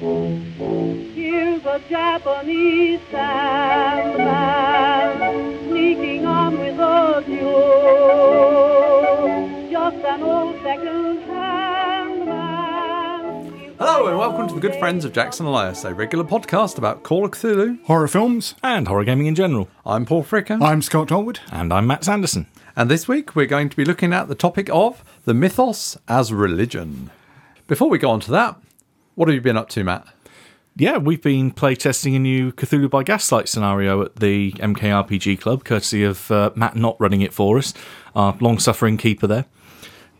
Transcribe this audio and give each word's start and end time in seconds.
Here's 0.00 1.62
a 1.66 1.78
Japanese 1.90 3.00
sandman 3.10 4.28
sneaking 5.68 6.24
on 6.24 6.58
with 6.58 6.78
a 6.78 7.22
mule. 7.28 8.08
Just 9.70 9.96
an 10.06 10.22
old 10.22 10.56
second-hand. 10.62 12.30
Hello 13.78 14.06
and 14.06 14.16
welcome 14.16 14.48
to 14.48 14.54
the 14.54 14.60
Good 14.60 14.76
Friends 14.76 15.04
of 15.04 15.12
Jackson 15.12 15.44
Elias, 15.44 15.84
a 15.84 15.92
regular 15.92 16.24
podcast 16.24 16.78
about 16.78 17.02
Call 17.02 17.26
of 17.26 17.32
Cthulhu. 17.32 17.84
Horror 17.84 18.08
films. 18.08 18.54
and 18.62 18.88
horror 18.88 19.04
gaming 19.04 19.26
in 19.26 19.34
general. 19.34 19.68
I'm 19.84 20.06
Paul 20.06 20.24
Fricker, 20.24 20.62
I'm 20.62 20.80
Scott 20.80 21.08
Dorward. 21.08 21.40
And 21.52 21.74
I'm 21.74 21.86
Matt 21.86 22.04
Sanderson. 22.04 22.46
and 22.74 22.90
this 22.90 23.06
week 23.06 23.36
we're 23.36 23.44
going 23.44 23.68
to 23.68 23.76
be 23.76 23.84
looking 23.84 24.14
at 24.14 24.28
the 24.28 24.34
topic 24.34 24.70
of 24.72 25.04
the 25.26 25.34
mythos 25.34 25.98
as 26.08 26.32
religion. 26.32 27.10
Before 27.66 27.90
we 27.90 27.98
go 27.98 28.08
on 28.10 28.20
to 28.20 28.30
that, 28.30 28.56
what 29.20 29.28
have 29.28 29.34
you 29.34 29.42
been 29.42 29.58
up 29.58 29.68
to, 29.68 29.84
Matt? 29.84 30.06
Yeah, 30.76 30.96
we've 30.96 31.20
been 31.20 31.52
playtesting 31.52 32.16
a 32.16 32.18
new 32.18 32.52
Cthulhu 32.52 32.88
by 32.88 33.02
Gaslight 33.02 33.50
scenario 33.50 34.00
at 34.00 34.16
the 34.16 34.52
MKRPG 34.52 35.38
Club, 35.38 35.62
courtesy 35.62 36.04
of 36.04 36.30
uh, 36.30 36.52
Matt 36.54 36.74
not 36.74 36.98
running 36.98 37.20
it 37.20 37.34
for 37.34 37.58
us, 37.58 37.74
our 38.16 38.34
long-suffering 38.40 38.96
keeper 38.96 39.26
there. 39.26 39.44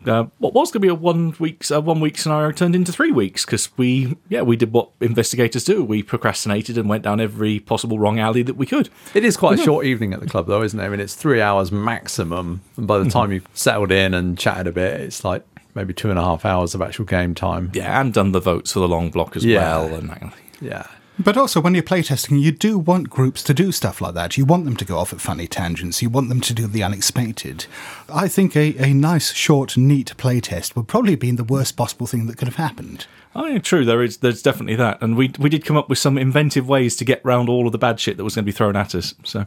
Uh, 0.05 0.25
what 0.37 0.53
was 0.53 0.69
going 0.69 0.81
to 0.81 0.85
be 0.85 0.87
a 0.87 0.93
one 0.93 1.33
week 1.39 1.63
uh, 1.71 1.81
one 1.81 1.99
week 1.99 2.17
scenario 2.19 2.51
turned 2.51 2.75
into 2.75 2.91
three 2.91 3.11
weeks 3.11 3.45
because 3.45 3.75
we 3.77 4.17
yeah 4.29 4.41
we 4.41 4.55
did 4.55 4.73
what 4.73 4.89
investigators 4.99 5.63
do 5.63 5.83
we 5.83 6.01
procrastinated 6.01 6.75
and 6.75 6.89
went 6.89 7.03
down 7.03 7.21
every 7.21 7.59
possible 7.59 7.99
wrong 7.99 8.17
alley 8.19 8.41
that 8.41 8.55
we 8.55 8.65
could 8.65 8.89
It 9.13 9.23
is 9.23 9.37
quite 9.37 9.59
a 9.59 9.63
short 9.63 9.85
evening 9.85 10.11
at 10.11 10.19
the 10.19 10.25
club, 10.25 10.47
though, 10.47 10.63
isn't 10.63 10.79
it? 10.79 10.83
I 10.83 10.89
mean, 10.89 10.99
it's 10.99 11.13
three 11.13 11.39
hours 11.39 11.71
maximum. 11.71 12.61
And 12.77 12.87
by 12.87 12.97
the 12.99 13.09
time 13.09 13.31
you've 13.31 13.47
settled 13.53 13.91
in 13.91 14.15
and 14.15 14.37
chatted 14.37 14.65
a 14.67 14.71
bit, 14.71 15.01
it's 15.01 15.23
like 15.23 15.43
maybe 15.75 15.93
two 15.93 16.09
and 16.09 16.19
a 16.19 16.23
half 16.23 16.45
hours 16.45 16.73
of 16.75 16.81
actual 16.81 17.05
game 17.05 17.33
time. 17.35 17.71
yeah 17.73 17.99
and 18.01 18.13
done 18.13 18.31
the 18.31 18.39
votes 18.39 18.71
for 18.73 18.79
the 18.79 18.87
long 18.87 19.09
block 19.11 19.35
as 19.35 19.45
Yeah. 19.45 19.59
well 19.59 19.93
and 19.95 20.09
that 20.09 20.19
kind 20.19 20.31
of 20.33 20.37
thing. 20.39 20.47
Yeah. 20.69 20.87
But 21.19 21.37
also, 21.37 21.61
when 21.61 21.75
you're 21.75 21.83
playtesting, 21.83 22.41
you 22.41 22.51
do 22.51 22.79
want 22.79 23.09
groups 23.09 23.43
to 23.43 23.53
do 23.53 23.71
stuff 23.71 24.01
like 24.01 24.15
that. 24.15 24.37
You 24.37 24.45
want 24.45 24.65
them 24.65 24.75
to 24.77 24.85
go 24.85 24.97
off 24.97 25.13
at 25.13 25.21
funny 25.21 25.45
tangents. 25.45 26.01
You 26.01 26.09
want 26.09 26.29
them 26.29 26.41
to 26.41 26.53
do 26.53 26.65
the 26.65 26.81
unexpected. 26.81 27.65
I 28.11 28.27
think 28.27 28.55
a, 28.55 28.75
a 28.83 28.91
nice, 28.93 29.31
short, 29.33 29.77
neat 29.77 30.13
playtest 30.17 30.75
would 30.75 30.87
probably 30.87 31.11
have 31.11 31.19
been 31.19 31.35
the 31.35 31.43
worst 31.43 31.77
possible 31.77 32.07
thing 32.07 32.25
that 32.25 32.37
could 32.37 32.47
have 32.47 32.55
happened. 32.57 33.05
Oh, 33.35 33.45
yeah, 33.45 33.59
true. 33.59 33.85
There 33.85 34.01
is, 34.01 34.17
there's 34.17 34.41
definitely 34.41 34.77
that, 34.77 34.99
and 35.01 35.15
we 35.15 35.31
we 35.37 35.49
did 35.49 35.63
come 35.63 35.77
up 35.77 35.89
with 35.89 35.99
some 35.99 36.17
inventive 36.17 36.67
ways 36.67 36.95
to 36.95 37.05
get 37.05 37.23
round 37.23 37.49
all 37.49 37.67
of 37.67 37.71
the 37.71 37.77
bad 37.77 37.99
shit 37.99 38.17
that 38.17 38.23
was 38.23 38.33
going 38.35 38.45
to 38.45 38.51
be 38.51 38.55
thrown 38.55 38.75
at 38.75 38.95
us. 38.95 39.13
So, 39.23 39.45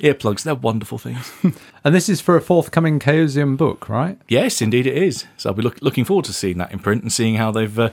earplugs, 0.00 0.42
they're 0.42 0.54
wonderful 0.54 0.98
things. 0.98 1.32
And 1.82 1.94
this 1.94 2.10
is 2.10 2.20
for 2.20 2.36
a 2.36 2.42
forthcoming 2.42 2.98
Chaosium 2.98 3.56
book, 3.56 3.88
right? 3.88 4.18
yes, 4.28 4.60
indeed, 4.60 4.86
it 4.86 4.96
is. 5.02 5.24
So 5.38 5.48
I'll 5.48 5.54
be 5.54 5.62
look, 5.62 5.80
looking 5.80 6.04
forward 6.04 6.26
to 6.26 6.32
seeing 6.34 6.58
that 6.58 6.72
in 6.72 6.78
print 6.78 7.02
and 7.02 7.10
seeing 7.10 7.36
how 7.36 7.50
they've, 7.50 7.78
uh, 7.78 7.90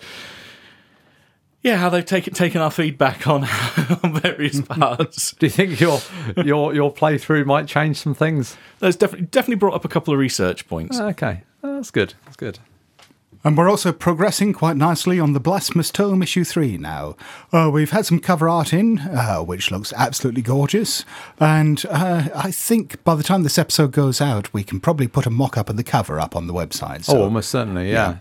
yeah, 1.61 1.78
how 1.78 1.89
they've 1.89 2.05
taken 2.05 2.33
taken 2.33 2.61
our 2.61 2.69
feedback 2.72 3.28
on, 3.28 3.44
on 4.03 4.19
various 4.22 4.59
parts. 4.67 5.31
Do 5.33 5.45
you 5.45 5.50
think 5.50 5.80
your 5.80 6.00
your 6.44 6.73
your 6.73 6.94
playthrough 6.94 7.45
might 7.45 7.67
change 7.67 7.97
some 7.97 8.13
things? 8.13 8.58
That's 8.80 8.95
definitely 8.97 9.28
definitely 9.28 9.55
brought 9.55 9.73
up 9.73 9.85
a 9.85 9.89
couple 9.89 10.13
of 10.13 10.19
research 10.19 10.67
points. 10.67 11.00
Okay, 11.00 11.44
Oh, 11.63 11.75
that's 11.75 11.91
good. 11.91 12.13
That's 12.25 12.38
good. 12.38 12.59
And 13.43 13.57
we're 13.57 13.69
also 13.69 13.91
progressing 13.91 14.53
quite 14.53 14.77
nicely 14.77 15.19
on 15.19 15.33
the 15.33 15.39
Blasphemous 15.39 15.91
Tome 15.91 16.21
issue 16.21 16.43
3 16.43 16.77
now. 16.77 17.16
Uh, 17.53 17.69
we've 17.71 17.91
had 17.91 18.05
some 18.05 18.19
cover 18.19 18.49
art 18.49 18.73
in, 18.73 18.99
uh, 18.99 19.39
which 19.39 19.71
looks 19.71 19.94
absolutely 19.94 20.41
gorgeous. 20.41 21.05
And 21.39 21.85
uh, 21.89 22.29
I 22.35 22.52
think 22.52 23.03
by 23.03 23.16
the 23.16 23.23
time 23.23 23.44
this 23.44 23.57
episode 23.57 23.91
goes 23.91 24.19
out, 24.19 24.53
we 24.53 24.63
can 24.63 24.79
probably 24.79 25.07
put 25.07 25.25
a 25.25 25.29
mock 25.29 25.57
up 25.57 25.69
of 25.69 25.77
the 25.77 25.83
cover 25.83 26.19
up 26.19 26.35
on 26.35 26.47
the 26.47 26.53
website. 26.53 27.05
So 27.05 27.17
oh, 27.17 27.23
almost 27.23 27.49
certainly, 27.49 27.91
yeah. 27.91 28.17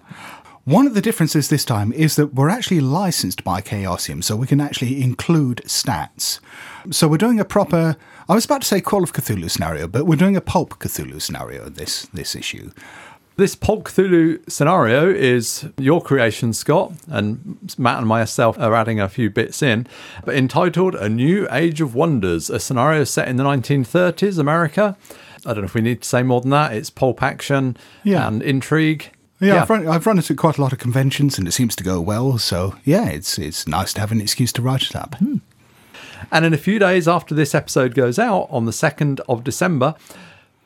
One 0.66 0.88
of 0.88 0.94
the 0.94 1.00
differences 1.00 1.48
this 1.48 1.64
time 1.64 1.92
is 1.92 2.16
that 2.16 2.34
we're 2.34 2.48
actually 2.48 2.80
licensed 2.80 3.44
by 3.44 3.60
Chaosium, 3.60 4.24
so 4.24 4.34
we 4.34 4.48
can 4.48 4.60
actually 4.60 5.00
include 5.00 5.58
stats. 5.64 6.40
So 6.90 7.06
we're 7.06 7.18
doing 7.18 7.38
a 7.38 7.44
proper. 7.44 7.96
I 8.28 8.34
was 8.34 8.44
about 8.44 8.62
to 8.62 8.66
say 8.66 8.80
Call 8.80 9.04
of 9.04 9.12
Cthulhu 9.12 9.48
scenario, 9.48 9.86
but 9.86 10.06
we're 10.06 10.16
doing 10.16 10.36
a 10.36 10.40
Pulp 10.40 10.80
Cthulhu 10.80 11.22
scenario 11.22 11.68
this 11.68 12.06
this 12.06 12.34
issue. 12.34 12.72
This 13.36 13.54
Pulp 13.54 13.84
Cthulhu 13.84 14.50
scenario 14.50 15.10
is 15.10 15.66
your 15.76 16.00
creation, 16.00 16.54
Scott, 16.54 16.92
and 17.06 17.58
Matt 17.76 17.98
and 17.98 18.06
myself 18.06 18.58
are 18.58 18.74
adding 18.74 18.98
a 18.98 19.10
few 19.10 19.28
bits 19.28 19.62
in, 19.62 19.86
but 20.24 20.34
entitled 20.34 20.94
A 20.94 21.10
New 21.10 21.46
Age 21.50 21.82
of 21.82 21.94
Wonders, 21.94 22.48
a 22.48 22.58
scenario 22.58 23.04
set 23.04 23.28
in 23.28 23.36
the 23.36 23.44
1930s, 23.44 24.38
America. 24.38 24.96
I 25.44 25.50
don't 25.52 25.58
know 25.58 25.64
if 25.64 25.74
we 25.74 25.82
need 25.82 26.00
to 26.00 26.08
say 26.08 26.22
more 26.22 26.40
than 26.40 26.50
that. 26.50 26.72
It's 26.72 26.88
pulp 26.88 27.22
action 27.22 27.76
Yeah. 28.04 28.26
and 28.26 28.42
intrigue. 28.42 29.10
Yeah, 29.38 29.60
I've, 29.60 29.68
run, 29.68 29.86
I've 29.86 30.06
run 30.06 30.18
it 30.18 30.30
at 30.30 30.38
quite 30.38 30.56
a 30.56 30.62
lot 30.62 30.72
of 30.72 30.78
conventions, 30.78 31.36
and 31.38 31.46
it 31.46 31.52
seems 31.52 31.76
to 31.76 31.84
go 31.84 32.00
well. 32.00 32.38
So 32.38 32.76
yeah, 32.84 33.08
it's 33.10 33.38
it's 33.38 33.68
nice 33.68 33.92
to 33.92 34.00
have 34.00 34.10
an 34.12 34.20
excuse 34.22 34.50
to 34.54 34.62
write 34.62 34.84
it 34.84 34.96
up. 34.96 35.14
Hmm. 35.16 35.36
And 36.32 36.46
in 36.46 36.54
a 36.54 36.58
few 36.58 36.78
days 36.78 37.06
after 37.06 37.34
this 37.34 37.54
episode 37.54 37.94
goes 37.94 38.18
out, 38.18 38.46
on 38.50 38.64
the 38.64 38.72
2nd 38.72 39.20
of 39.28 39.44
December, 39.44 39.94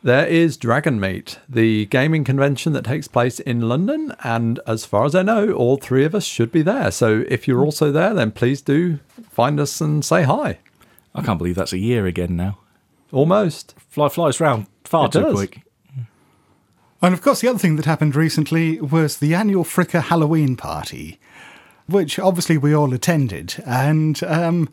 there 0.02 0.26
is 0.26 0.56
Dragon 0.56 0.98
Meet, 0.98 1.38
the 1.48 1.86
gaming 1.86 2.24
convention 2.24 2.72
that 2.72 2.84
takes 2.84 3.08
place 3.08 3.38
in 3.40 3.68
London. 3.68 4.14
And 4.24 4.60
as 4.66 4.84
far 4.84 5.04
as 5.04 5.14
I 5.14 5.22
know, 5.22 5.52
all 5.52 5.76
three 5.76 6.04
of 6.04 6.14
us 6.14 6.24
should 6.24 6.50
be 6.50 6.62
there. 6.62 6.90
So 6.90 7.24
if 7.28 7.46
you're 7.46 7.64
also 7.64 7.92
there, 7.92 8.14
then 8.14 8.30
please 8.32 8.62
do 8.62 8.98
find 9.30 9.60
us 9.60 9.80
and 9.80 10.04
say 10.04 10.22
hi. 10.22 10.58
I 11.14 11.22
can't 11.22 11.38
believe 11.38 11.56
that's 11.56 11.72
a 11.72 11.78
year 11.78 12.06
again 12.06 12.36
now. 12.36 12.58
Almost. 13.12 13.74
Fly 13.88 14.08
flies 14.08 14.40
round 14.40 14.66
far 14.84 15.06
It 15.06 15.12
too 15.12 15.22
does. 15.22 15.34
quick. 15.34 15.62
And 17.02 17.14
of 17.14 17.22
course, 17.22 17.40
the 17.40 17.48
other 17.48 17.58
thing 17.58 17.76
that 17.76 17.86
happened 17.86 18.14
recently 18.14 18.80
was 18.80 19.18
the 19.18 19.34
annual 19.34 19.64
Fricker 19.64 20.02
Halloween 20.02 20.54
party, 20.54 21.18
which 21.90 22.18
obviously 22.18 22.58
we 22.58 22.74
all 22.74 22.92
attended. 22.94 23.62
And, 23.66 24.22
um, 24.24 24.68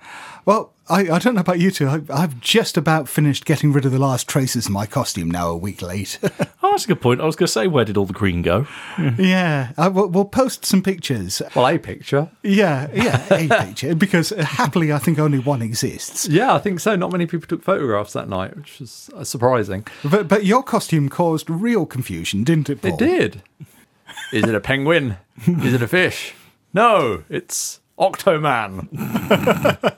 well, 0.45 0.73
I, 0.89 1.01
I 1.09 1.19
don't 1.19 1.35
know 1.35 1.41
about 1.41 1.59
you 1.59 1.71
two. 1.71 1.87
I, 1.87 2.01
I've 2.09 2.39
just 2.39 2.77
about 2.77 3.09
finished 3.09 3.45
getting 3.45 3.73
rid 3.73 3.85
of 3.85 3.91
the 3.91 3.99
last 3.99 4.27
traces 4.27 4.67
of 4.67 4.71
my 4.71 4.85
costume 4.85 5.29
now, 5.29 5.49
a 5.49 5.57
week 5.57 5.81
late. 5.81 6.19
Oh, 6.63 6.71
that's 6.71 6.83
a 6.85 6.87
good 6.87 7.01
point. 7.01 7.21
I 7.21 7.25
was 7.25 7.37
going 7.37 7.47
to 7.47 7.51
say, 7.53 7.67
where 7.67 7.85
did 7.85 7.95
all 7.95 8.05
the 8.05 8.13
green 8.13 8.41
go? 8.41 8.67
yeah, 9.17 9.71
I, 9.77 9.87
we'll, 9.87 10.09
we'll 10.09 10.25
post 10.25 10.65
some 10.65 10.81
pictures. 10.83 11.41
Well, 11.55 11.65
a 11.65 11.77
picture. 11.77 12.29
Yeah, 12.43 12.89
yeah, 12.93 13.23
a 13.31 13.47
picture, 13.65 13.95
because 13.95 14.33
uh, 14.33 14.43
happily 14.43 14.91
I 14.91 14.97
think 14.97 15.17
only 15.17 15.39
one 15.39 15.61
exists. 15.61 16.27
Yeah, 16.27 16.53
I 16.53 16.59
think 16.59 16.81
so. 16.81 16.95
Not 16.97 17.13
many 17.13 17.25
people 17.25 17.47
took 17.47 17.63
photographs 17.63 18.11
that 18.13 18.27
night, 18.27 18.57
which 18.57 18.79
was 18.81 19.09
uh, 19.15 19.23
surprising. 19.23 19.87
But, 20.03 20.27
but 20.27 20.45
your 20.45 20.61
costume 20.61 21.07
caused 21.07 21.49
real 21.49 21.85
confusion, 21.85 22.43
didn't 22.43 22.69
it, 22.69 22.81
Paul? 22.81 22.95
It 22.95 22.99
did. 22.99 23.43
Is 24.33 24.43
it 24.43 24.55
a 24.55 24.59
penguin? 24.59 25.17
Is 25.47 25.73
it 25.73 25.81
a 25.81 25.87
fish? 25.87 26.33
No, 26.77 27.23
it's 27.27 27.79
Octoman. 27.97 28.87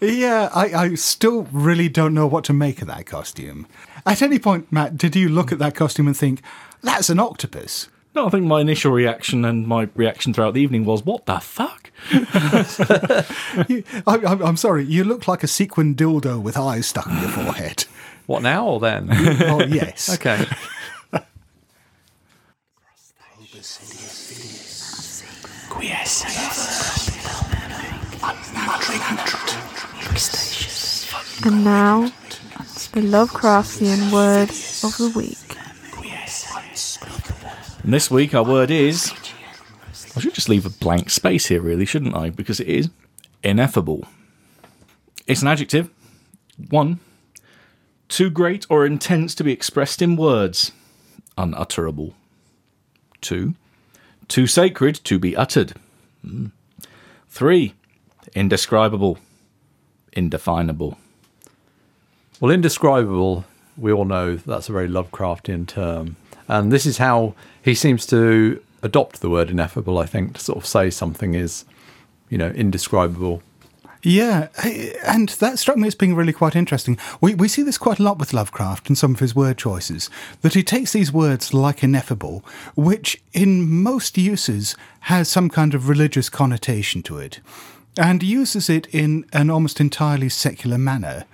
Yeah, 0.00 0.50
I, 0.52 0.74
I 0.74 0.94
still 0.96 1.46
really 1.52 1.88
don't 1.88 2.14
know 2.14 2.26
what 2.26 2.42
to 2.44 2.52
make 2.52 2.82
of 2.82 2.88
that 2.88 3.06
costume. 3.06 3.66
At 4.04 4.20
any 4.20 4.40
point, 4.40 4.72
Matt, 4.72 4.98
did 4.98 5.14
you 5.14 5.28
look 5.28 5.52
at 5.52 5.60
that 5.60 5.76
costume 5.76 6.08
and 6.08 6.16
think, 6.16 6.42
that's 6.82 7.08
an 7.10 7.20
octopus? 7.20 7.88
No, 8.16 8.26
I 8.26 8.30
think 8.30 8.44
my 8.44 8.60
initial 8.60 8.90
reaction 8.90 9.44
and 9.44 9.66
my 9.68 9.88
reaction 9.94 10.34
throughout 10.34 10.54
the 10.54 10.60
evening 10.62 10.84
was, 10.84 11.04
what 11.04 11.26
the 11.26 11.38
fuck? 11.38 11.92
You, 13.68 13.84
I, 14.06 14.16
I'm, 14.16 14.42
I'm 14.42 14.56
sorry, 14.56 14.84
you 14.84 15.04
look 15.04 15.28
like 15.28 15.44
a 15.44 15.48
sequin 15.48 15.94
dildo 15.94 16.42
with 16.42 16.56
eyes 16.56 16.86
stuck 16.86 17.06
in 17.06 17.18
your 17.20 17.30
forehead. 17.30 17.84
What 18.26 18.42
now 18.42 18.66
or 18.66 18.80
then? 18.80 19.08
oh, 19.12 19.62
yes. 19.62 20.12
Okay. 20.14 20.44
And 31.44 31.64
now, 31.64 32.02
the 32.92 33.00
Lovecraftian 33.00 34.12
word 34.12 34.50
of 34.84 34.96
the 34.98 35.12
week. 35.16 35.36
And 37.82 37.92
this 37.92 38.08
week 38.08 38.36
our 38.36 38.44
word 38.44 38.70
is. 38.70 39.12
I 40.14 40.20
should 40.20 40.34
just 40.34 40.48
leave 40.48 40.64
a 40.64 40.70
blank 40.70 41.10
space 41.10 41.46
here, 41.46 41.60
really, 41.60 41.84
shouldn't 41.84 42.14
I? 42.14 42.30
Because 42.30 42.60
it 42.60 42.68
is 42.68 42.88
ineffable. 43.42 44.04
It's 45.26 45.42
an 45.42 45.48
adjective. 45.48 45.90
One, 46.70 47.00
too 48.08 48.30
great 48.30 48.64
or 48.70 48.86
intense 48.86 49.34
to 49.34 49.42
be 49.42 49.52
expressed 49.52 50.00
in 50.00 50.14
words, 50.14 50.70
unutterable. 51.36 52.14
Two, 53.20 53.54
too 54.28 54.46
sacred 54.46 55.00
to 55.02 55.18
be 55.18 55.36
uttered. 55.36 55.74
Three, 57.28 57.74
indescribable, 58.34 59.18
indefinable. 60.12 60.98
Well, 62.40 62.50
indescribable, 62.50 63.44
we 63.76 63.92
all 63.92 64.04
know 64.04 64.36
that's 64.36 64.68
a 64.68 64.72
very 64.72 64.88
Lovecraftian 64.88 65.66
term. 65.66 66.16
And 66.48 66.70
this 66.72 66.86
is 66.86 66.98
how 66.98 67.34
he 67.62 67.74
seems 67.74 68.06
to 68.06 68.62
adopt 68.82 69.20
the 69.20 69.30
word 69.30 69.50
ineffable, 69.50 69.98
I 69.98 70.06
think, 70.06 70.34
to 70.34 70.40
sort 70.40 70.58
of 70.58 70.66
say 70.66 70.90
something 70.90 71.34
is, 71.34 71.64
you 72.28 72.38
know, 72.38 72.48
indescribable. 72.48 73.42
Yeah, 74.02 74.48
and 75.04 75.28
that 75.30 75.58
struck 75.58 75.76
me 75.76 75.88
as 75.88 75.94
being 75.94 76.14
really 76.14 76.32
quite 76.32 76.54
interesting. 76.54 76.96
We, 77.20 77.34
we 77.34 77.48
see 77.48 77.62
this 77.62 77.78
quite 77.78 77.98
a 77.98 78.02
lot 78.02 78.18
with 78.18 78.32
Lovecraft 78.32 78.88
and 78.88 78.96
some 78.96 79.14
of 79.14 79.20
his 79.20 79.34
word 79.34 79.58
choices, 79.58 80.10
that 80.42 80.54
he 80.54 80.62
takes 80.62 80.92
these 80.92 81.12
words 81.12 81.52
like 81.52 81.82
ineffable, 81.82 82.44
which 82.76 83.20
in 83.32 83.68
most 83.68 84.16
uses 84.16 84.76
has 85.00 85.28
some 85.28 85.48
kind 85.48 85.74
of 85.74 85.88
religious 85.88 86.28
connotation 86.28 87.02
to 87.04 87.18
it, 87.18 87.40
and 87.98 88.22
uses 88.22 88.68
it 88.68 88.86
in 88.94 89.24
an 89.32 89.50
almost 89.50 89.80
entirely 89.80 90.28
secular 90.28 90.78
manner. 90.78 91.24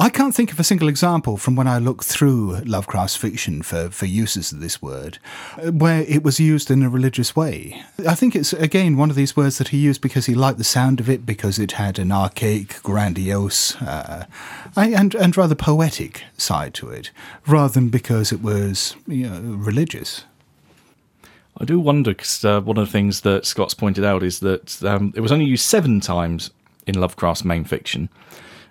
I 0.00 0.10
can't 0.10 0.32
think 0.32 0.52
of 0.52 0.60
a 0.60 0.64
single 0.64 0.88
example 0.88 1.36
from 1.36 1.56
when 1.56 1.66
I 1.66 1.78
look 1.78 2.04
through 2.04 2.58
Lovecraft's 2.60 3.16
fiction 3.16 3.62
for, 3.62 3.90
for 3.90 4.06
uses 4.06 4.52
of 4.52 4.60
this 4.60 4.80
word 4.80 5.18
where 5.60 6.02
it 6.02 6.22
was 6.22 6.38
used 6.38 6.70
in 6.70 6.84
a 6.84 6.88
religious 6.88 7.34
way. 7.34 7.82
I 8.06 8.14
think 8.14 8.36
it's, 8.36 8.52
again, 8.52 8.96
one 8.96 9.10
of 9.10 9.16
these 9.16 9.36
words 9.36 9.58
that 9.58 9.68
he 9.68 9.78
used 9.78 10.00
because 10.00 10.26
he 10.26 10.36
liked 10.36 10.56
the 10.56 10.62
sound 10.62 11.00
of 11.00 11.10
it, 11.10 11.26
because 11.26 11.58
it 11.58 11.72
had 11.72 11.98
an 11.98 12.12
archaic, 12.12 12.80
grandiose, 12.84 13.74
uh, 13.82 14.26
and, 14.76 15.16
and 15.16 15.36
rather 15.36 15.56
poetic 15.56 16.22
side 16.36 16.74
to 16.74 16.90
it, 16.90 17.10
rather 17.48 17.74
than 17.74 17.88
because 17.88 18.30
it 18.30 18.40
was 18.40 18.94
you 19.08 19.28
know, 19.28 19.40
religious. 19.56 20.22
I 21.60 21.64
do 21.64 21.80
wonder 21.80 22.12
because 22.12 22.44
uh, 22.44 22.60
one 22.60 22.78
of 22.78 22.86
the 22.86 22.92
things 22.92 23.22
that 23.22 23.46
Scott's 23.46 23.74
pointed 23.74 24.04
out 24.04 24.22
is 24.22 24.38
that 24.40 24.80
um, 24.84 25.12
it 25.16 25.22
was 25.22 25.32
only 25.32 25.46
used 25.46 25.64
seven 25.64 25.98
times 25.98 26.52
in 26.86 27.00
Lovecraft's 27.00 27.44
main 27.44 27.64
fiction. 27.64 28.08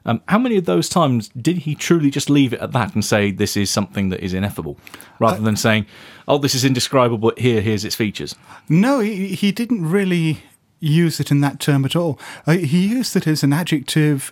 Um, 0.07 0.21
how 0.27 0.39
many 0.39 0.57
of 0.57 0.65
those 0.65 0.89
times 0.89 1.30
did 1.30 1.59
he 1.59 1.75
truly 1.75 2.09
just 2.09 2.30
leave 2.30 2.54
it 2.54 2.62
at 2.62 2.71
that 2.71 2.95
and 2.95 3.04
say 3.06 3.30
this 3.30 3.56
is 3.56 3.69
something 3.69 4.09
that 4.09 4.21
is 4.21 4.33
ineffable, 4.33 4.80
rather 5.19 5.42
than 5.42 5.57
saying, 5.57 5.86
"Oh, 6.27 6.38
this 6.38 6.56
is 6.56 6.63
indescribable, 6.65 7.18
but 7.18 7.39
here, 7.39 7.62
here's 7.62 7.86
its 7.86 7.95
features"? 7.95 8.33
No, 8.69 9.00
he, 9.01 9.36
he 9.36 9.51
didn't 9.51 9.88
really 9.88 10.39
use 10.80 11.19
it 11.19 11.30
in 11.30 11.42
that 11.42 11.59
term 11.59 11.86
at 11.86 11.95
all. 11.95 12.19
Uh, 12.45 12.54
he 12.54 12.88
used 12.88 13.15
it 13.15 13.27
as 13.27 13.44
an 13.44 13.51
adjective, 13.51 14.31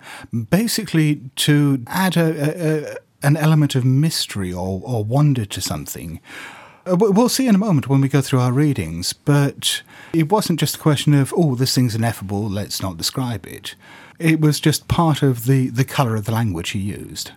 basically 0.50 1.20
to 1.36 1.82
add 1.86 2.16
a, 2.16 2.24
a, 2.24 2.92
a 2.92 2.96
an 3.22 3.36
element 3.36 3.74
of 3.74 3.84
mystery 3.84 4.52
or, 4.52 4.80
or 4.84 5.04
wonder 5.04 5.44
to 5.44 5.60
something. 5.60 6.20
Uh, 6.86 6.96
We'll 6.98 7.28
see 7.28 7.48
in 7.48 7.54
a 7.54 7.58
moment 7.58 7.88
when 7.88 8.00
we 8.00 8.08
go 8.08 8.20
through 8.20 8.40
our 8.40 8.52
readings, 8.52 9.12
but 9.12 9.82
it 10.12 10.30
wasn't 10.30 10.60
just 10.60 10.76
a 10.76 10.78
question 10.78 11.14
of, 11.14 11.34
oh, 11.36 11.54
this 11.56 11.74
thing's 11.74 11.96
ineffable, 11.96 12.48
let's 12.48 12.80
not 12.80 12.96
describe 12.96 13.46
it. 13.46 13.74
It 14.18 14.40
was 14.40 14.60
just 14.60 14.88
part 14.88 15.22
of 15.22 15.44
the, 15.44 15.68
the 15.68 15.84
colour 15.84 16.16
of 16.16 16.24
the 16.24 16.32
language 16.32 16.70
he 16.70 16.78
used. 16.78 17.32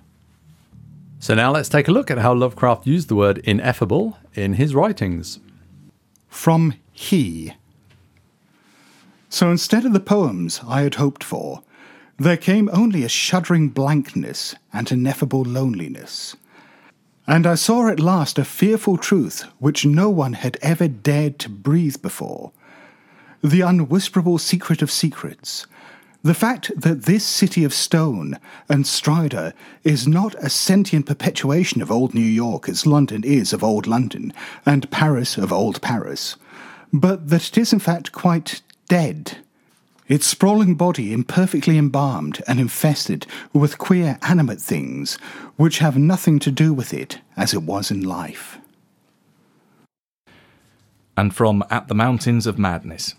So 1.19 1.35
now 1.35 1.51
let's 1.51 1.67
take 1.67 1.89
a 1.89 1.91
look 1.91 2.09
at 2.09 2.19
how 2.19 2.33
Lovecraft 2.33 2.87
used 2.87 3.09
the 3.09 3.15
word 3.15 3.39
ineffable 3.39 4.17
in 4.35 4.53
his 4.53 4.73
writings. 4.73 5.39
From 6.29 6.75
he. 6.93 7.53
So 9.27 9.51
instead 9.51 9.85
of 9.85 9.93
the 9.93 9.99
poems 9.99 10.61
I 10.65 10.81
had 10.81 10.95
hoped 10.95 11.23
for, 11.23 11.63
there 12.17 12.37
came 12.37 12.69
only 12.71 13.03
a 13.03 13.09
shuddering 13.09 13.69
blankness 13.69 14.55
and 14.73 14.91
ineffable 14.91 15.43
loneliness. 15.43 16.35
And 17.27 17.45
I 17.45 17.55
saw 17.55 17.89
at 17.89 17.99
last 17.99 18.39
a 18.39 18.45
fearful 18.45 18.97
truth 18.97 19.43
which 19.59 19.85
no 19.85 20.09
one 20.09 20.33
had 20.33 20.57
ever 20.61 20.87
dared 20.87 21.37
to 21.39 21.49
breathe 21.49 22.01
before. 22.01 22.51
The 23.43 23.61
unwhisperable 23.61 24.39
secret 24.39 24.81
of 24.81 24.89
secrets. 24.89 25.67
The 26.21 26.33
fact 26.33 26.71
that 26.75 27.03
this 27.03 27.23
city 27.23 27.63
of 27.63 27.73
stone 27.73 28.37
and 28.67 28.85
stridor 28.85 29.53
is 29.85 30.05
not 30.05 30.35
a 30.35 30.49
sentient 30.49 31.05
perpetuation 31.05 31.81
of 31.81 31.89
old 31.89 32.13
New 32.13 32.19
York 32.19 32.67
as 32.67 32.85
London 32.85 33.23
is 33.23 33.53
of 33.53 33.63
old 33.63 33.87
London, 33.87 34.33
and 34.65 34.91
Paris 34.91 35.37
of 35.37 35.53
old 35.53 35.81
Paris, 35.81 36.35
but 36.91 37.29
that 37.29 37.47
it 37.47 37.57
is 37.57 37.71
in 37.71 37.79
fact 37.79 38.11
quite 38.11 38.61
dead. 38.89 39.37
Its 40.09 40.25
sprawling 40.25 40.75
body 40.75 41.13
imperfectly 41.13 41.77
embalmed 41.77 42.41
and 42.47 42.59
infested 42.59 43.25
with 43.53 43.77
queer 43.77 44.17
animate 44.23 44.59
things 44.59 45.15
which 45.55 45.79
have 45.79 45.97
nothing 45.97 46.39
to 46.39 46.51
do 46.51 46.73
with 46.73 46.93
it 46.93 47.19
as 47.37 47.53
it 47.53 47.63
was 47.63 47.91
in 47.91 48.01
life. 48.03 48.57
and 51.15 51.35
from 51.35 51.63
At 51.69 51.89
the 51.89 51.95
Mountains 51.95 52.47
of 52.47 52.57
Madness. 52.57 53.13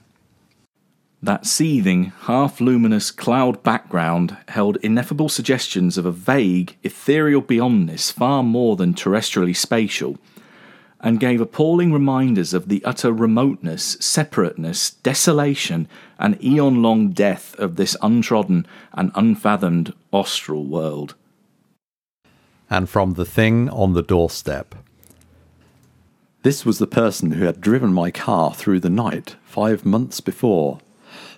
That 1.22 1.44
seething, 1.44 2.12
half 2.22 2.60
luminous 2.60 3.10
cloud 3.10 3.62
background 3.62 4.38
held 4.48 4.78
ineffable 4.78 5.28
suggestions 5.28 5.98
of 5.98 6.06
a 6.06 6.12
vague, 6.12 6.76
ethereal 6.82 7.42
beyondness 7.42 8.10
far 8.10 8.42
more 8.42 8.74
than 8.76 8.94
terrestrially 8.94 9.54
spatial, 9.54 10.16
and 10.98 11.20
gave 11.20 11.40
appalling 11.40 11.92
reminders 11.92 12.54
of 12.54 12.68
the 12.68 12.82
utter 12.84 13.12
remoteness, 13.12 13.98
separateness, 14.00 14.90
desolation, 14.90 15.88
and 16.18 16.42
eon 16.42 16.82
long 16.82 17.10
death 17.10 17.54
of 17.58 17.76
this 17.76 17.96
untrodden 18.02 18.66
and 18.92 19.10
unfathomed 19.14 19.92
austral 20.12 20.64
world. 20.64 21.14
and 22.72 22.88
from 22.88 23.14
the 23.14 23.24
thing 23.24 23.68
on 23.70 23.94
the 23.94 24.02
doorstep. 24.02 24.76
This 26.42 26.64
was 26.64 26.78
the 26.78 26.86
person 26.86 27.32
who 27.32 27.44
had 27.44 27.60
driven 27.60 27.92
my 27.92 28.10
car 28.12 28.54
through 28.54 28.80
the 28.80 28.88
night 28.88 29.36
five 29.44 29.84
months 29.84 30.20
before. 30.20 30.78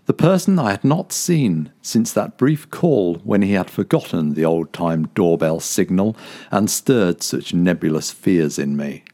The 0.07 0.13
person 0.13 0.59
I 0.59 0.73
had 0.73 0.83
not 0.83 1.13
seen 1.13 1.71
since 1.81 2.13
that 2.13 2.37
brief 2.37 2.69
call 2.71 3.17
when 3.23 3.43
he 3.43 3.53
had 3.53 3.71
forgotten 3.71 4.35
the 4.35 4.45
old 4.45 4.73
time 4.73 5.07
doorbell 5.15 5.61
signal 5.61 6.17
and 6.51 6.69
stirred 6.69 7.23
such 7.23 7.55
nebulous 7.55 8.11
fears 8.11 8.59
in 8.59 8.77
me. 8.77 9.05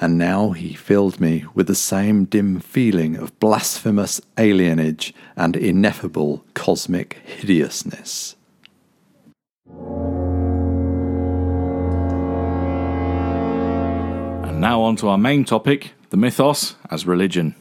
And 0.00 0.16
now 0.16 0.50
he 0.50 0.74
filled 0.74 1.20
me 1.20 1.44
with 1.54 1.66
the 1.66 1.74
same 1.74 2.24
dim 2.24 2.60
feeling 2.60 3.16
of 3.16 3.38
blasphemous 3.40 4.20
alienage 4.36 5.12
and 5.34 5.56
ineffable 5.56 6.44
cosmic 6.54 7.14
hideousness. 7.24 8.36
And 14.46 14.60
now 14.60 14.82
on 14.82 14.94
to 14.96 15.08
our 15.08 15.18
main 15.18 15.44
topic 15.44 15.94
the 16.10 16.16
mythos 16.16 16.76
as 16.90 17.06
religion. 17.06 17.56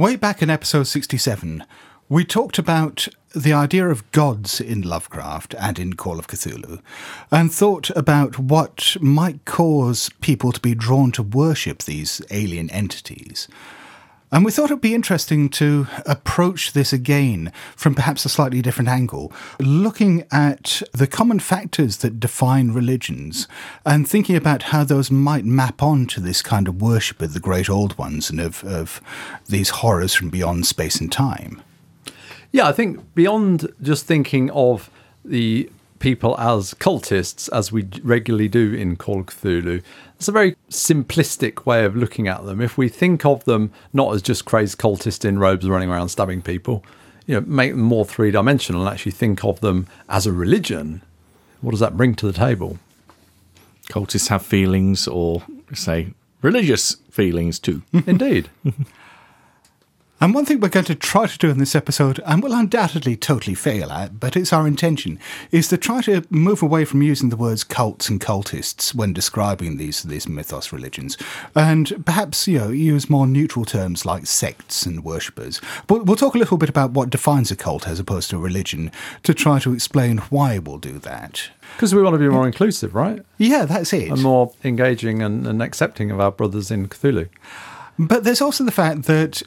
Way 0.00 0.16
back 0.16 0.40
in 0.40 0.48
episode 0.48 0.84
67, 0.84 1.62
we 2.08 2.24
talked 2.24 2.56
about 2.56 3.06
the 3.36 3.52
idea 3.52 3.86
of 3.86 4.10
gods 4.12 4.58
in 4.58 4.80
Lovecraft 4.80 5.54
and 5.58 5.78
in 5.78 5.92
Call 5.92 6.18
of 6.18 6.26
Cthulhu, 6.26 6.80
and 7.30 7.52
thought 7.52 7.90
about 7.90 8.38
what 8.38 8.96
might 9.02 9.44
cause 9.44 10.08
people 10.22 10.52
to 10.52 10.60
be 10.60 10.74
drawn 10.74 11.12
to 11.12 11.22
worship 11.22 11.82
these 11.82 12.22
alien 12.30 12.70
entities. 12.70 13.46
And 14.32 14.44
we 14.44 14.52
thought 14.52 14.66
it'd 14.66 14.80
be 14.80 14.94
interesting 14.94 15.48
to 15.50 15.88
approach 16.06 16.72
this 16.72 16.92
again 16.92 17.52
from 17.74 17.96
perhaps 17.96 18.24
a 18.24 18.28
slightly 18.28 18.62
different 18.62 18.88
angle, 18.88 19.32
looking 19.58 20.24
at 20.30 20.82
the 20.92 21.08
common 21.08 21.40
factors 21.40 21.96
that 21.98 22.20
define 22.20 22.70
religions 22.70 23.48
and 23.84 24.08
thinking 24.08 24.36
about 24.36 24.64
how 24.64 24.84
those 24.84 25.10
might 25.10 25.44
map 25.44 25.82
on 25.82 26.06
to 26.06 26.20
this 26.20 26.42
kind 26.42 26.68
of 26.68 26.80
worship 26.80 27.20
of 27.20 27.34
the 27.34 27.40
great 27.40 27.68
old 27.68 27.98
ones 27.98 28.30
and 28.30 28.38
of, 28.38 28.62
of 28.62 29.00
these 29.48 29.70
horrors 29.70 30.14
from 30.14 30.30
beyond 30.30 30.64
space 30.64 31.00
and 31.00 31.10
time. 31.10 31.60
Yeah, 32.52 32.68
I 32.68 32.72
think 32.72 33.14
beyond 33.14 33.72
just 33.82 34.06
thinking 34.06 34.48
of 34.52 34.90
the 35.24 35.68
people 36.00 36.38
as 36.40 36.74
cultists, 36.74 37.48
as 37.52 37.70
we 37.70 37.86
regularly 38.02 38.48
do 38.48 38.74
in 38.74 38.96
Call 38.96 39.20
of 39.20 39.26
Cthulhu, 39.26 39.82
it's 40.16 40.26
a 40.28 40.32
very 40.32 40.56
simplistic 40.68 41.64
way 41.64 41.84
of 41.84 41.94
looking 41.94 42.26
at 42.26 42.44
them. 42.44 42.60
If 42.60 42.76
we 42.76 42.88
think 42.88 43.24
of 43.24 43.44
them 43.44 43.72
not 43.92 44.12
as 44.14 44.22
just 44.22 44.44
crazed 44.44 44.78
cultists 44.78 45.24
in 45.24 45.38
robes 45.38 45.68
running 45.68 45.88
around 45.88 46.08
stabbing 46.08 46.42
people, 46.42 46.84
you 47.26 47.36
know, 47.36 47.46
make 47.46 47.72
them 47.72 47.82
more 47.82 48.04
three 48.04 48.32
dimensional 48.32 48.82
and 48.82 48.90
actually 48.92 49.12
think 49.12 49.44
of 49.44 49.60
them 49.60 49.86
as 50.08 50.26
a 50.26 50.32
religion, 50.32 51.02
what 51.60 51.70
does 51.70 51.80
that 51.80 51.96
bring 51.96 52.14
to 52.16 52.26
the 52.26 52.32
table? 52.32 52.78
Cultists 53.88 54.28
have 54.28 54.44
feelings, 54.44 55.06
or 55.06 55.44
say, 55.74 56.08
religious 56.42 56.96
feelings 57.10 57.58
too. 57.58 57.82
Indeed. 57.92 58.50
And 60.22 60.34
one 60.34 60.44
thing 60.44 60.60
we're 60.60 60.68
going 60.68 60.84
to 60.84 60.94
try 60.94 61.26
to 61.26 61.38
do 61.38 61.48
in 61.48 61.56
this 61.56 61.74
episode, 61.74 62.20
and 62.26 62.42
will 62.42 62.52
undoubtedly 62.52 63.16
totally 63.16 63.54
fail 63.54 63.90
at, 63.90 64.20
but 64.20 64.36
it's 64.36 64.52
our 64.52 64.66
intention, 64.66 65.18
is 65.50 65.68
to 65.68 65.78
try 65.78 66.02
to 66.02 66.26
move 66.28 66.62
away 66.62 66.84
from 66.84 67.00
using 67.00 67.30
the 67.30 67.38
words 67.38 67.64
cults 67.64 68.10
and 68.10 68.20
cultists 68.20 68.94
when 68.94 69.14
describing 69.14 69.78
these 69.78 70.02
these 70.02 70.28
mythos 70.28 70.74
religions, 70.74 71.16
and 71.54 72.04
perhaps 72.04 72.46
you 72.46 72.58
know 72.58 72.68
use 72.68 73.08
more 73.08 73.26
neutral 73.26 73.64
terms 73.64 74.04
like 74.04 74.26
sects 74.26 74.84
and 74.84 75.04
worshippers. 75.04 75.58
But 75.86 76.04
we'll 76.04 76.16
talk 76.16 76.34
a 76.34 76.38
little 76.38 76.58
bit 76.58 76.68
about 76.68 76.90
what 76.90 77.08
defines 77.08 77.50
a 77.50 77.56
cult 77.56 77.88
as 77.88 77.98
opposed 77.98 78.28
to 78.28 78.36
a 78.36 78.40
religion 78.40 78.92
to 79.22 79.32
try 79.32 79.58
to 79.60 79.72
explain 79.72 80.18
why 80.28 80.58
we'll 80.58 80.76
do 80.76 80.98
that. 80.98 81.48
Because 81.76 81.94
we 81.94 82.02
want 82.02 82.12
to 82.12 82.18
be 82.18 82.28
more 82.28 82.46
inclusive, 82.46 82.94
right? 82.94 83.24
Yeah, 83.38 83.64
that's 83.64 83.94
it. 83.94 84.10
And 84.10 84.22
more 84.22 84.52
engaging 84.64 85.22
and, 85.22 85.46
and 85.46 85.62
accepting 85.62 86.10
of 86.10 86.20
our 86.20 86.30
brothers 86.30 86.70
in 86.70 86.88
Cthulhu. 86.88 87.30
But 87.98 88.24
there's 88.24 88.42
also 88.42 88.64
the 88.64 88.70
fact 88.70 89.04
that 89.04 89.42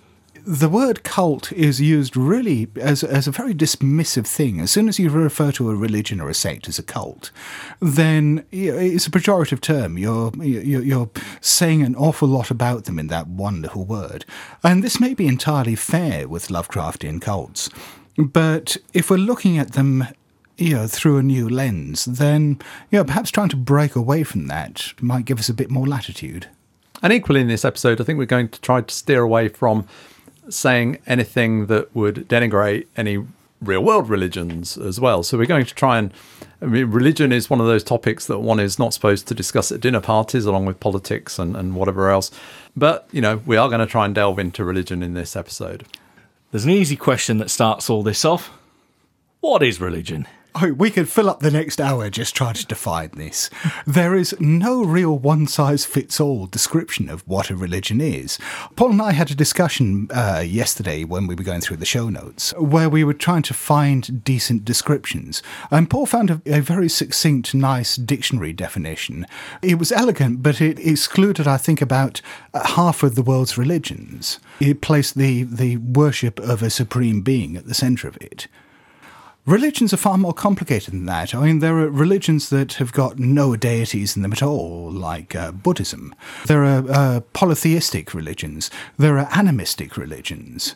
the 0.46 0.70
word 0.70 1.04
cult 1.04 1.52
is 1.54 1.80
used 1.80 2.18
really 2.18 2.68
as, 2.80 3.04
as 3.04 3.28
a 3.28 3.32
very 3.32 3.54
dismissive 3.54 4.28
thing. 4.28 4.60
As 4.60 4.72
soon 4.72 4.90
as 4.90 5.00
you 5.00 5.10
refer 5.10 5.52
to 5.54 5.70
a 5.70 5.76
religion 5.76 6.20
or 6.20 6.30
a 6.30 6.34
sect 6.34 6.68
as 6.68 6.78
a 6.78 6.84
cult, 6.84 7.32
then 7.80 8.46
it's 8.52 9.08
a 9.08 9.12
pejorative 9.12 9.62
term. 9.62 9.98
You're, 9.98 10.32
you're, 10.44 11.10
saying 11.42 11.82
an 11.82 11.96
awful 11.96 12.28
lot 12.28 12.52
about 12.52 12.86
them 12.86 13.00
in 13.00 13.08
that 13.08 13.28
one 13.28 13.62
little 13.62 13.86
word. 13.86 14.26
And 14.64 14.84
this 14.84 15.00
may 15.00 15.14
be 15.14 15.28
entirely 15.28 15.76
fair 15.76 16.28
with 16.28 16.48
Lovecraftian 16.48 17.22
cults. 17.22 17.70
But 18.18 18.78
if 18.94 19.10
we're 19.10 19.18
looking 19.18 19.58
at 19.58 19.74
them, 19.74 20.08
you 20.58 20.76
know, 20.76 20.88
through 20.88 21.18
a 21.18 21.24
new 21.24 21.50
lens, 21.50 22.06
then 22.06 22.60
you 22.92 23.00
know, 23.00 23.04
perhaps 23.04 23.32
trying 23.32 23.50
to 23.50 23.58
break 23.58 23.96
away 23.96 24.24
from 24.24 24.48
that 24.48 24.94
might 25.02 25.26
give 25.26 25.40
us 25.40 25.50
a 25.50 25.54
bit 25.54 25.70
more 25.70 25.88
latitude. 25.88 26.48
And 27.02 27.12
equally 27.12 27.42
in 27.42 27.48
this 27.48 27.66
episode, 27.66 28.00
I 28.00 28.04
think 28.04 28.18
we're 28.18 28.26
going 28.26 28.50
to 28.50 28.62
try 28.62 28.82
to 28.82 28.94
steer 28.94 29.22
away 29.22 29.50
from 29.50 29.88
saying 30.50 31.00
anything 31.08 31.68
that 31.68 31.96
would 31.96 32.28
denigrate 32.28 32.88
any 32.98 33.26
real 33.62 33.84
world 33.84 34.10
religions 34.10 34.78
as 34.78 35.00
well. 35.00 35.24
So 35.24 35.38
we're 35.38 35.46
going 35.46 35.66
to 35.66 35.74
try 35.74 35.98
and 35.98 36.14
I 36.62 36.66
mean, 36.66 36.92
religion 36.92 37.34
is 37.34 37.50
one 37.50 37.60
of 37.60 37.68
those 37.68 37.84
topics 37.84 38.28
that 38.28 38.40
one 38.40 38.60
is 38.60 38.80
not 38.80 38.94
supposed 38.94 39.28
to 39.28 39.34
discuss 39.34 39.70
at 39.72 39.82
dinner 39.82 40.00
parties 40.00 40.46
along 40.46 40.66
with 40.66 40.80
politics 40.80 41.38
and, 41.38 41.58
and 41.58 41.76
whatever 41.76 42.10
else. 42.10 42.32
But, 42.76 43.08
you 43.12 43.20
know, 43.20 43.42
we 43.46 43.58
are 43.58 43.68
going 43.68 43.82
to 43.82 43.86
try 43.86 44.06
and 44.06 44.16
delve 44.16 44.40
into 44.40 44.64
religion 44.64 45.04
in 45.04 45.14
this 45.14 45.36
episode. 45.36 45.86
There's 46.52 46.64
an 46.64 46.72
easy 46.72 46.96
question 46.96 47.38
that 47.40 47.50
starts 47.50 47.90
all 47.90 48.02
this 48.02 48.24
off. 48.24 48.50
What 49.42 49.62
is 49.62 49.82
religion? 49.82 50.26
Oh, 50.56 50.72
we 50.72 50.92
could 50.92 51.10
fill 51.10 51.32
up 51.32 51.40
the 51.40 51.50
next 51.50 51.82
hour 51.82 52.12
just 52.12 52.36
trying 52.36 52.54
to 52.54 52.66
define 52.66 53.10
this. 53.16 53.50
There 53.88 54.14
is 54.14 54.36
no 54.40 54.84
real 54.84 55.18
one 55.18 55.48
size 55.48 55.84
fits 55.84 56.20
all 56.20 56.46
description 56.46 57.10
of 57.10 57.28
what 57.28 57.50
a 57.50 57.56
religion 57.56 58.00
is. 58.00 58.38
Paul 58.76 58.92
and 58.92 59.02
I 59.02 59.14
had 59.14 59.32
a 59.32 59.36
discussion 59.36 60.10
uh, 60.14 60.44
yesterday 60.46 61.06
when 61.06 61.26
we 61.26 61.34
were 61.34 61.44
going 61.44 61.62
through 61.62 61.78
the 61.78 61.86
show 61.86 62.08
notes 62.08 62.54
where 62.56 62.88
we 62.88 63.04
were 63.04 63.16
trying 63.16 63.42
to 63.44 63.54
find 63.54 64.24
decent 64.24 64.64
descriptions. 64.64 65.42
And 65.72 65.90
Paul 65.90 66.06
found 66.06 66.30
a, 66.30 66.42
a 66.46 66.60
very 66.60 66.88
succinct, 66.90 67.56
nice 67.56 67.96
dictionary 67.96 68.54
definition. 68.54 69.26
It 69.64 69.80
was 69.80 69.92
elegant, 69.92 70.44
but 70.44 70.62
it 70.62 70.78
excluded, 70.78 71.48
I 71.48 71.58
think, 71.58 71.82
about 71.82 72.22
half 72.54 73.02
of 73.02 73.16
the 73.16 73.24
world's 73.24 73.58
religions. 73.58 74.40
It 74.60 74.82
placed 74.82 75.16
the, 75.16 75.44
the 75.44 75.78
worship 75.78 76.40
of 76.40 76.62
a 76.62 76.70
supreme 76.70 77.22
being 77.22 77.58
at 77.58 77.66
the 77.66 77.74
centre 77.74 78.08
of 78.08 78.18
it. 78.18 78.48
Religions 79.46 79.94
are 79.94 79.98
far 79.98 80.18
more 80.18 80.34
complicated 80.34 80.94
than 80.94 81.06
that. 81.06 81.36
I 81.36 81.44
mean, 81.46 81.60
there 81.60 81.78
are 81.80 81.90
religions 81.90 82.50
that 82.50 82.74
have 82.74 82.94
got 82.94 83.20
no 83.20 83.58
deities 83.58 84.16
in 84.16 84.22
them 84.22 84.32
at 84.32 84.42
all, 84.42 84.90
like 84.90 85.36
uh, 85.36 85.52
Buddhism. 85.52 86.16
There 86.46 86.64
are 86.64 86.90
uh, 86.90 87.20
polytheistic 87.34 88.14
religions. 88.14 88.72
There 88.98 89.18
are 89.18 89.28
animistic 89.34 89.98
religions. 89.98 90.76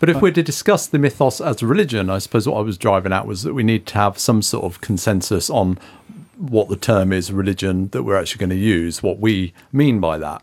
But 0.00 0.08
if 0.08 0.20
we're 0.20 0.32
to 0.32 0.42
discuss 0.42 0.86
the 0.86 0.98
mythos 0.98 1.40
as 1.40 1.62
a 1.62 1.66
religion, 1.66 2.10
I 2.10 2.18
suppose 2.18 2.48
what 2.48 2.58
I 2.58 2.62
was 2.62 2.78
driving 2.78 3.12
at 3.12 3.26
was 3.26 3.42
that 3.42 3.54
we 3.54 3.62
need 3.62 3.86
to 3.86 3.94
have 3.94 4.18
some 4.18 4.42
sort 4.42 4.64
of 4.64 4.80
consensus 4.80 5.48
on 5.48 5.78
what 6.36 6.68
the 6.68 6.76
term 6.76 7.12
is 7.12 7.32
religion 7.32 7.88
that 7.88 8.02
we're 8.02 8.16
actually 8.16 8.38
going 8.38 8.50
to 8.50 8.56
use, 8.56 9.02
what 9.02 9.18
we 9.18 9.52
mean 9.72 10.00
by 10.00 10.18
that. 10.18 10.42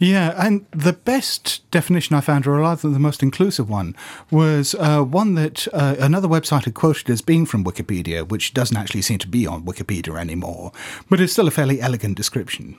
Yeah, 0.00 0.32
and 0.36 0.64
the 0.70 0.92
best 0.92 1.68
definition 1.72 2.14
I 2.14 2.20
found, 2.20 2.46
or 2.46 2.52
rather 2.52 2.88
the 2.88 3.00
most 3.00 3.20
inclusive 3.20 3.68
one, 3.68 3.96
was 4.30 4.76
uh, 4.76 5.02
one 5.02 5.34
that 5.34 5.66
uh, 5.72 5.96
another 5.98 6.28
website 6.28 6.66
had 6.66 6.74
quoted 6.74 7.10
as 7.10 7.20
being 7.20 7.44
from 7.46 7.64
Wikipedia, 7.64 8.26
which 8.26 8.54
doesn't 8.54 8.76
actually 8.76 9.02
seem 9.02 9.18
to 9.18 9.26
be 9.26 9.44
on 9.44 9.64
Wikipedia 9.64 10.16
anymore, 10.16 10.70
but 11.10 11.20
is 11.20 11.32
still 11.32 11.48
a 11.48 11.50
fairly 11.50 11.80
elegant 11.80 12.16
description. 12.16 12.78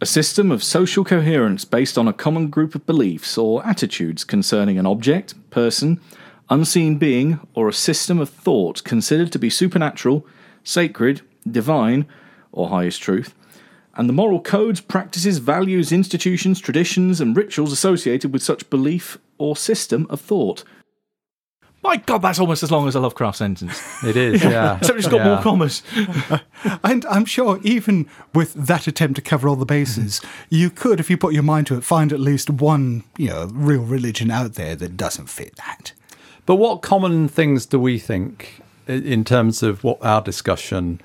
A 0.00 0.06
system 0.06 0.50
of 0.50 0.62
social 0.64 1.04
coherence 1.04 1.66
based 1.66 1.98
on 1.98 2.08
a 2.08 2.14
common 2.14 2.48
group 2.48 2.74
of 2.74 2.86
beliefs 2.86 3.36
or 3.36 3.66
attitudes 3.66 4.24
concerning 4.24 4.78
an 4.78 4.86
object, 4.86 5.34
person, 5.50 6.00
unseen 6.48 6.96
being, 6.96 7.38
or 7.54 7.68
a 7.68 7.72
system 7.74 8.18
of 8.18 8.30
thought 8.30 8.82
considered 8.82 9.30
to 9.32 9.38
be 9.38 9.50
supernatural, 9.50 10.24
sacred, 10.64 11.20
divine, 11.50 12.06
or 12.50 12.68
highest 12.68 13.02
truth, 13.02 13.34
and 13.98 14.08
the 14.08 14.12
moral 14.14 14.40
codes, 14.40 14.80
practices, 14.80 15.38
values, 15.38 15.92
institutions, 15.92 16.60
traditions, 16.60 17.20
and 17.20 17.36
rituals 17.36 17.72
associated 17.72 18.32
with 18.32 18.42
such 18.42 18.70
belief 18.70 19.18
or 19.36 19.56
system 19.56 20.06
of 20.08 20.20
thought. 20.20 20.64
My 21.82 21.96
God, 21.96 22.22
that's 22.22 22.38
almost 22.40 22.62
as 22.62 22.70
long 22.72 22.88
as 22.88 22.94
a 22.94 23.00
Lovecraft 23.00 23.38
sentence. 23.38 23.80
It 24.04 24.16
is, 24.16 24.42
yeah. 24.42 24.78
Except 24.78 24.98
it's 24.98 25.06
got 25.08 25.18
Yeah. 25.18 25.34
more 25.34 25.42
commas. 25.42 25.82
And 26.82 27.04
I'm 27.06 27.24
sure 27.24 27.60
even 27.62 28.06
with 28.34 28.52
that 28.54 28.86
attempt 28.88 29.14
to 29.16 29.22
cover 29.22 29.48
all 29.48 29.54
the 29.56 29.64
bases, 29.64 30.20
you 30.50 30.70
could, 30.70 30.98
if 30.98 31.08
you 31.08 31.16
put 31.16 31.34
your 31.34 31.44
mind 31.44 31.68
to 31.68 31.76
it, 31.76 31.84
find 31.84 32.12
at 32.12 32.18
least 32.18 32.50
one, 32.50 33.04
you 33.16 33.28
know, 33.28 33.48
real 33.52 33.82
religion 33.82 34.30
out 34.30 34.54
there 34.54 34.74
that 34.74 34.96
doesn't 34.96 35.28
fit 35.28 35.54
that. 35.56 35.92
But 36.46 36.56
what 36.56 36.82
common 36.82 37.28
things 37.28 37.64
do 37.64 37.78
we 37.78 37.98
think 38.00 38.60
in 38.88 39.22
terms 39.24 39.62
of 39.62 39.84
what 39.84 40.04
our 40.04 40.20
discussion 40.20 41.00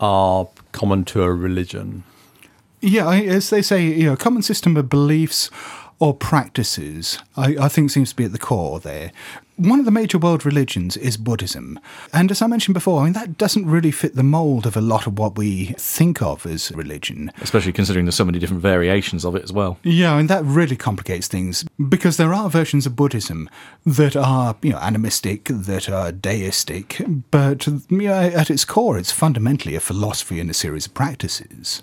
are 0.00 0.48
common 0.72 1.04
to 1.06 1.22
a 1.24 1.32
religion? 1.32 2.04
Yeah, 2.86 3.06
I- 3.06 3.22
as 3.38 3.50
they 3.50 3.62
say, 3.62 3.84
you 3.84 4.06
know, 4.06 4.16
common 4.16 4.42
system 4.42 4.76
of 4.76 4.88
beliefs 4.88 5.50
or 5.98 6.14
practices, 6.14 7.18
I, 7.36 7.56
I 7.60 7.68
think 7.68 7.90
seems 7.90 8.10
to 8.10 8.16
be 8.16 8.24
at 8.24 8.32
the 8.32 8.38
core 8.38 8.78
there. 8.80 9.10
One 9.56 9.78
of 9.78 9.86
the 9.86 9.90
major 9.90 10.18
world 10.18 10.44
religions 10.44 10.98
is 10.98 11.16
Buddhism. 11.16 11.80
And 12.12 12.30
as 12.30 12.42
I 12.42 12.46
mentioned 12.46 12.74
before, 12.74 13.00
I 13.00 13.04
mean, 13.04 13.14
that 13.14 13.38
doesn't 13.38 13.64
really 13.66 13.90
fit 13.90 14.14
the 14.14 14.22
mold 14.22 14.66
of 14.66 14.76
a 14.76 14.82
lot 14.82 15.06
of 15.06 15.18
what 15.18 15.38
we 15.38 15.74
think 15.78 16.20
of 16.20 16.44
as 16.44 16.70
religion. 16.72 17.32
Especially 17.40 17.72
considering 17.72 18.04
there's 18.04 18.14
so 18.16 18.26
many 18.26 18.38
different 18.38 18.62
variations 18.62 19.24
of 19.24 19.34
it 19.34 19.42
as 19.42 19.52
well. 19.54 19.78
Yeah, 19.82 20.18
and 20.18 20.28
that 20.28 20.44
really 20.44 20.76
complicates 20.76 21.26
things 21.28 21.64
because 21.88 22.18
there 22.18 22.34
are 22.34 22.50
versions 22.50 22.84
of 22.84 22.94
Buddhism 22.96 23.48
that 23.86 24.14
are, 24.14 24.56
you 24.60 24.72
know, 24.72 24.78
animistic, 24.78 25.44
that 25.50 25.88
are 25.88 26.12
deistic, 26.12 27.00
but 27.30 27.66
you 27.66 27.80
know, 27.90 28.12
at 28.12 28.50
its 28.50 28.66
core, 28.66 28.98
it's 28.98 29.10
fundamentally 29.12 29.74
a 29.74 29.80
philosophy 29.80 30.38
and 30.38 30.50
a 30.50 30.54
series 30.54 30.84
of 30.86 30.92
practices. 30.92 31.82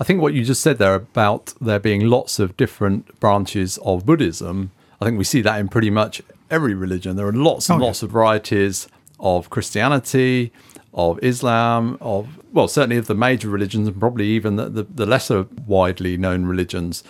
I 0.00 0.04
think 0.04 0.22
what 0.22 0.32
you 0.32 0.44
just 0.44 0.62
said 0.62 0.78
there 0.78 0.94
about 0.94 1.52
there 1.60 1.78
being 1.78 2.06
lots 2.08 2.38
of 2.38 2.56
different 2.56 3.20
branches 3.20 3.78
of 3.84 4.06
Buddhism, 4.06 4.70
I 5.00 5.04
think 5.04 5.18
we 5.18 5.24
see 5.24 5.42
that 5.42 5.60
in 5.60 5.68
pretty 5.68 5.90
much 5.90 6.22
every 6.50 6.74
religion. 6.74 7.16
There 7.16 7.26
are 7.28 7.32
lots 7.32 7.68
and 7.68 7.76
Oh, 7.76 7.80
yeah. 7.82 7.86
lots 7.88 8.02
of 8.02 8.10
varieties 8.10 8.88
of 9.18 9.50
Christianity, 9.50 10.52
of 10.94 11.18
Islam, 11.22 11.98
of, 12.00 12.40
well, 12.52 12.66
certainly 12.66 12.96
of 12.96 13.06
the 13.08 13.14
major 13.14 13.48
religions 13.50 13.86
and 13.88 14.00
probably 14.00 14.26
even 14.28 14.56
the, 14.56 14.68
the, 14.70 14.82
the 14.84 15.06
lesser 15.06 15.46
widely 15.66 16.16
known 16.16 16.46
religions. 16.46 17.04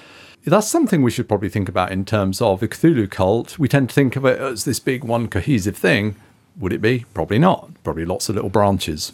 That's 0.45 0.67
something 0.69 1.03
we 1.03 1.11
should 1.13 1.29
probably 1.29 1.49
think 1.51 1.69
about 1.69 1.93
in 1.93 2.05
terms 2.05 2.41
of 2.43 2.59
the 2.61 2.67
Cthulhu 2.69 3.09
cult. 3.11 3.59
We 3.59 3.69
tend 3.69 3.91
to 3.91 3.95
think 3.95 4.17
of 4.17 4.25
it 4.25 4.41
as 4.41 4.65
this 4.65 4.81
big 4.81 5.05
one 5.05 5.29
cohesive 5.29 5.77
thing. 5.77 6.17
Would 6.59 6.73
it 6.73 6.81
be? 6.83 7.05
Probably 7.15 7.39
not. 7.39 7.71
Probably 7.85 8.05
lots 8.05 8.29
of 8.29 8.35
little 8.35 8.51
branches, 8.51 9.13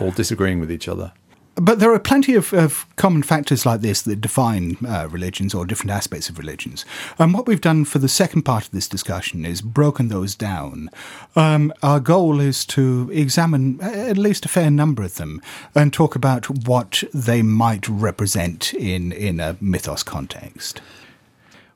all 0.00 0.10
disagreeing 0.12 0.60
with 0.60 0.70
each 0.70 0.86
other. 0.86 1.12
But 1.60 1.80
there 1.80 1.92
are 1.92 1.98
plenty 1.98 2.34
of, 2.34 2.52
of 2.52 2.86
common 2.94 3.24
factors 3.24 3.66
like 3.66 3.80
this 3.80 4.02
that 4.02 4.20
define 4.20 4.76
uh, 4.86 5.08
religions 5.10 5.54
or 5.54 5.66
different 5.66 5.90
aspects 5.90 6.28
of 6.28 6.38
religions. 6.38 6.84
And 7.18 7.34
what 7.34 7.48
we've 7.48 7.60
done 7.60 7.84
for 7.84 7.98
the 7.98 8.08
second 8.08 8.42
part 8.42 8.66
of 8.66 8.70
this 8.70 8.86
discussion 8.86 9.44
is 9.44 9.60
broken 9.60 10.06
those 10.06 10.36
down. 10.36 10.88
Um, 11.34 11.72
our 11.82 11.98
goal 11.98 12.38
is 12.38 12.64
to 12.66 13.10
examine 13.12 13.80
at 13.80 14.16
least 14.16 14.44
a 14.44 14.48
fair 14.48 14.70
number 14.70 15.02
of 15.02 15.16
them 15.16 15.42
and 15.74 15.92
talk 15.92 16.14
about 16.14 16.48
what 16.66 17.02
they 17.12 17.42
might 17.42 17.88
represent 17.88 18.72
in, 18.74 19.10
in 19.10 19.40
a 19.40 19.56
mythos 19.60 20.04
context. 20.04 20.80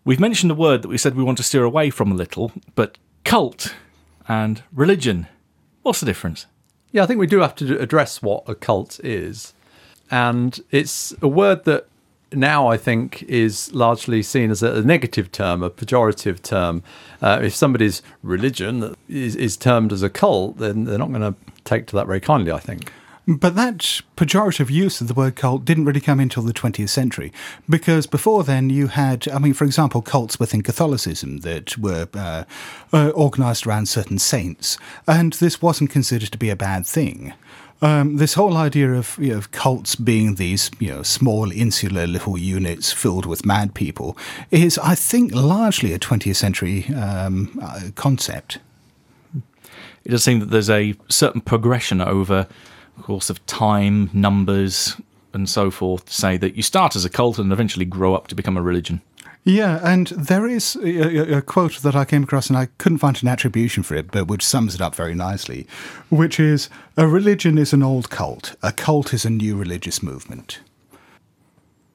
We've 0.05 0.21
mentioned 0.21 0.53
a 0.53 0.57
word 0.57 0.83
that 0.83 0.89
we 0.89 0.99
said 0.99 1.17
we 1.17 1.25
want 1.25 1.39
to 1.39 1.45
steer 1.45 1.65
away 1.65 1.91
from 1.91 2.13
a 2.13 2.17
little, 2.17 2.53
but 2.77 2.99
cult 3.25 3.75
and 4.29 4.63
religion. 4.73 5.27
What's 5.83 6.01
the 6.01 6.07
difference? 6.07 6.47
Yeah, 6.93 7.03
I 7.03 7.07
think 7.07 7.19
we 7.19 7.27
do 7.27 7.41
have 7.41 7.57
to 7.57 7.81
address 7.81 8.23
what 8.23 8.49
a 8.49 8.55
cult 8.55 9.01
is. 9.03 9.55
And 10.13 10.61
it's 10.71 11.15
a 11.23 11.27
word 11.27 11.65
that 11.65 11.87
now 12.33 12.69
I 12.69 12.77
think 12.77 13.23
is 13.25 13.73
largely 13.73 14.23
seen 14.23 14.51
as 14.51 14.63
a 14.63 14.83
negative 14.83 15.33
term, 15.33 15.63
a 15.63 15.71
pejorative 15.71 16.43
term. 16.43 16.83
Uh, 17.23 17.41
if 17.43 17.55
somebody's 17.55 18.03
religion 18.23 18.95
is, 19.09 19.35
is 19.37 19.57
termed 19.57 19.91
as 19.91 20.03
a 20.03 20.11
cult, 20.11 20.59
then 20.59 20.85
they're 20.85 20.99
not 20.99 21.13
going 21.13 21.23
to 21.23 21.35
take 21.65 21.87
to 21.89 21.97
that 21.97 22.07
very 22.07 22.21
kindly, 22.21 22.53
I 22.53 22.59
think. 22.59 22.93
But 23.27 23.55
that 23.55 23.79
pejorative 24.17 24.69
use 24.69 25.01
of 25.01 25.07
the 25.07 25.15
word 25.15 25.37
cult 25.37 25.65
didn't 25.65 25.85
really 25.85 26.01
come 26.01 26.19
until 26.19 26.43
the 26.43 26.53
20th 26.53 26.89
century, 26.89 27.33
because 27.69 28.07
before 28.07 28.43
then 28.43 28.69
you 28.69 28.89
had, 28.89 29.29
I 29.29 29.39
mean, 29.39 29.55
for 29.55 29.65
example, 29.65 30.03
cults 30.03 30.41
within 30.41 30.63
Catholicism 30.63 31.39
that 31.39 31.79
were 31.79 32.09
uh, 32.15 32.45
uh, 32.93 33.13
organised 33.15 33.65
around 33.65 33.87
certain 33.87 34.19
saints, 34.19 34.77
and 35.07 35.35
this 35.35 35.63
wasn't 35.63 35.91
considered 35.91 36.33
to 36.33 36.39
be 36.39 36.51
a 36.51 36.57
bad 36.57 36.85
thing. 36.85 37.33
Um, 37.83 38.17
this 38.19 38.35
whole 38.35 38.57
idea 38.57 38.93
of, 38.93 39.19
you 39.21 39.33
know, 39.33 39.39
of 39.39 39.51
cults 39.51 39.97
being 39.97 40.37
these 40.37 40.71
you 40.79 40.89
know 40.89 41.03
small 41.03 41.51
insular 41.51 42.07
little 42.07 42.39
units 42.39 42.93
filled 42.93 43.27
with 43.27 43.45
mad 43.45 43.75
people 43.75 44.17
is, 44.53 44.79
I 44.79 44.95
think, 44.95 45.35
largely 45.35 45.93
a 45.93 45.99
20th 45.99 46.37
century 46.37 46.87
um, 46.95 47.59
uh, 47.61 47.91
concept. 47.97 48.59
It 50.05 50.11
does 50.11 50.23
seem 50.23 50.39
that 50.39 50.51
there's 50.51 50.71
a 50.71 50.95
certain 51.09 51.41
progression 51.41 52.01
over 52.01 52.47
the 52.97 53.03
course 53.03 53.31
of 53.31 53.45
time, 53.47 54.11
numbers, 54.13 54.97
and 55.33 55.49
so 55.49 55.71
forth 55.71 56.07
to 56.07 56.15
say 56.15 56.37
that 56.37 56.55
you 56.55 56.63
start 56.63 56.95
as 56.95 57.05
a 57.05 57.11
cult 57.11 57.39
and 57.39 57.53
eventually 57.53 57.85
grow 57.85 58.15
up 58.15 58.29
to 58.29 58.37
become 58.37 58.57
a 58.57 58.63
religion. 58.63 59.01
Yeah, 59.45 59.81
and 59.83 60.07
there 60.09 60.47
is 60.47 60.77
a, 60.77 61.39
a- 61.39 61.43
quote 61.43 61.83
that 61.83 61.97
I 61.97 62.05
came 62.05 62.23
across, 62.23 62.49
and 62.49 62.57
I 62.57 62.67
couldn't 62.79 62.99
find 62.99 63.21
an 63.21 63.29
attribution 63.29 63.83
for 63.83 63.97
it, 63.97 64.13
but 64.13 64.29
which 64.29 64.45
sums 64.47 64.75
it 64.75 64.81
up 64.81 64.95
very 64.95 65.15
nicely, 65.15 65.67
which 66.11 66.39
is 66.39 66.69
A 66.97 67.09
religion 67.09 67.59
is 67.59 67.73
an 67.73 67.83
old 67.83 68.09
cult, 68.09 68.55
a 68.63 68.71
cult 68.71 69.13
is 69.13 69.25
a 69.25 69.31
new 69.31 69.57
religious 69.57 70.03
movement. 70.03 70.61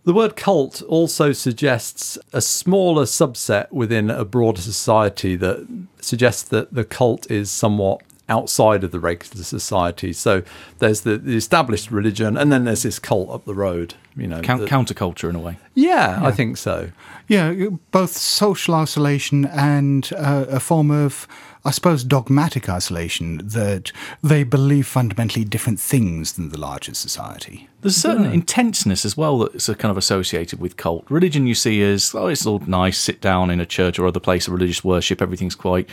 The 0.04 0.14
word 0.14 0.36
cult 0.38 0.82
also 0.84 1.34
suggests 1.34 2.18
a 2.32 2.40
smaller 2.42 3.04
subset 3.04 3.72
within 3.72 4.10
a 4.10 4.24
broader 4.24 4.62
society 4.62 5.36
that 5.36 5.68
suggests 6.00 6.44
that 6.44 6.74
the 6.74 6.86
cult 6.86 7.30
is 7.30 7.52
somewhat 7.52 8.02
outside 8.30 8.84
of 8.84 8.92
the 8.92 9.00
regular 9.00 9.44
society. 9.44 10.12
So 10.14 10.44
there's 10.80 11.02
the, 11.02 11.18
the 11.18 11.36
established 11.38 11.92
religion, 11.92 12.36
and 12.38 12.52
then 12.52 12.66
there's 12.66 12.84
this 12.84 13.00
cult 13.00 13.30
up 13.30 13.46
the 13.46 13.56
road. 13.56 13.94
You 14.16 14.28
know, 14.28 14.42
Count, 14.42 14.62
that- 14.62 14.70
counterculture 14.70 15.30
in 15.30 15.36
a 15.36 15.40
way. 15.40 15.58
yeah, 15.76 16.20
I 16.24 16.32
think 16.32 16.58
so. 16.58 16.90
Yeah, 17.28 17.54
both 17.92 18.12
social 18.18 18.74
isolation 18.76 19.46
and 19.46 20.10
uh, 20.16 20.46
a 20.50 20.60
form 20.60 20.90
of, 20.92 21.28
I 21.66 21.72
suppose, 21.72 22.04
dogmatic 22.06 22.68
isolation 22.70 23.38
that 23.44 23.92
they 24.24 24.44
believe 24.44 24.88
fundamentally 24.88 25.44
different 25.46 25.80
things 25.80 26.34
than 26.34 26.50
the 26.50 26.58
larger 26.58 26.94
society. 26.96 27.68
There's 27.82 27.98
a 27.98 28.00
certain 28.00 28.26
intenseness 28.26 29.06
as 29.06 29.16
well 29.18 29.38
that's 29.40 29.68
kind 29.68 29.92
of 29.92 29.98
associated 29.98 30.60
with 30.60 30.78
cult. 30.78 31.06
Religion 31.10 31.46
you 31.48 31.54
see 31.54 31.84
as, 31.84 32.16
oh, 32.16 32.28
it's 32.28 32.46
all 32.46 32.60
nice, 32.66 32.98
sit 32.98 33.22
down 33.22 33.50
in 33.52 33.60
a 33.60 33.66
church 33.66 34.00
or 34.00 34.08
other 34.08 34.20
place 34.22 34.48
of 34.48 34.54
religious 34.54 34.84
worship, 34.84 35.22
everything's 35.22 35.54
quite 35.56 35.88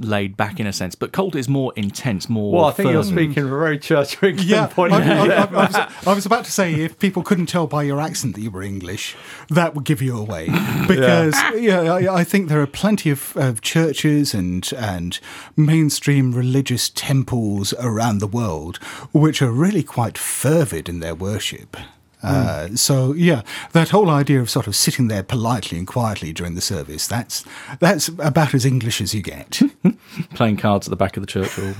laid 0.00 0.36
back 0.36 0.60
in 0.60 0.66
a 0.66 0.72
sense. 0.72 0.94
But 0.94 1.12
cult 1.12 1.34
is 1.34 1.48
more 1.48 1.72
intense, 1.76 2.28
more. 2.28 2.52
Well, 2.52 2.64
I 2.66 2.70
think 2.72 2.90
you're 2.90 3.02
speaking 3.02 3.32
from 3.34 3.52
a 3.52 3.58
very 3.58 3.78
church 3.78 4.22
England 4.22 4.70
point 4.70 4.92
I. 4.92 4.98
I- 4.98 5.26
I- 5.26 5.44
I 5.58 5.66
was, 5.66 5.74
I 6.06 6.12
was 6.14 6.26
about 6.26 6.44
to 6.44 6.52
say 6.52 6.74
if 6.74 6.98
people 6.98 7.22
couldn't 7.22 7.46
tell 7.46 7.66
by 7.66 7.82
your 7.82 8.00
accent 8.00 8.34
that 8.36 8.40
you 8.42 8.50
were 8.50 8.62
English, 8.62 9.16
that 9.50 9.74
would 9.74 9.84
give 9.84 10.00
you 10.02 10.16
away. 10.16 10.48
Because 10.88 11.34
yeah, 11.54 11.80
I, 11.80 12.20
I 12.20 12.24
think 12.24 12.48
there 12.48 12.60
are 12.62 12.66
plenty 12.66 13.10
of, 13.10 13.36
of 13.36 13.60
churches 13.60 14.32
and 14.34 14.70
and 14.76 15.18
mainstream 15.56 16.32
religious 16.32 16.88
temples 16.90 17.74
around 17.78 18.18
the 18.18 18.26
world 18.26 18.76
which 19.12 19.42
are 19.42 19.50
really 19.50 19.82
quite 19.82 20.16
fervid 20.16 20.88
in 20.88 21.00
their 21.00 21.14
worship. 21.14 21.76
Uh, 22.22 22.74
so 22.74 23.12
yeah, 23.12 23.42
that 23.72 23.90
whole 23.90 24.10
idea 24.10 24.40
of 24.40 24.50
sort 24.50 24.66
of 24.66 24.74
sitting 24.74 25.08
there 25.08 25.22
politely 25.22 25.78
and 25.78 25.86
quietly 25.86 26.32
during 26.32 26.54
the 26.54 26.60
service, 26.60 27.06
that's 27.06 27.44
that's 27.78 28.08
about 28.08 28.54
as 28.54 28.64
English 28.64 29.00
as 29.00 29.14
you 29.14 29.22
get. 29.22 29.60
playing 30.34 30.56
cards 30.56 30.88
at 30.88 30.90
the 30.90 30.96
back 30.96 31.16
of 31.16 31.22
the 31.22 31.26
church 31.26 31.54
hall. 31.54 31.74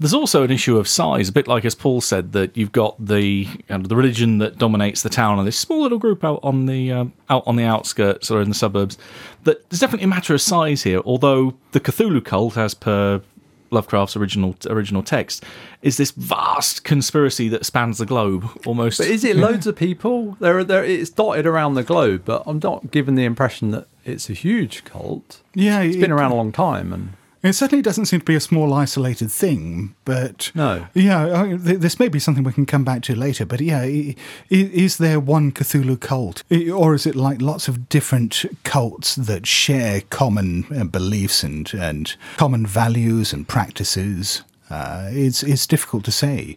There's 0.00 0.14
also 0.14 0.44
an 0.44 0.52
issue 0.52 0.78
of 0.78 0.86
size, 0.86 1.28
a 1.28 1.32
bit 1.32 1.48
like 1.48 1.64
as 1.64 1.74
Paul 1.74 2.00
said 2.00 2.32
that 2.32 2.56
you've 2.56 2.70
got 2.70 2.94
the 3.04 3.48
the 3.68 3.96
religion 3.96 4.38
that 4.38 4.56
dominates 4.56 5.02
the 5.02 5.08
town 5.08 5.38
and 5.38 5.46
this 5.46 5.58
small 5.58 5.82
little 5.82 5.98
group 5.98 6.24
out 6.24 6.38
on 6.42 6.66
the 6.66 6.92
um, 6.92 7.12
out 7.28 7.42
on 7.46 7.56
the 7.56 7.64
outskirts 7.64 8.30
or 8.30 8.40
in 8.40 8.48
the 8.48 8.54
suburbs. 8.54 8.96
That 9.42 9.68
there's 9.68 9.80
definitely 9.80 10.04
a 10.04 10.08
matter 10.08 10.34
of 10.34 10.40
size 10.40 10.84
here. 10.84 11.00
Although 11.04 11.54
the 11.72 11.80
Cthulhu 11.80 12.24
cult, 12.24 12.56
as 12.56 12.74
per 12.74 13.22
Lovecraft's 13.70 14.16
original 14.16 14.54
original 14.66 15.02
text, 15.02 15.44
is 15.82 15.96
this 15.96 16.10
vast 16.12 16.84
conspiracy 16.84 17.48
that 17.48 17.66
spans 17.66 17.98
the 17.98 18.06
globe 18.06 18.48
almost. 18.66 18.98
But 18.98 19.08
is 19.08 19.24
it 19.24 19.36
loads 19.36 19.66
of 19.66 19.76
people? 19.76 20.36
There, 20.40 20.58
are, 20.58 20.64
there. 20.64 20.84
It's 20.84 21.10
dotted 21.10 21.46
around 21.46 21.74
the 21.74 21.82
globe, 21.82 22.22
but 22.24 22.42
I'm 22.46 22.60
not 22.62 22.90
given 22.90 23.14
the 23.14 23.24
impression 23.24 23.70
that 23.72 23.86
it's 24.04 24.30
a 24.30 24.34
huge 24.34 24.84
cult. 24.84 25.42
yeah, 25.54 25.80
It's 25.82 25.96
been 25.96 26.12
around 26.12 26.32
a 26.32 26.36
long 26.36 26.52
time, 26.52 26.92
and 26.92 27.12
It 27.42 27.52
certainly 27.52 27.82
doesn't 27.82 28.06
seem 28.06 28.18
to 28.20 28.24
be 28.26 28.34
a 28.34 28.40
small, 28.40 28.74
isolated 28.74 29.30
thing, 29.30 29.94
but 30.04 30.50
No. 30.56 30.86
yeah, 30.92 31.32
I 31.40 31.42
mean, 31.46 31.64
th- 31.64 31.78
this 31.78 32.00
may 32.00 32.08
be 32.08 32.18
something 32.18 32.42
we 32.42 32.52
can 32.52 32.66
come 32.66 32.82
back 32.82 33.02
to 33.02 33.14
later. 33.14 33.46
But 33.46 33.60
yeah, 33.60 33.82
i- 33.82 34.16
i- 34.50 34.70
is 34.84 34.96
there 34.96 35.20
one 35.20 35.52
Cthulhu 35.52 36.00
cult, 36.00 36.42
or 36.50 36.94
is 36.94 37.06
it 37.06 37.14
like 37.14 37.40
lots 37.40 37.68
of 37.68 37.88
different 37.88 38.44
cults 38.64 39.14
that 39.14 39.46
share 39.46 40.00
common 40.10 40.66
uh, 40.76 40.82
beliefs 40.84 41.44
and 41.44 41.70
and 41.74 42.16
common 42.38 42.66
values 42.66 43.32
and 43.32 43.46
practices? 43.46 44.42
Uh, 44.68 45.08
it's 45.12 45.42
it's 45.44 45.66
difficult 45.66 46.04
to 46.04 46.12
say. 46.12 46.56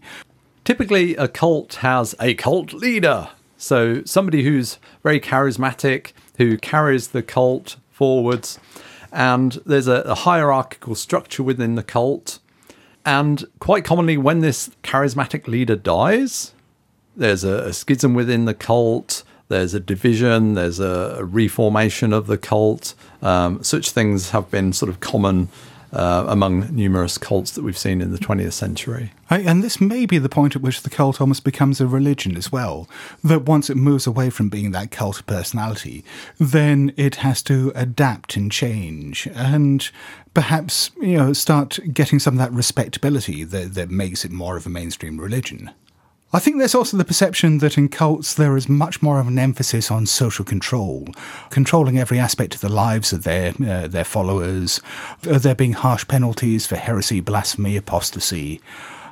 typically 0.63 1.15
a 1.15 1.27
cult 1.27 1.75
has 1.75 2.13
a 2.19 2.33
cult 2.35 2.71
leader. 2.73 3.29
So 3.57 4.01
somebody 4.05 4.43
who's 4.43 4.77
very 5.03 5.19
charismatic, 5.19 6.13
who 6.37 6.57
carries 6.57 7.09
the 7.09 7.21
cult 7.23 7.77
forwards, 7.91 8.59
and 9.11 9.53
there's 9.65 9.87
a, 9.87 10.01
a 10.01 10.15
hierarchical 10.15 10.95
structure 10.95 11.43
within 11.43 11.75
the 11.75 11.83
cult. 11.83 12.39
And 13.05 13.45
quite 13.59 13.83
commonly, 13.83 14.17
when 14.17 14.39
this 14.39 14.69
charismatic 14.83 15.47
leader 15.47 15.75
dies, 15.75 16.53
there's 17.15 17.43
a, 17.43 17.65
a 17.65 17.73
schism 17.73 18.13
within 18.13 18.45
the 18.45 18.53
cult. 18.53 19.23
There's 19.47 19.73
a 19.73 19.79
division. 19.79 20.53
There's 20.53 20.79
a, 20.79 21.17
a 21.19 21.23
reformation 21.23 22.13
of 22.13 22.27
the 22.27 22.37
cult. 22.37 22.93
Um, 23.21 23.63
such 23.63 23.91
things 23.91 24.29
have 24.29 24.49
been 24.49 24.71
sort 24.71 24.89
of 24.89 24.99
common 24.99 25.49
uh, 25.93 26.25
among 26.27 26.73
numerous 26.73 27.17
cults 27.17 27.51
that 27.51 27.63
we've 27.63 27.77
seen 27.77 28.01
in 28.01 28.11
the 28.11 28.17
20th 28.17 28.53
century. 28.53 29.11
And 29.29 29.63
this 29.63 29.79
may 29.79 30.05
be 30.05 30.17
the 30.17 30.29
point 30.29 30.55
at 30.55 30.61
which 30.61 30.81
the 30.81 30.89
cult 30.89 31.21
almost 31.21 31.43
becomes 31.43 31.79
a 31.79 31.87
religion 31.87 32.35
as 32.37 32.51
well. 32.51 32.89
That 33.23 33.43
once 33.43 33.69
it 33.69 33.77
moves 33.77 34.07
away 34.07 34.29
from 34.29 34.49
being 34.49 34.71
that 34.71 34.91
cult 34.91 35.25
personality, 35.25 36.03
then 36.37 36.93
it 36.97 37.15
has 37.17 37.41
to 37.43 37.71
adapt 37.75 38.35
and 38.35 38.51
change 38.51 39.27
and 39.33 39.89
perhaps, 40.33 40.91
you 41.01 41.17
know, 41.17 41.33
start 41.33 41.79
getting 41.93 42.19
some 42.19 42.35
of 42.35 42.39
that 42.39 42.53
respectability 42.53 43.43
that, 43.43 43.73
that 43.73 43.89
makes 43.89 44.23
it 44.25 44.31
more 44.31 44.57
of 44.57 44.65
a 44.65 44.69
mainstream 44.69 45.19
religion. 45.19 45.71
I 46.33 46.39
think 46.39 46.57
there's 46.57 46.75
also 46.75 46.95
the 46.95 47.03
perception 47.03 47.57
that 47.57 47.77
in 47.77 47.89
cults 47.89 48.33
there 48.33 48.55
is 48.55 48.69
much 48.69 49.01
more 49.01 49.19
of 49.19 49.27
an 49.27 49.37
emphasis 49.37 49.91
on 49.91 50.05
social 50.05 50.45
control, 50.45 51.07
controlling 51.49 51.99
every 51.99 52.19
aspect 52.19 52.55
of 52.55 52.61
the 52.61 52.69
lives 52.69 53.11
of 53.11 53.23
their 53.23 53.53
uh, 53.61 53.87
their 53.87 54.05
followers. 54.05 54.79
Uh, 55.29 55.37
there 55.39 55.55
being 55.55 55.73
harsh 55.73 56.07
penalties 56.07 56.65
for 56.65 56.77
heresy, 56.77 57.19
blasphemy, 57.19 57.75
apostasy. 57.75 58.61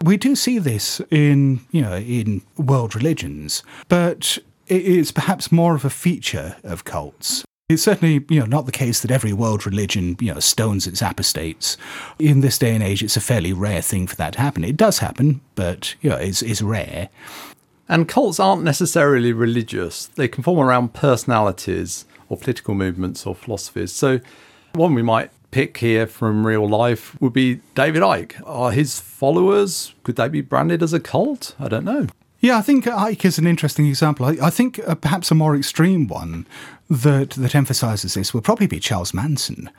We 0.02 0.16
do 0.16 0.34
see 0.34 0.60
this 0.60 1.02
in 1.12 1.60
you 1.72 1.82
know 1.82 1.98
in 1.98 2.42
world 2.58 2.96
religions, 2.96 3.64
but 3.90 4.38
it 4.68 4.86
is 4.86 5.12
perhaps 5.12 5.52
more 5.52 5.76
of 5.76 5.84
a 5.84 5.90
feature 5.90 6.56
of 6.64 6.86
cults. 6.86 7.44
It's 7.70 7.84
certainly, 7.84 8.26
you 8.30 8.40
know, 8.40 8.48
not 8.48 8.66
the 8.66 8.72
case 8.72 9.02
that 9.02 9.12
every 9.12 9.32
world 9.32 9.68
religion, 9.68 10.18
you 10.20 10.34
know, 10.34 10.40
stones 10.40 10.88
its 10.88 11.04
apostates. 11.04 11.78
In 12.18 12.42
this 12.42 12.58
day 12.58 12.74
and 12.74 12.84
age, 12.84 13.04
it's 13.04 13.16
a 13.16 13.22
fairly 13.22 13.54
rare 13.54 13.84
thing 13.84 14.08
for 14.08 14.16
that 14.16 14.34
to 14.34 14.40
happen. 14.40 14.64
It 14.64 14.76
does 14.76 14.98
happen, 14.98 15.42
but 15.54 15.94
you 16.02 16.10
know, 16.10 16.16
it's, 16.16 16.42
it's 16.42 16.64
rare. 16.64 17.10
And 17.88 18.08
cults 18.08 18.40
aren't 18.40 18.64
necessarily 18.64 19.34
religious. 19.34 20.08
They 20.08 20.28
can 20.28 20.42
form 20.42 20.58
around 20.58 20.96
personalities 20.96 22.06
or 22.28 22.38
political 22.38 22.74
movements 22.74 23.28
or 23.28 23.36
philosophies. 23.36 23.92
So, 23.92 24.20
one 24.74 24.96
we 24.96 25.04
might 25.04 25.30
pick 25.52 25.78
here 25.78 26.08
from 26.08 26.48
real 26.48 26.68
life 26.68 27.20
would 27.22 27.34
be 27.34 27.62
David 27.76 28.02
Icke. 28.02 28.42
Are 28.48 28.72
his 28.72 29.00
followers, 29.00 29.94
could 30.02 30.16
they 30.16 30.28
be 30.28 30.42
branded 30.42 30.82
as 30.82 30.94
a 30.94 31.00
cult? 31.00 31.56
I 31.60 31.68
don't 31.68 31.86
know. 31.86 32.08
Yeah, 32.42 32.58
I 32.58 32.62
think 32.62 32.86
Icke 32.86 33.26
is 33.26 33.38
an 33.38 33.48
interesting 33.48 33.88
example. 33.88 34.26
I, 34.26 34.38
I 34.42 34.50
think 34.50 34.80
uh, 34.88 34.96
perhaps 34.96 35.32
a 35.32 35.36
more 35.36 35.56
extreme 35.56 36.08
one 36.08 36.46
that 36.90 37.32
that 37.32 37.56
emphasises 37.56 38.14
this 38.14 38.34
will 38.34 38.42
probably 38.42 38.68
be 38.68 38.80
Charles 38.80 39.14
Manson. 39.14 39.70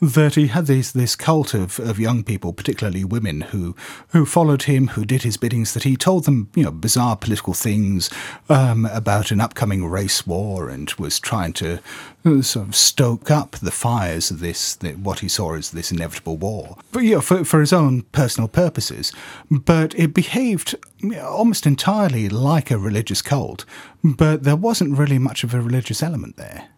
That 0.00 0.34
he 0.34 0.48
had 0.48 0.66
this 0.66 0.92
this 0.92 1.16
cult 1.16 1.54
of, 1.54 1.78
of 1.78 1.98
young 1.98 2.24
people, 2.24 2.52
particularly 2.52 3.04
women, 3.04 3.40
who 3.42 3.74
who 4.08 4.26
followed 4.26 4.64
him, 4.64 4.88
who 4.88 5.04
did 5.04 5.22
his 5.22 5.36
biddings. 5.36 5.72
That 5.72 5.84
he 5.84 5.96
told 5.96 6.24
them, 6.24 6.50
you 6.54 6.64
know, 6.64 6.70
bizarre 6.70 7.16
political 7.16 7.54
things 7.54 8.10
um, 8.48 8.84
about 8.86 9.30
an 9.30 9.40
upcoming 9.40 9.86
race 9.86 10.26
war, 10.26 10.68
and 10.68 10.92
was 10.94 11.18
trying 11.18 11.52
to 11.54 11.80
uh, 12.24 12.42
sort 12.42 12.68
of 12.68 12.76
stoke 12.76 13.30
up 13.30 13.52
the 13.52 13.70
fires 13.70 14.30
of 14.30 14.40
this 14.40 14.74
the, 14.74 14.92
what 14.92 15.20
he 15.20 15.28
saw 15.28 15.54
as 15.54 15.70
this 15.70 15.92
inevitable 15.92 16.36
war. 16.36 16.76
But 16.92 17.04
yeah, 17.04 17.20
for 17.20 17.44
for 17.44 17.60
his 17.60 17.72
own 17.72 18.02
personal 18.12 18.48
purposes. 18.48 19.12
But 19.50 19.94
it 19.94 20.12
behaved 20.12 20.74
almost 21.22 21.66
entirely 21.66 22.28
like 22.28 22.70
a 22.70 22.78
religious 22.78 23.22
cult, 23.22 23.64
but 24.02 24.42
there 24.42 24.56
wasn't 24.56 24.98
really 24.98 25.18
much 25.18 25.44
of 25.44 25.54
a 25.54 25.60
religious 25.60 26.02
element 26.02 26.36
there. 26.36 26.68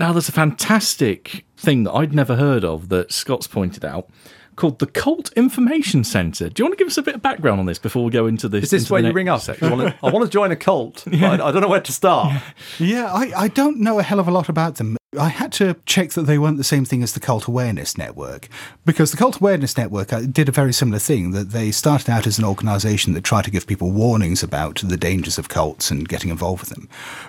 Now, 0.00 0.12
there's 0.12 0.28
a 0.28 0.32
fantastic 0.32 1.44
thing 1.56 1.84
that 1.84 1.92
I'd 1.92 2.12
never 2.12 2.36
heard 2.36 2.64
of 2.64 2.88
that 2.88 3.12
Scott's 3.12 3.46
pointed 3.46 3.84
out 3.84 4.08
called 4.56 4.78
the 4.78 4.86
Cult 4.86 5.32
Information 5.32 6.04
Centre. 6.04 6.48
Do 6.48 6.62
you 6.62 6.64
want 6.64 6.78
to 6.78 6.82
give 6.82 6.88
us 6.88 6.98
a 6.98 7.02
bit 7.02 7.14
of 7.14 7.22
background 7.22 7.60
on 7.60 7.66
this 7.66 7.78
before 7.78 8.04
we 8.04 8.10
go 8.10 8.26
into 8.26 8.48
this? 8.48 8.64
Is 8.64 8.70
this 8.70 8.90
where 8.90 9.02
you 9.02 9.12
ring 9.12 9.28
up? 9.28 9.40
section? 9.40 9.68
I 9.68 9.74
want 9.74 9.88
to, 9.88 10.06
I 10.06 10.10
want 10.10 10.24
to 10.24 10.30
join 10.30 10.50
a 10.52 10.56
cult, 10.56 11.04
but 11.10 11.22
I, 11.22 11.48
I 11.48 11.52
don't 11.52 11.60
know 11.60 11.68
where 11.68 11.80
to 11.80 11.92
start. 11.92 12.42
Yeah, 12.78 13.12
I, 13.12 13.32
I 13.36 13.48
don't 13.48 13.80
know 13.80 13.98
a 13.98 14.02
hell 14.02 14.20
of 14.20 14.28
a 14.28 14.30
lot 14.30 14.48
about 14.48 14.76
them. 14.76 14.96
I 15.18 15.28
had 15.28 15.52
to 15.52 15.76
check 15.86 16.10
that 16.12 16.22
they 16.22 16.38
weren't 16.38 16.56
the 16.56 16.64
same 16.64 16.84
thing 16.84 17.02
as 17.02 17.12
the 17.12 17.20
Cult 17.20 17.46
Awareness 17.46 17.98
Network, 17.98 18.48
because 18.84 19.10
the 19.10 19.16
Cult 19.16 19.36
Awareness 19.36 19.76
Network 19.76 20.12
uh, 20.12 20.20
did 20.20 20.48
a 20.48 20.52
very 20.52 20.72
similar 20.72 20.98
thing. 20.98 21.32
That 21.32 21.50
they 21.50 21.70
started 21.70 22.10
out 22.10 22.26
as 22.26 22.38
an 22.38 22.44
organisation 22.44 23.12
that 23.12 23.24
tried 23.24 23.44
to 23.44 23.50
give 23.50 23.66
people 23.66 23.90
warnings 23.90 24.42
about 24.42 24.80
the 24.82 24.96
dangers 24.96 25.38
of 25.38 25.48
cults 25.48 25.90
and 25.90 26.08
getting 26.08 26.30
involved 26.30 26.60
with 26.60 26.70
them. 26.70 26.88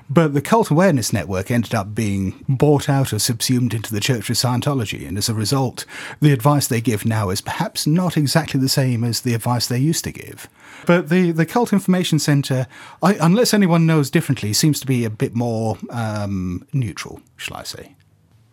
But 0.10 0.34
the 0.34 0.42
Cult 0.42 0.72
Awareness 0.72 1.12
Network 1.12 1.52
ended 1.52 1.76
up 1.76 1.94
being 1.94 2.44
bought 2.48 2.88
out 2.88 3.12
or 3.12 3.20
subsumed 3.20 3.74
into 3.74 3.94
the 3.94 4.00
Church 4.00 4.30
of 4.30 4.38
Scientology, 4.38 5.08
and 5.08 5.18
as 5.18 5.28
a 5.28 5.34
result, 5.34 5.86
the 6.22 6.32
advice 6.32 6.68
they 6.68 6.82
give 6.82 7.06
now 7.06 7.30
is 7.30 7.42
perhaps 7.42 7.86
not 7.86 8.16
exactly 8.16 8.60
the 8.60 8.70
same 8.70 9.04
as 9.04 9.22
the 9.22 9.34
advice 9.34 9.68
they 9.68 9.80
used 9.80 10.06
to 10.06 10.12
give. 10.12 10.48
But 10.86 11.10
the, 11.10 11.32
the 11.32 11.46
Cult 11.46 11.74
Information 11.74 12.20
Centre, 12.20 12.68
I, 13.04 13.16
unless 13.16 13.54
anyone 13.54 13.86
knows 13.86 14.10
differently, 14.10 14.54
seems 14.54 14.80
to 14.80 14.88
be 14.88 15.04
a 15.04 15.10
bit 15.10 15.36
more 15.36 15.78
um, 15.90 16.66
neutral, 16.72 17.20
shall 17.36 17.58
I. 17.58 17.64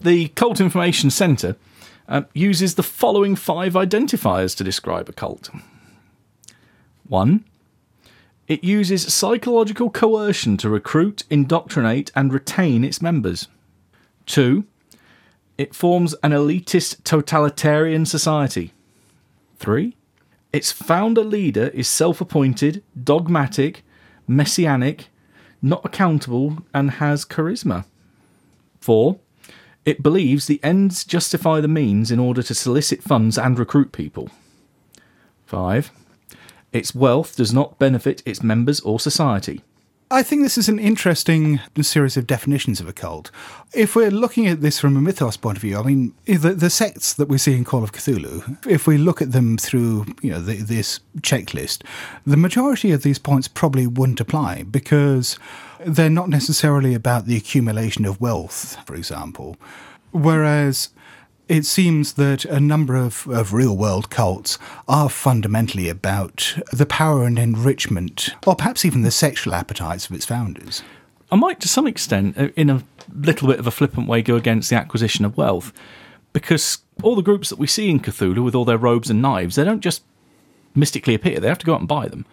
The 0.00 0.28
Cult 0.28 0.60
Information 0.60 1.10
Centre 1.10 1.56
uh, 2.08 2.22
uses 2.34 2.74
the 2.74 2.82
following 2.82 3.36
five 3.36 3.74
identifiers 3.74 4.56
to 4.56 4.64
describe 4.64 5.08
a 5.08 5.12
cult. 5.12 5.50
One, 7.08 7.44
It 8.48 8.64
uses 8.64 9.14
psychological 9.14 9.88
coercion 9.88 10.56
to 10.58 10.68
recruit, 10.68 11.22
indoctrinate, 11.30 12.10
and 12.14 12.32
retain 12.32 12.84
its 12.84 13.00
members. 13.00 13.48
Two, 14.26 14.64
it 15.56 15.74
forms 15.74 16.14
an 16.22 16.32
elitist 16.32 17.04
totalitarian 17.04 18.04
society. 18.04 18.72
Three, 19.56 19.96
its 20.52 20.72
founder 20.72 21.24
leader 21.24 21.68
is 21.68 21.88
self 21.88 22.20
appointed, 22.20 22.82
dogmatic, 23.02 23.84
messianic, 24.26 25.08
not 25.62 25.84
accountable, 25.84 26.58
and 26.74 26.92
has 26.92 27.24
charisma. 27.24 27.84
Four, 28.82 29.18
it 29.84 30.02
believes 30.02 30.46
the 30.46 30.60
ends 30.62 31.04
justify 31.04 31.60
the 31.60 31.68
means 31.68 32.10
in 32.10 32.18
order 32.18 32.42
to 32.42 32.54
solicit 32.54 33.02
funds 33.02 33.38
and 33.38 33.58
recruit 33.58 33.92
people. 33.92 34.28
Five, 35.46 35.90
its 36.72 36.94
wealth 36.94 37.36
does 37.36 37.52
not 37.54 37.78
benefit 37.78 38.22
its 38.26 38.42
members 38.42 38.80
or 38.80 38.98
society. 38.98 39.62
I 40.12 40.22
think 40.22 40.42
this 40.42 40.58
is 40.58 40.68
an 40.68 40.78
interesting 40.78 41.58
series 41.80 42.18
of 42.18 42.26
definitions 42.26 42.80
of 42.80 42.88
a 42.88 42.92
cult. 42.92 43.30
If 43.72 43.96
we're 43.96 44.10
looking 44.10 44.46
at 44.46 44.60
this 44.60 44.78
from 44.78 44.94
a 44.94 45.00
mythos 45.00 45.38
point 45.38 45.56
of 45.56 45.62
view, 45.62 45.78
I 45.78 45.82
mean, 45.82 46.12
the, 46.26 46.52
the 46.52 46.68
sects 46.68 47.14
that 47.14 47.30
we 47.30 47.38
see 47.38 47.54
in 47.56 47.64
Call 47.64 47.82
of 47.82 47.92
Cthulhu, 47.92 48.66
if 48.66 48.86
we 48.86 48.98
look 48.98 49.22
at 49.22 49.32
them 49.32 49.56
through 49.56 50.04
you 50.20 50.30
know 50.30 50.42
the, 50.42 50.56
this 50.56 51.00
checklist, 51.20 51.82
the 52.26 52.36
majority 52.36 52.92
of 52.92 53.02
these 53.02 53.18
points 53.18 53.48
probably 53.48 53.86
wouldn't 53.86 54.20
apply 54.20 54.64
because 54.64 55.38
they're 55.86 56.10
not 56.10 56.28
necessarily 56.28 56.94
about 56.94 57.26
the 57.26 57.36
accumulation 57.36 58.04
of 58.04 58.20
wealth, 58.20 58.76
for 58.86 58.94
example. 58.94 59.56
Whereas 60.10 60.90
it 61.48 61.66
seems 61.66 62.14
that 62.14 62.44
a 62.44 62.60
number 62.60 62.96
of, 62.96 63.26
of 63.28 63.52
real 63.52 63.76
world 63.76 64.10
cults 64.10 64.58
are 64.88 65.08
fundamentally 65.08 65.88
about 65.88 66.56
the 66.72 66.86
power 66.86 67.24
and 67.24 67.38
enrichment, 67.38 68.30
or 68.46 68.56
perhaps 68.56 68.84
even 68.84 69.02
the 69.02 69.10
sexual 69.10 69.54
appetites 69.54 70.08
of 70.08 70.14
its 70.14 70.24
founders. 70.24 70.82
I 71.30 71.36
might, 71.36 71.60
to 71.60 71.68
some 71.68 71.86
extent, 71.86 72.38
uh, 72.38 72.48
in 72.56 72.70
a 72.70 72.82
little 73.14 73.48
bit 73.48 73.58
of 73.58 73.66
a 73.66 73.70
flippant 73.70 74.08
way, 74.08 74.22
go 74.22 74.36
against 74.36 74.70
the 74.70 74.76
acquisition 74.76 75.24
of 75.24 75.36
wealth, 75.36 75.72
because 76.32 76.78
all 77.02 77.16
the 77.16 77.22
groups 77.22 77.50
that 77.50 77.58
we 77.58 77.66
see 77.66 77.90
in 77.90 78.00
Cthulhu 78.00 78.44
with 78.44 78.54
all 78.54 78.64
their 78.64 78.78
robes 78.78 79.10
and 79.10 79.20
knives, 79.20 79.56
they 79.56 79.64
don't 79.64 79.80
just 79.80 80.02
mystically 80.74 81.14
appear, 81.14 81.40
they 81.40 81.48
have 81.48 81.58
to 81.58 81.66
go 81.66 81.74
out 81.74 81.80
and 81.80 81.88
buy 81.88 82.08
them 82.08 82.24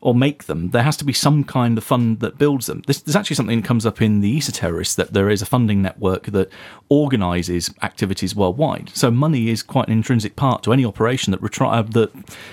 or 0.00 0.14
make 0.14 0.44
them, 0.44 0.70
there 0.70 0.84
has 0.84 0.96
to 0.96 1.04
be 1.04 1.12
some 1.12 1.42
kind 1.44 1.76
of 1.76 1.84
fund 1.84 2.20
that 2.20 2.38
builds 2.38 2.66
them. 2.66 2.82
This, 2.86 3.00
there's 3.00 3.16
actually 3.16 3.36
something 3.36 3.60
that 3.60 3.66
comes 3.66 3.84
up 3.84 4.00
in 4.00 4.20
the 4.20 4.38
Esoterrorists 4.38 4.94
that 4.96 5.12
there 5.12 5.28
is 5.28 5.42
a 5.42 5.46
funding 5.46 5.82
network 5.82 6.26
that 6.26 6.50
organises 6.88 7.74
activities 7.82 8.34
worldwide. 8.34 8.90
So 8.94 9.10
money 9.10 9.48
is 9.48 9.62
quite 9.62 9.88
an 9.88 9.94
intrinsic 9.94 10.36
part 10.36 10.62
to 10.62 10.72
any 10.72 10.84
operation 10.84 11.32
that 11.32 11.40
retri- 11.40 11.72
uh, 11.72 11.82
that 11.82 12.12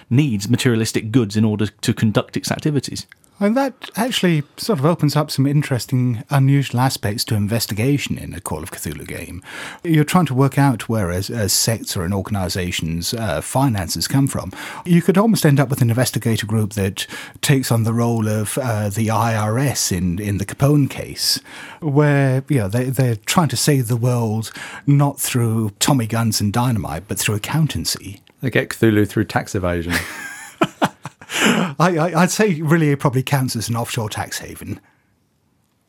needs 0.10 0.50
materialistic 0.50 1.12
goods 1.12 1.38
in 1.38 1.46
order 1.46 1.68
to 1.68 1.94
conduct 1.94 2.36
its 2.36 2.52
activities. 2.52 3.06
And 3.40 3.58
that 3.58 3.90
actually 3.98 4.44
sort 4.56 4.80
of 4.80 4.86
opens 4.86 5.16
up 5.16 5.30
some 5.30 5.46
interesting, 5.46 6.24
unusual 6.30 6.80
aspects 6.80 7.26
to 7.26 7.36
investigation 7.36 8.18
in 8.18 8.34
a 8.34 8.40
Call 8.40 8.64
of 8.64 8.72
Cthulhu 8.72 9.06
game. 9.06 9.44
You're 9.84 10.06
trying 10.06 10.26
to 10.28 10.34
work 10.34 10.58
out 10.58 10.88
where, 10.88 11.12
as, 11.12 11.30
as 11.30 11.52
sects 11.52 11.98
or 11.98 12.06
an 12.06 12.14
organization's 12.14 13.14
uh, 13.14 13.42
finances 13.42 14.08
come 14.08 14.28
from. 14.28 14.54
You 14.86 15.02
could 15.02 15.18
almost 15.18 15.46
end 15.46 15.60
up 15.60 15.70
with 15.70 15.82
an 15.82 15.90
investigator 15.90 16.46
group 16.46 16.74
that 16.74 17.08
takes 17.42 17.72
on 17.72 17.84
the 17.84 17.94
role 17.94 18.30
of 18.30 18.58
uh, 18.58 18.90
the 18.90 19.08
IRS 19.08 19.92
in, 19.92 20.20
in 20.20 20.38
the 20.38 20.46
Capone 20.46 20.90
case, 20.90 21.40
where 21.82 22.44
you 22.48 22.60
know, 22.60 22.68
they, 22.70 22.86
they're 22.86 23.18
trying 23.18 23.50
to 23.50 23.58
save 23.58 23.90
the 23.90 23.98
world 23.98 24.52
not 24.88 25.20
through 25.20 25.72
Tommy 25.80 26.08
guns 26.08 26.40
and 26.40 26.54
dynamite, 26.54 27.10
but 27.10 27.20
through 27.20 27.36
accountancy. 27.36 28.22
They 28.40 28.50
get 28.50 28.70
Cthulhu 28.70 29.08
through 29.08 29.26
tax 29.26 29.56
evasion. 29.56 29.94
I, 31.30 32.14
I'd 32.16 32.32
say 32.32 32.62
really 32.62 32.92
it 32.92 33.00
probably 33.00 33.24
counts 33.24 33.56
as 33.56 33.70
an 33.70 33.76
offshore 33.76 34.10
tax 34.10 34.40
haven. 34.40 34.80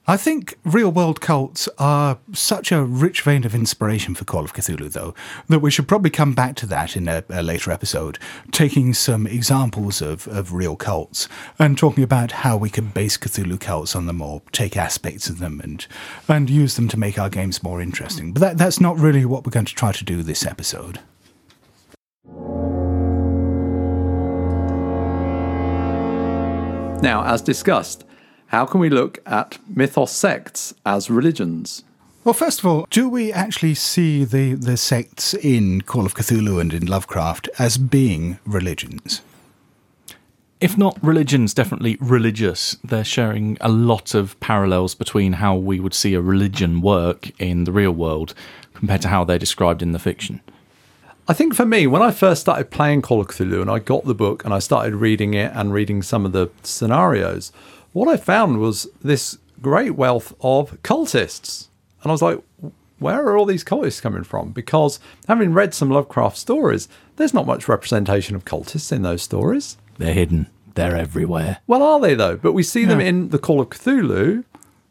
I 0.09 0.17
think 0.17 0.57
real 0.65 0.93
world 0.93 1.21
cults 1.21 1.69
are 1.79 2.19
such 2.33 2.71
a 2.71 2.85
rich 2.85 3.23
vein 3.23 3.45
of 3.45 3.57
inspiration 3.57 4.15
for 4.15 4.25
Call 4.25 4.45
of 4.45 4.53
Cthulhu, 4.53 4.93
though, 4.93 5.17
that 5.49 5.59
we 5.59 5.71
should 5.73 5.89
probably 5.89 6.11
come 6.11 6.33
back 6.33 6.55
to 6.57 6.67
that 6.67 6.97
in 6.97 7.09
a, 7.09 7.25
a 7.29 7.43
later 7.43 7.73
episode, 7.73 8.21
taking 8.53 8.95
some 8.95 9.27
examples 9.27 10.01
of, 10.01 10.29
of 10.29 10.53
real 10.53 10.77
cults 10.77 11.29
and 11.59 11.77
talking 11.77 12.05
about 12.05 12.31
how 12.31 12.57
we 12.57 12.71
can 12.71 12.87
base 12.87 13.19
Cthulhu 13.19 13.59
cults 13.59 13.97
on 13.97 14.07
them 14.07 14.23
or 14.23 14.43
take 14.53 14.77
aspects 14.77 15.29
of 15.29 15.41
them 15.41 15.61
and, 15.61 15.89
and 16.29 16.49
use 16.49 16.77
them 16.77 16.87
to 16.87 16.97
make 16.97 17.19
our 17.19 17.29
games 17.29 17.65
more 17.65 17.81
interesting. 17.81 18.33
But 18.33 18.41
that, 18.41 18.59
that's 18.59 18.79
not 18.81 18.97
really 18.97 19.25
what 19.25 19.45
we're 19.45 19.51
going 19.51 19.67
to 19.67 19.75
try 19.75 19.91
to 19.91 20.05
do 20.05 20.23
this 20.23 20.47
episode. 20.47 21.01
Now, 27.07 27.23
as 27.23 27.41
discussed, 27.41 28.05
how 28.49 28.67
can 28.67 28.81
we 28.81 28.91
look 28.91 29.21
at 29.27 29.59
mythos 29.69 30.11
sects 30.11 30.75
as 30.85 31.09
religions? 31.09 31.85
Well, 32.25 32.33
first 32.33 32.59
of 32.59 32.67
all, 32.67 32.89
do 32.91 33.09
we 33.09 33.33
actually 33.33 33.75
see 33.75 34.25
the, 34.25 34.55
the 34.55 34.77
sects 34.77 35.33
in 35.33 35.83
Call 35.83 36.05
of 36.05 36.17
Cthulhu 36.17 36.61
and 36.61 36.75
in 36.75 36.85
Lovecraft 36.85 37.49
as 37.61 37.79
being 37.79 38.41
religions? 38.45 39.23
If 40.61 40.77
not 40.77 40.99
religions, 41.01 41.55
definitely 41.55 41.97
religious. 42.01 42.77
They're 42.83 43.05
sharing 43.05 43.57
a 43.61 43.69
lot 43.69 44.17
of 44.17 44.35
parallels 44.41 44.97
between 44.97 45.35
how 45.35 45.55
we 45.55 45.79
would 45.79 45.95
see 45.95 46.15
a 46.15 46.21
religion 46.21 46.81
work 46.81 47.31
in 47.41 47.63
the 47.63 47.73
real 47.73 47.93
world 47.93 48.35
compared 48.75 49.03
to 49.03 49.09
how 49.09 49.23
they're 49.23 49.39
described 49.39 49.81
in 49.81 49.93
the 49.93 50.01
fiction. 50.01 50.41
I 51.29 51.33
think 51.33 51.55
for 51.55 51.67
me, 51.67 51.89
when 51.89 52.03
I 52.03 52.13
first 52.13 52.41
started 52.41 52.71
playing 52.71 53.03
Call 53.03 53.21
of 53.21 53.27
Cthulhu 53.27 53.61
and 53.61 53.69
I 53.69 53.81
got 53.81 54.05
the 54.05 54.15
book 54.15 54.45
and 54.45 54.55
I 54.55 54.61
started 54.61 54.95
reading 54.95 55.35
it 55.35 55.51
and 55.55 55.73
reading 55.73 56.01
some 56.03 56.25
of 56.25 56.31
the 56.31 56.51
scenarios, 56.63 57.51
what 57.93 58.07
I 58.07 58.17
found 58.17 58.61
was 58.61 58.87
this 59.03 59.39
great 59.61 59.97
wealth 59.97 60.35
of 60.41 60.81
cultists. 60.83 61.67
And 62.03 62.13
I 62.13 62.15
was 62.15 62.23
like, 62.23 62.41
where 63.01 63.27
are 63.27 63.37
all 63.37 63.45
these 63.45 63.65
cultists 63.65 64.01
coming 64.01 64.23
from? 64.23 64.53
Because 64.53 65.01
having 65.27 65.53
read 65.53 65.75
some 65.75 65.91
Lovecraft 65.91 66.37
stories, 66.37 66.89
there's 67.17 67.35
not 67.35 67.45
much 67.45 67.69
representation 67.69 68.37
of 68.37 68.45
cultists 68.45 68.93
in 68.93 69.03
those 69.03 69.23
stories. 69.23 69.77
They're 69.99 70.15
hidden, 70.15 70.47
they're 70.75 70.97
everywhere. 70.97 71.59
Well, 71.67 71.83
are 71.83 71.99
they 71.99 72.15
though? 72.15 72.37
But 72.37 72.53
we 72.53 72.63
see 72.63 72.85
them 72.85 73.01
in 73.01 73.31
the 73.31 73.39
Call 73.41 73.61
of 73.61 73.71
Cthulhu 73.71 74.45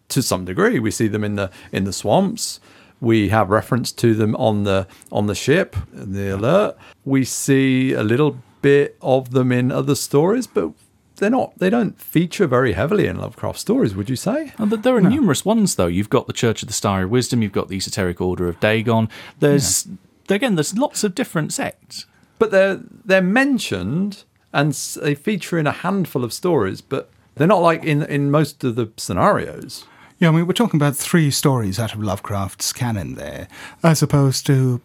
to 0.10 0.22
some 0.22 0.44
degree. 0.44 0.80
We 0.80 0.92
see 0.92 1.08
them 1.08 1.24
in 1.24 1.36
the 1.36 1.50
in 1.72 1.86
the 1.86 1.94
swamps. 1.94 2.60
We 3.06 3.30
have 3.30 3.52
reference 3.52 3.92
to 3.92 4.16
them 4.16 4.36
on 4.36 4.64
the 4.64 4.88
on 5.12 5.28
the 5.28 5.36
ship, 5.36 5.76
the 5.94 6.34
alert. 6.34 6.76
We 7.06 7.24
see 7.24 7.94
a 7.94 8.02
little 8.02 8.40
bit 8.64 8.98
of 9.00 9.30
them 9.30 9.52
in 9.52 9.72
other 9.72 9.94
stories, 9.94 10.48
but 10.48 10.72
they're 11.18 11.30
not. 11.30 11.54
They 11.60 11.70
don't 11.70 12.02
feature 12.02 12.48
very 12.48 12.74
heavily 12.74 13.06
in 13.06 13.20
Lovecraft 13.20 13.60
stories. 13.60 13.94
Would 13.96 14.10
you 14.10 14.16
say? 14.16 14.54
Oh, 14.58 14.66
but 14.66 14.82
there 14.82 14.96
are 14.96 15.02
numerous 15.02 15.46
ones, 15.46 15.76
though. 15.76 15.86
You've 15.86 16.10
got 16.10 16.26
the 16.26 16.34
Church 16.34 16.64
of 16.64 16.68
the 16.68 16.74
Starry 16.74 17.06
Wisdom. 17.06 17.44
You've 17.44 17.52
got 17.52 17.68
the 17.68 17.78
Esoteric 17.78 18.20
Order 18.20 18.50
of 18.50 18.60
Dagon. 18.60 19.08
There's 19.40 19.88
again, 20.28 20.56
there's 20.56 20.76
lots 20.76 21.04
of 21.04 21.14
different 21.14 21.54
sects. 21.54 22.08
But 22.40 22.50
they're 22.50 22.82
they're 23.06 23.22
mentioned 23.22 24.24
and 24.52 24.74
they 24.74 25.14
feature 25.14 25.60
in 25.60 25.68
a 25.68 25.72
handful 25.72 26.24
of 26.24 26.34
stories, 26.34 26.82
but 26.82 27.12
they're 27.36 27.46
not 27.46 27.62
like 27.62 27.84
in 27.84 28.02
in 28.02 28.32
most 28.32 28.64
of 28.64 28.76
the 28.76 28.92
scenarios. 28.98 29.86
Yeah, 30.18 30.30
I 30.30 30.32
mean, 30.32 30.48
we're 30.48 30.54
talking 30.54 30.78
about 30.78 30.96
three 30.96 31.30
stories 31.30 31.78
out 31.78 31.94
of 31.94 32.02
Lovecraft's 32.02 32.72
canon 32.72 33.16
there, 33.16 33.50
as 33.84 34.02
opposed 34.02 34.46
to, 34.46 34.82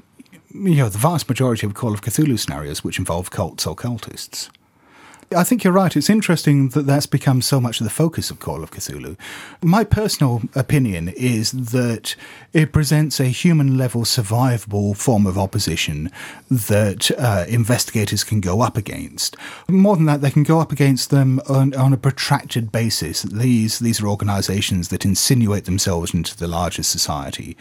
you 0.52 0.74
know, 0.74 0.88
the 0.88 0.98
vast 0.98 1.28
majority 1.28 1.66
of 1.66 1.74
Call 1.74 1.94
of 1.94 2.02
Cthulhu 2.02 2.36
scenarios 2.36 2.82
which 2.82 2.98
involve 2.98 3.30
cults 3.30 3.64
or 3.64 3.76
cultists. 3.76 4.50
I 5.32 5.44
think 5.44 5.62
you're 5.62 5.72
right. 5.72 5.96
It's 5.96 6.10
interesting 6.10 6.70
that 6.70 6.86
that's 6.86 7.06
become 7.06 7.40
so 7.40 7.60
much 7.60 7.80
of 7.80 7.84
the 7.84 7.90
focus 7.90 8.32
of 8.32 8.40
Call 8.40 8.64
of 8.64 8.72
Cthulhu. 8.72 9.16
My 9.62 9.84
personal 9.84 10.42
opinion 10.56 11.10
is 11.10 11.52
that 11.52 12.16
it 12.52 12.72
presents 12.72 13.20
a 13.20 13.26
human 13.26 13.78
level 13.78 14.02
survivable 14.02 14.96
form 14.96 15.28
of 15.28 15.38
opposition 15.38 16.10
that 16.50 17.12
uh, 17.16 17.44
investigators 17.46 18.24
can 18.24 18.40
go 18.40 18.60
up 18.60 18.76
against. 18.76 19.36
More 19.68 19.94
than 19.94 20.06
that, 20.06 20.20
they 20.20 20.32
can 20.32 20.42
go 20.42 20.58
up 20.58 20.72
against 20.72 21.10
them 21.10 21.40
on, 21.48 21.76
on 21.76 21.92
a 21.92 21.96
protracted 21.96 22.72
basis. 22.72 23.22
These, 23.22 23.78
these 23.78 24.02
are 24.02 24.08
organizations 24.08 24.88
that 24.88 25.04
insinuate 25.04 25.64
themselves 25.64 26.12
into 26.12 26.36
the 26.36 26.48
larger 26.48 26.82
society. 26.82 27.56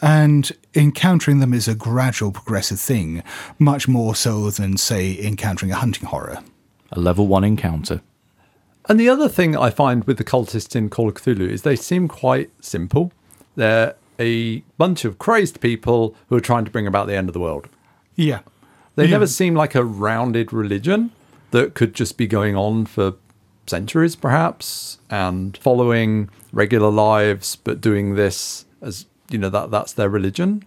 And 0.00 0.50
encountering 0.74 1.38
them 1.38 1.54
is 1.54 1.68
a 1.68 1.76
gradual, 1.76 2.32
progressive 2.32 2.80
thing, 2.80 3.22
much 3.60 3.86
more 3.86 4.16
so 4.16 4.50
than, 4.50 4.76
say, 4.76 5.16
encountering 5.24 5.70
a 5.70 5.76
hunting 5.76 6.08
horror. 6.08 6.42
A 6.92 7.00
level 7.00 7.26
one 7.26 7.44
encounter. 7.44 8.02
And 8.88 8.98
the 8.98 9.08
other 9.08 9.28
thing 9.28 9.56
I 9.56 9.70
find 9.70 10.04
with 10.04 10.18
the 10.18 10.24
cultists 10.24 10.74
in 10.76 10.90
Call 10.90 11.08
of 11.08 11.14
Cthulhu 11.14 11.48
is 11.48 11.62
they 11.62 11.76
seem 11.76 12.08
quite 12.08 12.50
simple. 12.60 13.12
They're 13.56 13.94
a 14.18 14.60
bunch 14.78 15.04
of 15.04 15.18
crazed 15.18 15.60
people 15.60 16.14
who 16.28 16.36
are 16.36 16.40
trying 16.40 16.64
to 16.64 16.70
bring 16.70 16.86
about 16.86 17.06
the 17.06 17.14
end 17.16 17.28
of 17.28 17.32
the 17.32 17.40
world. 17.40 17.68
Yeah. 18.16 18.40
They 18.96 19.04
Yeah. 19.04 19.10
never 19.12 19.26
seem 19.26 19.54
like 19.54 19.74
a 19.74 19.84
rounded 19.84 20.52
religion 20.52 21.12
that 21.52 21.74
could 21.74 21.94
just 21.94 22.16
be 22.18 22.26
going 22.26 22.56
on 22.56 22.86
for 22.86 23.14
centuries, 23.66 24.16
perhaps, 24.16 24.98
and 25.08 25.56
following 25.56 26.28
regular 26.52 26.90
lives, 26.90 27.56
but 27.56 27.80
doing 27.80 28.16
this 28.16 28.64
as 28.82 29.06
you 29.30 29.38
know 29.38 29.48
that 29.48 29.70
that's 29.70 29.92
their 29.92 30.08
religion. 30.10 30.64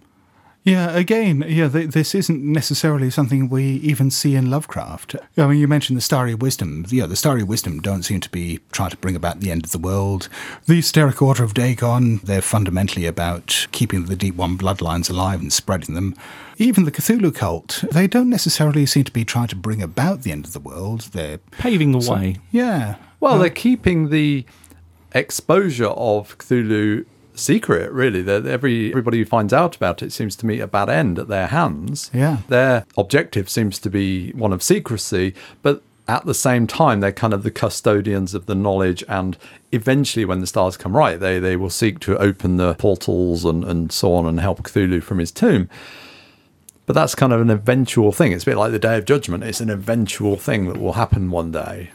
Yeah, 0.66 0.90
again, 0.96 1.44
yeah, 1.46 1.68
th- 1.68 1.90
this 1.90 2.12
isn't 2.12 2.42
necessarily 2.42 3.08
something 3.08 3.48
we 3.48 3.62
even 3.62 4.10
see 4.10 4.34
in 4.34 4.50
Lovecraft. 4.50 5.14
I 5.36 5.46
mean, 5.46 5.60
you 5.60 5.68
mentioned 5.68 5.96
the 5.96 6.00
Starry 6.02 6.34
Wisdom. 6.34 6.84
Yeah, 6.88 7.06
the 7.06 7.14
Starry 7.14 7.44
Wisdom 7.44 7.78
don't 7.78 8.02
seem 8.02 8.20
to 8.22 8.28
be 8.28 8.58
trying 8.72 8.90
to 8.90 8.96
bring 8.96 9.14
about 9.14 9.38
the 9.38 9.52
end 9.52 9.64
of 9.64 9.70
the 9.70 9.78
world. 9.78 10.28
The 10.66 10.78
Esoteric 10.78 11.22
Order 11.22 11.44
of 11.44 11.54
Dagon, 11.54 12.18
they're 12.24 12.42
fundamentally 12.42 13.06
about 13.06 13.68
keeping 13.70 14.06
the 14.06 14.16
Deep 14.16 14.34
One 14.34 14.58
bloodlines 14.58 15.08
alive 15.08 15.40
and 15.40 15.52
spreading 15.52 15.94
them. 15.94 16.16
Even 16.58 16.82
the 16.82 16.90
Cthulhu 16.90 17.32
cult, 17.32 17.84
they 17.92 18.08
don't 18.08 18.28
necessarily 18.28 18.86
seem 18.86 19.04
to 19.04 19.12
be 19.12 19.24
trying 19.24 19.46
to 19.48 19.56
bring 19.56 19.80
about 19.80 20.22
the 20.22 20.32
end 20.32 20.46
of 20.46 20.52
the 20.52 20.58
world. 20.58 21.02
They're, 21.12 21.38
Paving 21.52 21.92
the 21.92 22.10
way. 22.10 22.38
yeah. 22.50 22.96
Well, 23.20 23.34
uh, 23.34 23.38
they're 23.38 23.50
keeping 23.50 24.10
the 24.10 24.44
exposure 25.14 25.86
of 25.86 26.36
Cthulhu 26.38 27.06
secret, 27.36 27.92
really. 27.92 28.22
That 28.22 28.46
every 28.46 28.90
everybody 28.90 29.18
who 29.18 29.24
finds 29.24 29.52
out 29.52 29.76
about 29.76 30.02
it 30.02 30.12
seems 30.12 30.36
to 30.36 30.46
meet 30.46 30.60
a 30.60 30.66
bad 30.66 30.88
end 30.88 31.18
at 31.18 31.28
their 31.28 31.48
hands. 31.48 32.10
Yeah. 32.12 32.38
Their 32.48 32.86
objective 32.96 33.48
seems 33.48 33.78
to 33.80 33.90
be 33.90 34.32
one 34.32 34.52
of 34.52 34.62
secrecy, 34.62 35.34
but 35.62 35.82
at 36.08 36.24
the 36.24 36.34
same 36.34 36.66
time 36.66 37.00
they're 37.00 37.12
kind 37.12 37.32
of 37.32 37.42
the 37.42 37.50
custodians 37.50 38.32
of 38.32 38.46
the 38.46 38.54
knowledge 38.54 39.02
and 39.08 39.36
eventually 39.72 40.24
when 40.24 40.40
the 40.40 40.46
stars 40.46 40.76
come 40.76 40.96
right 40.96 41.18
they 41.18 41.40
they 41.40 41.56
will 41.56 41.68
seek 41.68 41.98
to 41.98 42.16
open 42.18 42.58
the 42.58 42.74
portals 42.74 43.44
and, 43.44 43.64
and 43.64 43.90
so 43.90 44.14
on 44.14 44.24
and 44.24 44.38
help 44.38 44.62
Cthulhu 44.62 45.02
from 45.02 45.18
his 45.18 45.32
tomb. 45.32 45.68
But 46.86 46.92
that's 46.92 47.16
kind 47.16 47.32
of 47.32 47.40
an 47.40 47.50
eventual 47.50 48.12
thing. 48.12 48.30
It's 48.30 48.44
a 48.44 48.46
bit 48.46 48.56
like 48.56 48.70
the 48.70 48.78
Day 48.78 48.96
of 48.96 49.04
Judgment. 49.04 49.42
It's 49.42 49.60
an 49.60 49.70
eventual 49.70 50.36
thing 50.36 50.68
that 50.68 50.80
will 50.80 50.92
happen 50.92 51.32
one 51.32 51.50
day. 51.50 51.90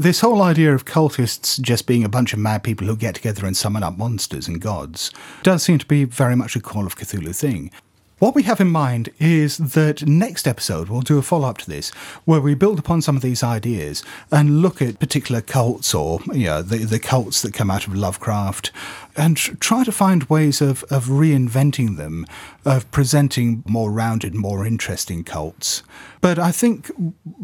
This 0.00 0.20
whole 0.20 0.40
idea 0.40 0.74
of 0.74 0.86
cultists 0.86 1.60
just 1.60 1.86
being 1.86 2.04
a 2.04 2.08
bunch 2.08 2.32
of 2.32 2.38
mad 2.38 2.62
people 2.62 2.86
who 2.86 2.96
get 2.96 3.16
together 3.16 3.44
and 3.44 3.54
summon 3.54 3.82
up 3.82 3.98
monsters 3.98 4.48
and 4.48 4.58
gods 4.58 5.10
does 5.42 5.62
seem 5.62 5.76
to 5.76 5.84
be 5.84 6.04
very 6.04 6.34
much 6.34 6.56
a 6.56 6.60
Call 6.60 6.86
of 6.86 6.96
Cthulhu 6.96 7.36
thing. 7.36 7.70
What 8.18 8.34
we 8.34 8.44
have 8.44 8.62
in 8.62 8.70
mind 8.70 9.10
is 9.18 9.58
that 9.58 10.06
next 10.06 10.48
episode 10.48 10.88
we'll 10.88 11.02
do 11.02 11.18
a 11.18 11.22
follow 11.22 11.50
up 11.50 11.58
to 11.58 11.68
this 11.68 11.90
where 12.24 12.40
we 12.40 12.54
build 12.54 12.78
upon 12.78 13.02
some 13.02 13.14
of 13.14 13.20
these 13.20 13.42
ideas 13.42 14.02
and 14.32 14.62
look 14.62 14.80
at 14.80 15.00
particular 15.00 15.42
cults 15.42 15.92
or 15.92 16.20
you 16.32 16.46
know, 16.46 16.62
the, 16.62 16.78
the 16.78 16.98
cults 16.98 17.42
that 17.42 17.52
come 17.52 17.70
out 17.70 17.86
of 17.86 17.94
Lovecraft 17.94 18.72
and 19.16 19.36
try 19.36 19.84
to 19.84 19.92
find 19.92 20.24
ways 20.24 20.60
of, 20.60 20.84
of 20.84 21.06
reinventing 21.06 21.96
them, 21.96 22.26
of 22.64 22.90
presenting 22.90 23.62
more 23.66 23.90
rounded, 23.90 24.34
more 24.34 24.66
interesting 24.66 25.24
cults. 25.24 25.82
But 26.20 26.38
I 26.38 26.52
think, 26.52 26.90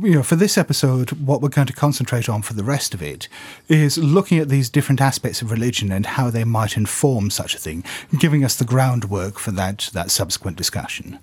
you 0.02 0.16
know, 0.16 0.22
for 0.22 0.36
this 0.36 0.58
episode, 0.58 1.12
what 1.12 1.40
we're 1.40 1.48
going 1.48 1.66
to 1.66 1.72
concentrate 1.72 2.28
on 2.28 2.42
for 2.42 2.54
the 2.54 2.64
rest 2.64 2.94
of 2.94 3.02
it 3.02 3.28
is 3.68 3.98
looking 3.98 4.38
at 4.38 4.48
these 4.48 4.70
different 4.70 5.00
aspects 5.00 5.42
of 5.42 5.50
religion 5.50 5.90
and 5.90 6.06
how 6.06 6.30
they 6.30 6.44
might 6.44 6.76
inform 6.76 7.30
such 7.30 7.54
a 7.54 7.58
thing, 7.58 7.84
giving 8.18 8.44
us 8.44 8.56
the 8.56 8.64
groundwork 8.64 9.38
for 9.38 9.50
that, 9.52 9.90
that 9.92 10.10
subsequent 10.10 10.56
discussion. 10.56 11.18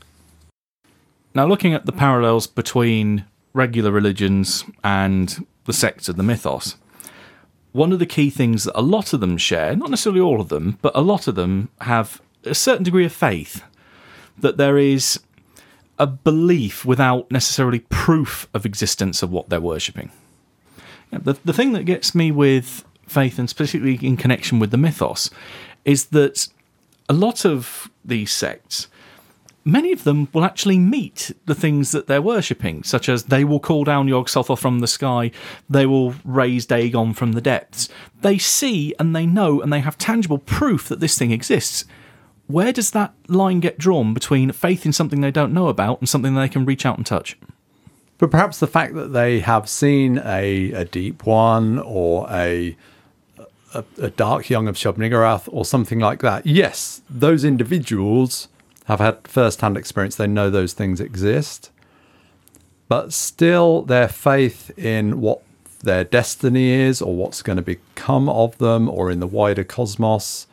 Now, 1.35 1.45
looking 1.45 1.73
at 1.73 1.85
the 1.85 1.91
parallels 1.91 2.47
between 2.47 3.25
regular 3.53 3.91
religions 3.91 4.63
and 4.83 5.45
the 5.65 5.73
sects 5.73 6.09
of 6.09 6.15
the 6.15 6.23
mythos, 6.23 6.75
one 7.73 7.91
of 7.91 7.99
the 7.99 8.05
key 8.05 8.29
things 8.29 8.63
that 8.63 8.79
a 8.79 8.81
lot 8.81 9.13
of 9.13 9.19
them 9.19 9.37
share, 9.37 9.75
not 9.75 9.89
necessarily 9.89 10.21
all 10.21 10.39
of 10.39 10.49
them, 10.49 10.77
but 10.81 10.95
a 10.95 11.01
lot 11.01 11.27
of 11.27 11.35
them 11.35 11.69
have 11.81 12.21
a 12.45 12.55
certain 12.55 12.83
degree 12.83 13.05
of 13.05 13.11
faith 13.11 13.63
that 14.37 14.57
there 14.57 14.77
is 14.77 15.19
a 15.99 16.07
belief 16.07 16.85
without 16.85 17.29
necessarily 17.31 17.79
proof 17.79 18.47
of 18.53 18.65
existence 18.65 19.21
of 19.21 19.31
what 19.31 19.49
they're 19.49 19.61
worshipping. 19.61 20.11
The, 21.11 21.37
the 21.45 21.53
thing 21.53 21.73
that 21.73 21.83
gets 21.83 22.15
me 22.15 22.31
with 22.31 22.83
faith, 23.07 23.37
and 23.37 23.49
specifically 23.49 23.99
in 24.05 24.17
connection 24.17 24.59
with 24.59 24.71
the 24.71 24.77
mythos, 24.77 25.29
is 25.85 26.05
that 26.05 26.47
a 27.09 27.13
lot 27.13 27.45
of 27.45 27.89
these 28.03 28.31
sects 28.31 28.87
many 29.65 29.91
of 29.91 30.03
them 30.03 30.27
will 30.33 30.43
actually 30.43 30.77
meet 30.77 31.31
the 31.45 31.55
things 31.55 31.91
that 31.91 32.07
they're 32.07 32.21
worshipping, 32.21 32.83
such 32.83 33.07
as 33.07 33.25
they 33.25 33.43
will 33.43 33.59
call 33.59 33.83
down 33.83 34.07
Yog 34.07 34.27
Sothoth 34.27 34.59
from 34.59 34.79
the 34.79 34.87
sky, 34.87 35.31
they 35.69 35.85
will 35.85 36.15
raise 36.23 36.65
Dagon 36.65 37.13
from 37.13 37.31
the 37.33 37.41
depths. 37.41 37.89
They 38.21 38.37
see 38.37 38.93
and 38.99 39.15
they 39.15 39.25
know 39.25 39.61
and 39.61 39.71
they 39.71 39.79
have 39.79 39.97
tangible 39.97 40.37
proof 40.37 40.87
that 40.89 40.99
this 40.99 41.17
thing 41.17 41.31
exists. 41.31 41.85
Where 42.47 42.73
does 42.73 42.91
that 42.91 43.13
line 43.27 43.61
get 43.61 43.77
drawn 43.77 44.13
between 44.13 44.51
faith 44.51 44.85
in 44.85 44.93
something 44.93 45.21
they 45.21 45.31
don't 45.31 45.53
know 45.53 45.69
about 45.69 45.99
and 45.99 46.09
something 46.09 46.35
they 46.35 46.49
can 46.49 46.65
reach 46.65 46.85
out 46.85 46.97
and 46.97 47.05
touch? 47.05 47.37
But 48.17 48.31
perhaps 48.31 48.59
the 48.59 48.67
fact 48.67 48.93
that 48.95 49.13
they 49.13 49.39
have 49.39 49.67
seen 49.67 50.21
a, 50.23 50.71
a 50.71 50.85
deep 50.85 51.25
one 51.25 51.79
or 51.79 52.27
a, 52.29 52.75
a, 53.73 53.83
a 53.97 54.09
dark 54.09 54.49
young 54.49 54.67
of 54.67 54.75
Shub-Niggurath 54.75 55.49
or 55.51 55.65
something 55.65 55.99
like 55.99 56.21
that, 56.21 56.45
yes, 56.45 57.01
those 57.09 57.43
individuals 57.43 58.49
have 58.85 58.99
had 58.99 59.27
first 59.27 59.61
hand 59.61 59.77
experience. 59.77 60.15
They 60.15 60.27
know 60.27 60.49
those 60.49 60.73
things 60.73 60.99
exist. 60.99 61.71
But 62.87 63.13
still, 63.13 63.83
their 63.83 64.07
faith 64.07 64.71
in 64.77 65.21
what 65.21 65.41
their 65.81 66.03
destiny 66.03 66.69
is 66.69 67.01
or 67.01 67.15
what's 67.15 67.41
going 67.41 67.57
to 67.57 67.61
become 67.61 68.29
of 68.29 68.57
them 68.57 68.89
or 68.89 69.11
in 69.11 69.19
the 69.19 69.27
wider 69.27 69.63
cosmos. 69.63 70.47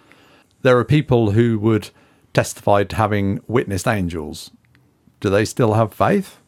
There 0.63 0.79
are 0.79 0.85
people 0.85 1.33
who 1.33 1.59
would 1.59 1.91
testify 2.33 2.85
to 2.85 2.97
having 2.97 3.41
witnessed 3.47 3.89
angels. 3.89 4.51
Do 5.21 5.31
they 5.31 5.45
still 5.45 5.75
have 5.75 5.93
faith? 5.93 6.39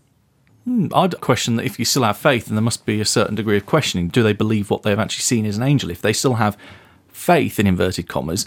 Hmm, 0.64 0.88
I'd 0.94 1.20
question 1.20 1.56
that 1.56 1.66
if 1.66 1.78
you 1.78 1.84
still 1.84 2.04
have 2.04 2.16
faith, 2.16 2.46
then 2.46 2.54
there 2.54 2.62
must 2.62 2.86
be 2.86 3.00
a 3.00 3.04
certain 3.04 3.34
degree 3.34 3.56
of 3.56 3.66
questioning. 3.66 4.08
Do 4.08 4.22
they 4.22 4.32
believe 4.32 4.70
what 4.70 4.82
they've 4.82 4.98
actually 4.98 5.22
seen 5.22 5.44
as 5.44 5.56
an 5.56 5.62
angel? 5.62 5.90
If 5.90 6.02
they 6.02 6.12
still 6.12 6.34
have 6.34 6.56
faith, 7.08 7.58
in 7.58 7.66
inverted 7.66 8.08
commas, 8.08 8.46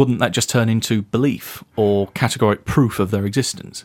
wouldn't 0.00 0.18
that 0.18 0.32
just 0.32 0.48
turn 0.48 0.70
into 0.70 1.02
belief 1.02 1.62
or 1.76 2.08
categoric 2.12 2.64
proof 2.64 2.98
of 2.98 3.10
their 3.10 3.26
existence? 3.26 3.84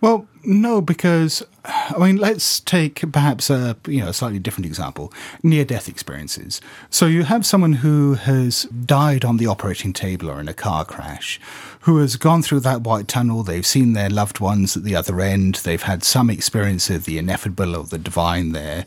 Well, 0.00 0.28
no, 0.44 0.80
because 0.80 1.42
I 1.64 1.98
mean, 1.98 2.18
let's 2.18 2.60
take 2.60 3.00
perhaps 3.10 3.50
a 3.50 3.76
you 3.88 4.00
know 4.00 4.10
a 4.10 4.12
slightly 4.12 4.38
different 4.38 4.66
example: 4.66 5.12
near-death 5.42 5.88
experiences. 5.88 6.60
So 6.88 7.06
you 7.06 7.24
have 7.24 7.44
someone 7.44 7.72
who 7.72 8.14
has 8.14 8.62
died 8.64 9.24
on 9.24 9.38
the 9.38 9.48
operating 9.48 9.92
table 9.92 10.30
or 10.30 10.38
in 10.38 10.46
a 10.46 10.54
car 10.54 10.84
crash, 10.84 11.40
who 11.80 11.96
has 11.98 12.14
gone 12.14 12.42
through 12.42 12.60
that 12.60 12.82
white 12.82 13.08
tunnel. 13.08 13.42
They've 13.42 13.66
seen 13.66 13.94
their 13.94 14.10
loved 14.10 14.38
ones 14.38 14.76
at 14.76 14.84
the 14.84 14.94
other 14.94 15.20
end. 15.20 15.56
They've 15.56 15.82
had 15.82 16.04
some 16.04 16.30
experience 16.30 16.90
of 16.90 17.06
the 17.06 17.18
ineffable 17.18 17.74
or 17.74 17.84
the 17.84 17.98
divine 17.98 18.52
there, 18.52 18.84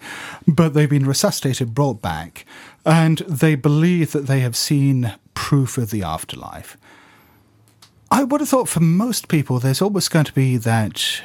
but 0.47 0.73
they've 0.73 0.89
been 0.89 1.07
resuscitated, 1.07 1.73
brought 1.73 2.01
back, 2.01 2.45
and 2.85 3.19
they 3.19 3.55
believe 3.55 4.11
that 4.11 4.27
they 4.27 4.39
have 4.39 4.55
seen 4.55 5.13
proof 5.33 5.77
of 5.77 5.91
the 5.91 6.03
afterlife. 6.03 6.77
I 8.11 8.23
would 8.23 8.41
have 8.41 8.49
thought 8.49 8.69
for 8.69 8.79
most 8.79 9.27
people, 9.27 9.59
there's 9.59 9.81
always 9.81 10.07
going 10.07 10.25
to 10.25 10.33
be 10.33 10.57
that 10.57 11.21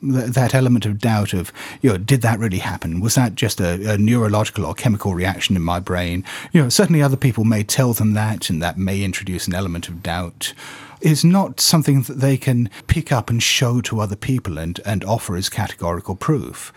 that 0.00 0.54
element 0.54 0.86
of 0.86 0.98
doubt 0.98 1.32
of, 1.32 1.52
you 1.82 1.90
know, 1.90 1.98
did 1.98 2.22
that 2.22 2.38
really 2.38 2.58
happen? 2.58 3.00
Was 3.00 3.16
that 3.16 3.34
just 3.34 3.60
a, 3.60 3.94
a, 3.94 3.98
neurological 3.98 4.64
or 4.64 4.74
chemical 4.74 5.12
reaction 5.14 5.56
in 5.56 5.62
my 5.62 5.80
brain? 5.80 6.24
You 6.52 6.62
know, 6.62 6.68
certainly 6.68 7.02
other 7.02 7.16
people 7.16 7.42
may 7.44 7.64
tell 7.64 7.92
them 7.94 8.14
that, 8.14 8.48
and 8.48 8.62
that 8.62 8.78
may 8.78 9.02
introduce 9.02 9.48
an 9.48 9.54
element 9.54 9.88
of 9.88 10.02
doubt. 10.02 10.54
Is 11.00 11.24
not 11.24 11.60
something 11.60 12.02
that 12.02 12.18
they 12.18 12.36
can 12.36 12.70
pick 12.86 13.12
up 13.12 13.30
and 13.30 13.42
show 13.42 13.80
to 13.82 14.00
other 14.00 14.16
people 14.16 14.58
and, 14.58 14.80
and 14.84 15.04
offer 15.04 15.36
as 15.36 15.48
categorical 15.48 16.16
proof. 16.16 16.72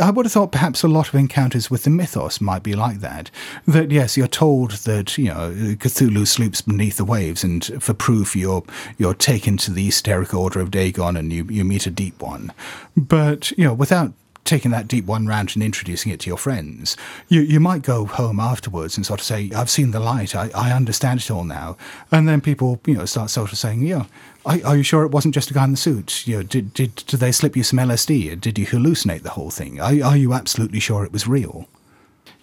I 0.00 0.10
would 0.10 0.26
have 0.26 0.32
thought 0.32 0.52
perhaps 0.52 0.82
a 0.82 0.88
lot 0.88 1.08
of 1.08 1.14
encounters 1.14 1.70
with 1.70 1.84
the 1.84 1.90
mythos 1.90 2.40
might 2.40 2.62
be 2.62 2.74
like 2.74 3.00
that. 3.00 3.30
That 3.66 3.90
yes, 3.90 4.16
you're 4.16 4.26
told 4.26 4.72
that 4.72 5.18
you 5.18 5.26
know 5.26 5.50
Cthulhu 5.78 6.26
sleeps 6.26 6.62
beneath 6.62 6.96
the 6.96 7.04
waves, 7.04 7.44
and 7.44 7.64
for 7.82 7.94
proof, 7.94 8.34
you're 8.34 8.64
you're 8.98 9.14
taken 9.14 9.56
to 9.58 9.70
the 9.70 9.86
esoteric 9.88 10.34
order 10.34 10.60
of 10.60 10.70
Dagon, 10.70 11.16
and 11.16 11.32
you 11.32 11.44
you 11.44 11.64
meet 11.64 11.86
a 11.86 11.90
deep 11.90 12.20
one. 12.22 12.52
But 12.96 13.50
you 13.52 13.64
know, 13.64 13.74
without 13.74 14.12
taking 14.44 14.70
that 14.72 14.88
deep 14.88 15.04
one 15.04 15.26
round 15.26 15.52
and 15.54 15.62
introducing 15.62 16.10
it 16.10 16.20
to 16.20 16.28
your 16.28 16.36
friends, 16.36 16.96
you, 17.28 17.40
you 17.40 17.60
might 17.60 17.82
go 17.82 18.04
home 18.04 18.40
afterwards 18.40 18.96
and 18.96 19.06
sort 19.06 19.20
of 19.20 19.26
say, 19.26 19.50
I've 19.54 19.70
seen 19.70 19.92
the 19.92 20.00
light, 20.00 20.34
I, 20.34 20.50
I 20.54 20.72
understand 20.72 21.20
it 21.20 21.30
all 21.30 21.44
now. 21.44 21.76
And 22.10 22.28
then 22.28 22.40
people, 22.40 22.80
you 22.84 22.94
know, 22.94 23.04
start 23.04 23.30
sort 23.30 23.52
of 23.52 23.58
saying, 23.58 23.82
know, 23.98 24.06
are, 24.46 24.58
are, 24.64 24.76
you 24.76 24.82
sure 24.82 25.04
it 25.04 25.12
wasn't 25.12 25.34
just 25.34 25.50
a 25.50 25.54
guy 25.54 25.64
in 25.64 25.72
the 25.72 25.76
suit? 25.76 26.26
You 26.26 26.38
know, 26.38 26.42
did, 26.42 26.72
did, 26.74 26.96
did 26.96 27.20
they 27.20 27.32
slip 27.32 27.56
you 27.56 27.62
some 27.62 27.78
LSD? 27.78 28.40
Did 28.40 28.58
you 28.58 28.66
hallucinate 28.66 29.22
the 29.22 29.30
whole 29.30 29.50
thing? 29.50 29.80
Are, 29.80 29.92
are 30.02 30.16
you 30.16 30.32
absolutely 30.32 30.80
sure 30.80 31.04
it 31.04 31.12
was 31.12 31.26
real? 31.26 31.68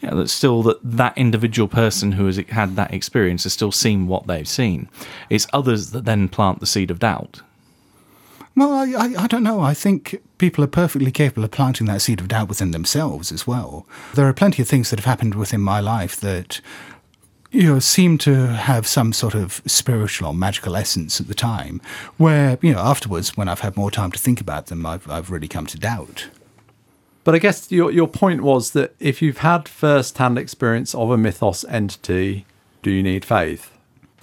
Yeah, 0.01 0.13
that's 0.13 0.31
still 0.31 0.61
that 0.63 0.77
that 0.83 1.17
individual 1.17 1.67
person 1.67 2.13
who 2.13 2.27
has 2.27 2.37
had 2.49 2.75
that 2.75 2.93
experience 2.93 3.43
has 3.43 3.53
still 3.53 3.71
seen 3.71 4.07
what 4.07 4.27
they've 4.27 4.47
seen. 4.47 4.89
It's 5.29 5.47
others 5.53 5.91
that 5.91 6.05
then 6.05 6.29
plant 6.29 6.59
the 6.59 6.67
seed 6.67 6.91
of 6.91 6.99
doubt. 6.99 7.41
Well, 8.55 8.73
I, 8.73 8.85
I, 8.85 9.23
I, 9.23 9.27
don't 9.27 9.43
know. 9.43 9.61
I 9.61 9.75
think 9.75 10.19
people 10.39 10.63
are 10.63 10.67
perfectly 10.67 11.11
capable 11.11 11.43
of 11.43 11.51
planting 11.51 11.85
that 11.87 12.01
seed 12.01 12.19
of 12.19 12.27
doubt 12.27 12.49
within 12.49 12.71
themselves 12.71 13.31
as 13.31 13.45
well. 13.45 13.85
There 14.15 14.27
are 14.27 14.33
plenty 14.33 14.63
of 14.63 14.67
things 14.67 14.89
that 14.89 14.97
have 14.97 15.05
happened 15.05 15.35
within 15.35 15.61
my 15.61 15.79
life 15.79 16.19
that 16.21 16.59
you 17.51 17.63
know, 17.63 17.79
seem 17.79 18.17
to 18.19 18.47
have 18.47 18.87
some 18.87 19.13
sort 19.13 19.33
of 19.33 19.61
spiritual 19.65 20.27
or 20.29 20.33
magical 20.33 20.75
essence 20.75 21.19
at 21.19 21.27
the 21.27 21.33
time, 21.33 21.81
where, 22.17 22.57
you 22.61 22.73
know, 22.73 22.79
afterwards, 22.79 23.37
when 23.37 23.47
I've 23.47 23.61
had 23.61 23.77
more 23.77 23.91
time 23.91 24.11
to 24.11 24.19
think 24.19 24.41
about 24.41 24.67
them, 24.67 24.85
I've, 24.85 25.09
I've 25.09 25.31
really 25.31 25.47
come 25.47 25.65
to 25.67 25.79
doubt. 25.79 26.29
But 27.23 27.35
I 27.35 27.39
guess 27.39 27.71
your, 27.71 27.91
your 27.91 28.07
point 28.07 28.41
was 28.41 28.71
that 28.71 28.95
if 28.99 29.21
you've 29.21 29.39
had 29.39 29.67
first 29.67 30.17
hand 30.17 30.37
experience 30.37 30.95
of 30.95 31.11
a 31.11 31.17
mythos 31.17 31.65
entity, 31.65 32.45
do 32.81 32.91
you 32.91 33.03
need 33.03 33.25
faith? 33.25 33.71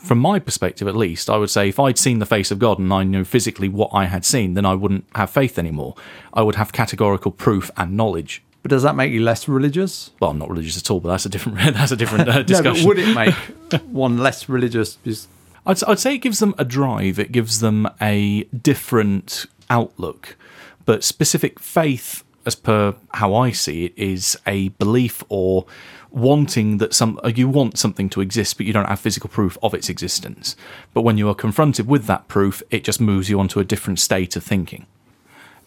from 0.04 0.18
my 0.18 0.38
perspective 0.38 0.86
at 0.86 0.94
least, 0.94 1.30
I 1.30 1.38
would 1.38 1.50
say 1.50 1.70
if 1.70 1.80
I'd 1.80 1.98
seen 1.98 2.18
the 2.18 2.26
face 2.26 2.50
of 2.50 2.58
God 2.58 2.78
and 2.78 2.92
I 2.92 3.04
knew 3.04 3.24
physically 3.24 3.68
what 3.68 3.90
I 3.92 4.04
had 4.04 4.24
seen, 4.24 4.52
then 4.52 4.66
I 4.66 4.74
wouldn't 4.74 5.06
have 5.14 5.30
faith 5.30 5.58
anymore. 5.58 5.94
I 6.34 6.42
would 6.42 6.56
have 6.56 6.72
categorical 6.72 7.30
proof 7.30 7.70
and 7.76 7.96
knowledge. 7.96 8.42
But 8.64 8.70
does 8.70 8.82
that 8.82 8.96
make 8.96 9.12
you 9.12 9.20
less 9.22 9.46
religious? 9.46 10.10
Well, 10.20 10.30
I'm 10.30 10.38
not 10.38 10.48
religious 10.48 10.78
at 10.78 10.90
all, 10.90 10.98
but 10.98 11.10
that's 11.10 11.26
a 11.26 11.28
different 11.28 11.58
that's 11.74 11.92
a 11.92 11.96
different 11.96 12.30
uh, 12.30 12.32
No, 12.36 12.42
discussion. 12.42 12.82
but 12.82 12.88
would 12.88 12.98
it 12.98 13.14
make 13.14 13.34
one 13.82 14.16
less 14.16 14.48
religious? 14.48 14.96
Because 14.96 15.28
I'd, 15.66 15.84
I'd 15.84 15.98
say 15.98 16.14
it 16.14 16.18
gives 16.18 16.38
them 16.38 16.54
a 16.56 16.64
drive. 16.64 17.18
It 17.18 17.30
gives 17.30 17.60
them 17.60 17.86
a 18.00 18.44
different 18.44 19.44
outlook. 19.68 20.38
But 20.86 21.04
specific 21.04 21.60
faith, 21.60 22.24
as 22.46 22.54
per 22.54 22.94
how 23.12 23.34
I 23.34 23.50
see 23.50 23.84
it, 23.84 23.92
is 23.98 24.38
a 24.46 24.68
belief 24.70 25.22
or 25.28 25.66
wanting 26.10 26.78
that 26.78 26.94
some 26.94 27.20
uh, 27.22 27.28
you 27.28 27.50
want 27.50 27.76
something 27.76 28.08
to 28.08 28.22
exist, 28.22 28.56
but 28.56 28.64
you 28.64 28.72
don't 28.72 28.88
have 28.88 28.98
physical 28.98 29.28
proof 29.28 29.58
of 29.62 29.74
its 29.74 29.90
existence. 29.90 30.56
But 30.94 31.02
when 31.02 31.18
you 31.18 31.28
are 31.28 31.34
confronted 31.34 31.86
with 31.86 32.06
that 32.06 32.28
proof, 32.28 32.62
it 32.70 32.82
just 32.82 32.98
moves 32.98 33.28
you 33.28 33.38
onto 33.38 33.60
a 33.60 33.64
different 33.64 33.98
state 33.98 34.36
of 34.36 34.42
thinking. 34.42 34.86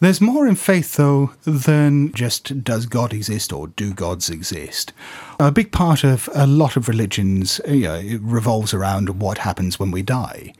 There's 0.00 0.20
more 0.20 0.46
in 0.46 0.54
faith, 0.54 0.94
though, 0.94 1.32
than 1.44 2.12
just 2.12 2.62
does 2.62 2.86
God 2.86 3.12
exist 3.12 3.52
or 3.52 3.68
do 3.68 3.92
gods 3.92 4.30
exist. 4.30 4.92
A 5.40 5.50
big 5.50 5.72
part 5.72 6.04
of 6.04 6.28
a 6.34 6.46
lot 6.46 6.76
of 6.76 6.88
religions 6.88 7.60
you 7.66 7.82
know, 7.82 8.18
revolves 8.20 8.72
around 8.72 9.20
what 9.20 9.38
happens 9.38 9.80
when 9.80 9.90
we 9.90 10.02
die. 10.02 10.54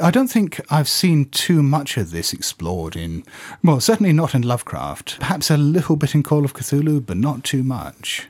I 0.00 0.12
don't 0.12 0.28
think 0.28 0.60
I've 0.70 0.88
seen 0.88 1.24
too 1.30 1.60
much 1.60 1.96
of 1.96 2.12
this 2.12 2.32
explored 2.32 2.94
in, 2.94 3.24
well, 3.64 3.80
certainly 3.80 4.12
not 4.12 4.32
in 4.32 4.42
Lovecraft. 4.42 5.18
Perhaps 5.18 5.50
a 5.50 5.56
little 5.56 5.96
bit 5.96 6.14
in 6.14 6.22
Call 6.22 6.44
of 6.44 6.54
Cthulhu, 6.54 7.04
but 7.04 7.16
not 7.16 7.42
too 7.42 7.64
much. 7.64 8.28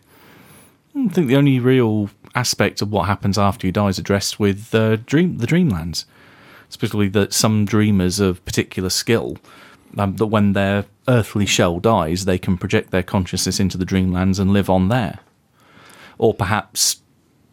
I 0.97 1.09
think 1.09 1.29
the 1.29 1.37
only 1.37 1.61
real 1.61 2.09
aspect 2.35 2.81
of 2.81 2.91
what 2.91 3.07
happens 3.07 3.37
after 3.37 3.67
you 3.67 3.73
die 3.73 3.89
is 3.89 3.99
addressed 3.99 4.41
with 4.41 4.75
uh, 4.75 4.97
dream 4.97 5.39
the 5.39 5.47
Dreamlands, 5.47 6.07
specifically 6.71 7.09
that 7.09 7.35
some 7.35 7.67
dreamers 7.67 8.19
of 8.19 8.43
particular 8.47 8.89
skill, 8.89 9.37
um, 9.97 10.17
that 10.17 10.27
when 10.27 10.53
their 10.53 10.85
earthly 11.07 11.47
shell 11.47 11.79
dies, 11.81 12.25
they 12.25 12.39
can 12.39 12.59
project 12.59 12.91
their 12.91 13.03
consciousness 13.03 13.61
into 13.61 13.79
the 13.79 13.87
Dreamlands 13.87 14.39
and 14.39 14.53
live 14.53 14.69
on 14.69 14.89
there, 14.89 15.21
or 16.19 16.35
perhaps 16.35 17.03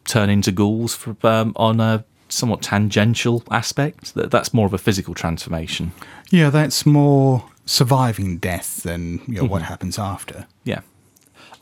turn 0.06 0.30
into 0.30 0.52
ghouls 0.52 0.95
for, 0.95 1.15
um, 1.24 1.54
on 1.56 1.80
a 1.80 2.04
somewhat 2.30 2.62
tangential 2.62 3.43
aspect. 3.52 4.13
That 4.15 4.32
that's 4.32 4.54
more 4.54 4.65
of 4.65 4.74
a 4.74 4.78
physical 4.78 5.13
transformation. 5.13 5.93
Yeah, 6.30 6.50
that's 6.50 6.86
more 6.86 7.45
surviving 7.65 8.38
death 8.38 8.84
than 8.84 9.21
you 9.28 9.41
know, 9.41 9.45
what 9.45 9.63
happens 9.63 9.98
after. 9.98 10.48
Yeah. 10.63 10.82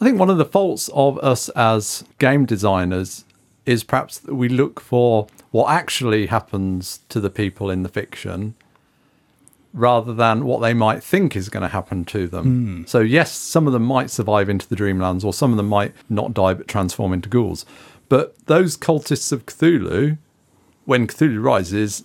I 0.02 0.06
think 0.06 0.20
one 0.20 0.30
of 0.30 0.38
the 0.38 0.46
faults 0.46 0.90
of 0.94 1.18
us 1.20 1.48
as 1.50 2.04
game 2.20 2.46
designers 2.46 3.24
is 3.66 3.84
perhaps 3.84 4.18
that 4.18 4.36
we 4.36 4.50
look 4.50 4.82
for 4.82 5.28
what 5.52 5.72
actually 5.72 6.26
happens 6.26 7.00
to 7.10 7.22
the 7.22 7.30
people 7.30 7.70
in 7.70 7.84
the 7.84 7.90
fiction 7.90 8.56
rather 9.74 10.14
than 10.14 10.46
what 10.46 10.62
they 10.62 10.74
might 10.74 11.04
think 11.04 11.36
is 11.36 11.50
going 11.50 11.64
to 11.64 11.68
happen 11.68 12.06
to 12.06 12.28
them. 12.28 12.46
Hmm. 12.46 12.84
So, 12.86 13.00
yes, 13.00 13.32
some 13.32 13.66
of 13.66 13.74
them 13.74 13.84
might 13.84 14.12
survive 14.12 14.48
into 14.48 14.68
the 14.70 14.76
Dreamlands, 14.76 15.26
or 15.26 15.34
some 15.34 15.52
of 15.52 15.58
them 15.58 15.68
might 15.68 15.94
not 16.10 16.34
die 16.34 16.54
but 16.54 16.68
transform 16.68 17.12
into 17.12 17.28
ghouls. 17.28 17.66
But 18.08 18.46
those 18.46 18.78
cultists 18.78 19.32
of 19.32 19.46
Cthulhu, 19.48 20.18
when 20.86 21.08
Cthulhu 21.08 21.44
rises, 21.44 22.04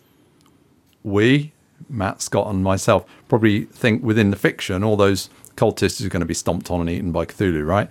we, 1.02 1.52
Matt, 1.88 2.22
Scott, 2.22 2.48
and 2.48 2.64
myself, 2.64 3.04
probably 3.28 3.64
think 3.64 4.02
within 4.02 4.30
the 4.30 4.36
fiction 4.36 4.82
all 4.82 4.96
those 4.96 5.28
cultists 5.56 6.04
are 6.04 6.08
going 6.08 6.20
to 6.20 6.26
be 6.26 6.34
stomped 6.34 6.70
on 6.70 6.80
and 6.80 6.88
eaten 6.88 7.12
by 7.12 7.26
Cthulhu, 7.26 7.66
right? 7.66 7.90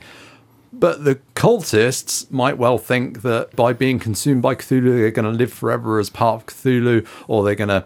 But 0.73 1.05
the 1.05 1.19
cultists 1.35 2.29
might 2.31 2.57
well 2.57 2.77
think 2.77 3.21
that 3.21 3.55
by 3.55 3.73
being 3.73 3.99
consumed 3.99 4.41
by 4.41 4.55
Cthulhu, 4.55 4.97
they're 4.97 5.11
going 5.11 5.31
to 5.31 5.37
live 5.37 5.53
forever 5.53 5.99
as 5.99 6.09
part 6.09 6.41
of 6.41 6.45
Cthulhu, 6.47 7.05
or 7.27 7.43
they're 7.43 7.55
going 7.55 7.69
to 7.69 7.85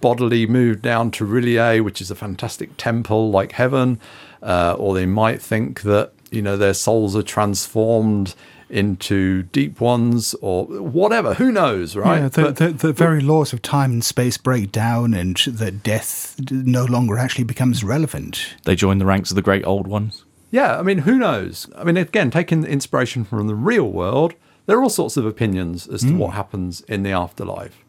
bodily 0.00 0.46
move 0.46 0.82
down 0.82 1.10
to 1.12 1.24
R'lyeh, 1.26 1.82
which 1.84 2.00
is 2.00 2.10
a 2.10 2.14
fantastic 2.14 2.76
temple 2.76 3.30
like 3.30 3.52
heaven, 3.52 3.98
uh, 4.42 4.74
or 4.78 4.94
they 4.94 5.06
might 5.06 5.40
think 5.42 5.82
that 5.82 6.12
you 6.30 6.42
know 6.42 6.56
their 6.56 6.74
souls 6.74 7.14
are 7.16 7.22
transformed 7.22 8.34
into 8.68 9.44
deep 9.44 9.80
ones, 9.80 10.34
or 10.40 10.64
whatever. 10.66 11.34
Who 11.34 11.52
knows, 11.52 11.94
right? 11.94 12.22
Yeah, 12.22 12.28
the, 12.28 12.42
But- 12.42 12.56
the, 12.56 12.68
the 12.70 12.92
very 12.92 13.20
laws 13.20 13.52
of 13.52 13.62
time 13.62 13.92
and 13.92 14.04
space 14.04 14.36
break 14.36 14.72
down, 14.72 15.14
and 15.14 15.36
that 15.46 15.82
death 15.84 16.34
no 16.50 16.84
longer 16.84 17.16
actually 17.16 17.44
becomes 17.44 17.84
relevant. 17.84 18.54
They 18.64 18.74
join 18.74 18.98
the 18.98 19.06
ranks 19.06 19.30
of 19.30 19.36
the 19.36 19.42
great 19.42 19.64
old 19.64 19.86
ones. 19.86 20.24
Yeah, 20.50 20.78
I 20.78 20.82
mean, 20.82 20.98
who 20.98 21.16
knows? 21.16 21.68
I 21.76 21.84
mean, 21.84 21.96
again, 21.96 22.30
taking 22.30 22.64
inspiration 22.64 23.24
from 23.24 23.46
the 23.46 23.54
real 23.54 23.88
world, 23.90 24.34
there 24.66 24.76
are 24.78 24.82
all 24.82 24.88
sorts 24.90 25.16
of 25.16 25.24
opinions 25.26 25.86
as 25.86 26.02
to 26.02 26.14
what 26.14 26.34
happens 26.34 26.80
in 26.82 27.02
the 27.04 27.10
afterlife. 27.12 27.84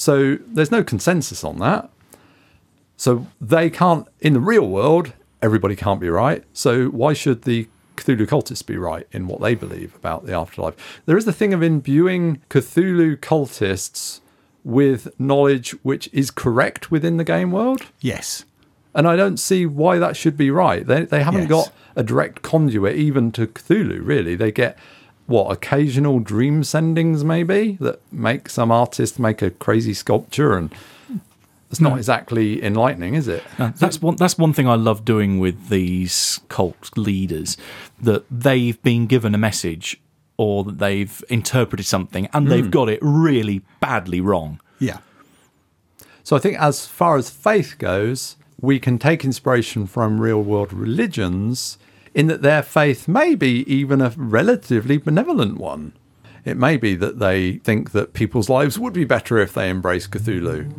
So 0.00 0.38
there's 0.46 0.70
no 0.70 0.82
consensus 0.82 1.44
on 1.44 1.58
that. 1.58 1.90
So 2.96 3.26
they 3.38 3.68
can't, 3.68 4.08
in 4.20 4.32
the 4.32 4.40
real 4.40 4.66
world, 4.66 5.12
everybody 5.42 5.76
can't 5.76 6.00
be 6.00 6.08
right. 6.08 6.42
So 6.54 6.86
why 6.86 7.12
should 7.12 7.42
the 7.42 7.68
Cthulhu 7.98 8.26
cultists 8.26 8.64
be 8.64 8.78
right 8.78 9.06
in 9.12 9.26
what 9.26 9.42
they 9.42 9.54
believe 9.54 9.94
about 9.94 10.24
the 10.24 10.32
afterlife? 10.32 10.74
There 11.04 11.18
is 11.18 11.26
the 11.26 11.34
thing 11.34 11.52
of 11.52 11.62
imbuing 11.62 12.40
Cthulhu 12.48 13.18
cultists 13.18 14.20
with 14.64 15.08
knowledge 15.20 15.72
which 15.82 16.08
is 16.14 16.30
correct 16.30 16.90
within 16.90 17.18
the 17.18 17.24
game 17.24 17.50
world. 17.52 17.82
Yes. 18.00 18.46
And 18.94 19.06
I 19.06 19.16
don't 19.16 19.36
see 19.36 19.66
why 19.66 19.98
that 19.98 20.16
should 20.16 20.38
be 20.38 20.50
right. 20.50 20.86
They 20.86 21.04
they 21.04 21.22
haven't 21.22 21.42
Yes. 21.42 21.50
got 21.50 21.72
a 21.94 22.02
direct 22.02 22.40
conduit 22.40 22.96
even 22.96 23.32
to 23.32 23.46
Cthulhu, 23.48 24.00
really. 24.02 24.34
They 24.34 24.50
get 24.50 24.78
what 25.30 25.52
occasional 25.52 26.18
dream 26.18 26.62
sendings 26.62 27.22
maybe 27.22 27.78
that 27.80 28.00
make 28.12 28.50
some 28.50 28.72
artist 28.72 29.18
make 29.18 29.40
a 29.40 29.50
crazy 29.50 29.94
sculpture 29.94 30.56
and 30.56 30.74
it's 31.70 31.80
not 31.80 31.98
exactly 31.98 32.62
enlightening, 32.64 33.14
is 33.14 33.28
it? 33.28 33.44
Uh, 33.56 33.70
That's 33.76 34.02
one. 34.02 34.16
That's 34.16 34.36
one 34.36 34.52
thing 34.52 34.66
I 34.68 34.74
love 34.74 35.04
doing 35.04 35.38
with 35.38 35.68
these 35.68 36.40
cult 36.48 36.90
leaders. 36.96 37.56
That 38.02 38.24
they've 38.28 38.82
been 38.82 39.06
given 39.06 39.36
a 39.36 39.38
message, 39.38 40.00
or 40.36 40.64
that 40.64 40.78
they've 40.78 41.22
interpreted 41.28 41.86
something, 41.86 42.28
and 42.32 42.50
they've 42.50 42.72
got 42.72 42.88
it 42.88 42.98
really 43.00 43.62
badly 43.78 44.20
wrong. 44.20 44.60
Yeah. 44.80 44.98
So 46.24 46.34
I 46.34 46.40
think 46.40 46.60
as 46.60 46.86
far 46.86 47.16
as 47.16 47.30
faith 47.30 47.76
goes, 47.78 48.34
we 48.60 48.80
can 48.80 48.98
take 48.98 49.24
inspiration 49.24 49.86
from 49.86 50.20
real 50.20 50.42
world 50.42 50.72
religions 50.72 51.78
in 52.14 52.26
that 52.26 52.42
their 52.42 52.62
faith 52.62 53.06
may 53.06 53.34
be 53.34 53.64
even 53.72 54.00
a 54.00 54.12
relatively 54.16 54.98
benevolent 54.98 55.58
one. 55.58 55.92
It 56.44 56.56
may 56.56 56.76
be 56.76 56.94
that 56.96 57.18
they 57.18 57.58
think 57.58 57.92
that 57.92 58.14
people's 58.14 58.48
lives 58.48 58.78
would 58.78 58.92
be 58.92 59.04
better 59.04 59.38
if 59.38 59.52
they 59.52 59.68
embrace 59.68 60.06
Cthulhu. 60.06 60.72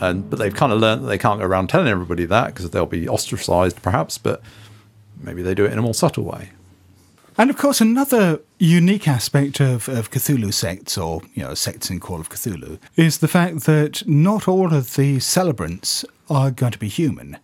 And 0.00 0.28
but 0.28 0.38
they've 0.38 0.54
kind 0.54 0.72
of 0.72 0.80
learned 0.80 1.04
that 1.04 1.08
they 1.08 1.18
can't 1.18 1.40
go 1.40 1.46
around 1.46 1.68
telling 1.68 1.88
everybody 1.88 2.24
that 2.26 2.48
because 2.48 2.70
they'll 2.70 2.86
be 2.86 3.08
ostracized 3.08 3.82
perhaps, 3.82 4.18
but 4.18 4.42
maybe 5.20 5.42
they 5.42 5.54
do 5.54 5.64
it 5.64 5.72
in 5.72 5.78
a 5.78 5.82
more 5.82 5.94
subtle 5.94 6.24
way. 6.24 6.50
And 7.38 7.48
of 7.48 7.56
course, 7.56 7.80
another 7.80 8.40
unique 8.58 9.08
aspect 9.08 9.60
of, 9.60 9.88
of 9.88 10.10
Cthulhu 10.10 10.52
sects, 10.52 10.98
or 10.98 11.22
you 11.34 11.42
know, 11.42 11.54
sects 11.54 11.88
in 11.88 11.98
Call 11.98 12.20
of 12.20 12.28
Cthulhu, 12.28 12.78
is 12.94 13.18
the 13.18 13.28
fact 13.28 13.60
that 13.60 14.06
not 14.06 14.46
all 14.46 14.74
of 14.74 14.96
the 14.96 15.18
celebrants 15.18 16.04
are 16.28 16.50
going 16.50 16.72
to 16.72 16.78
be 16.78 16.88
human. 16.88 17.38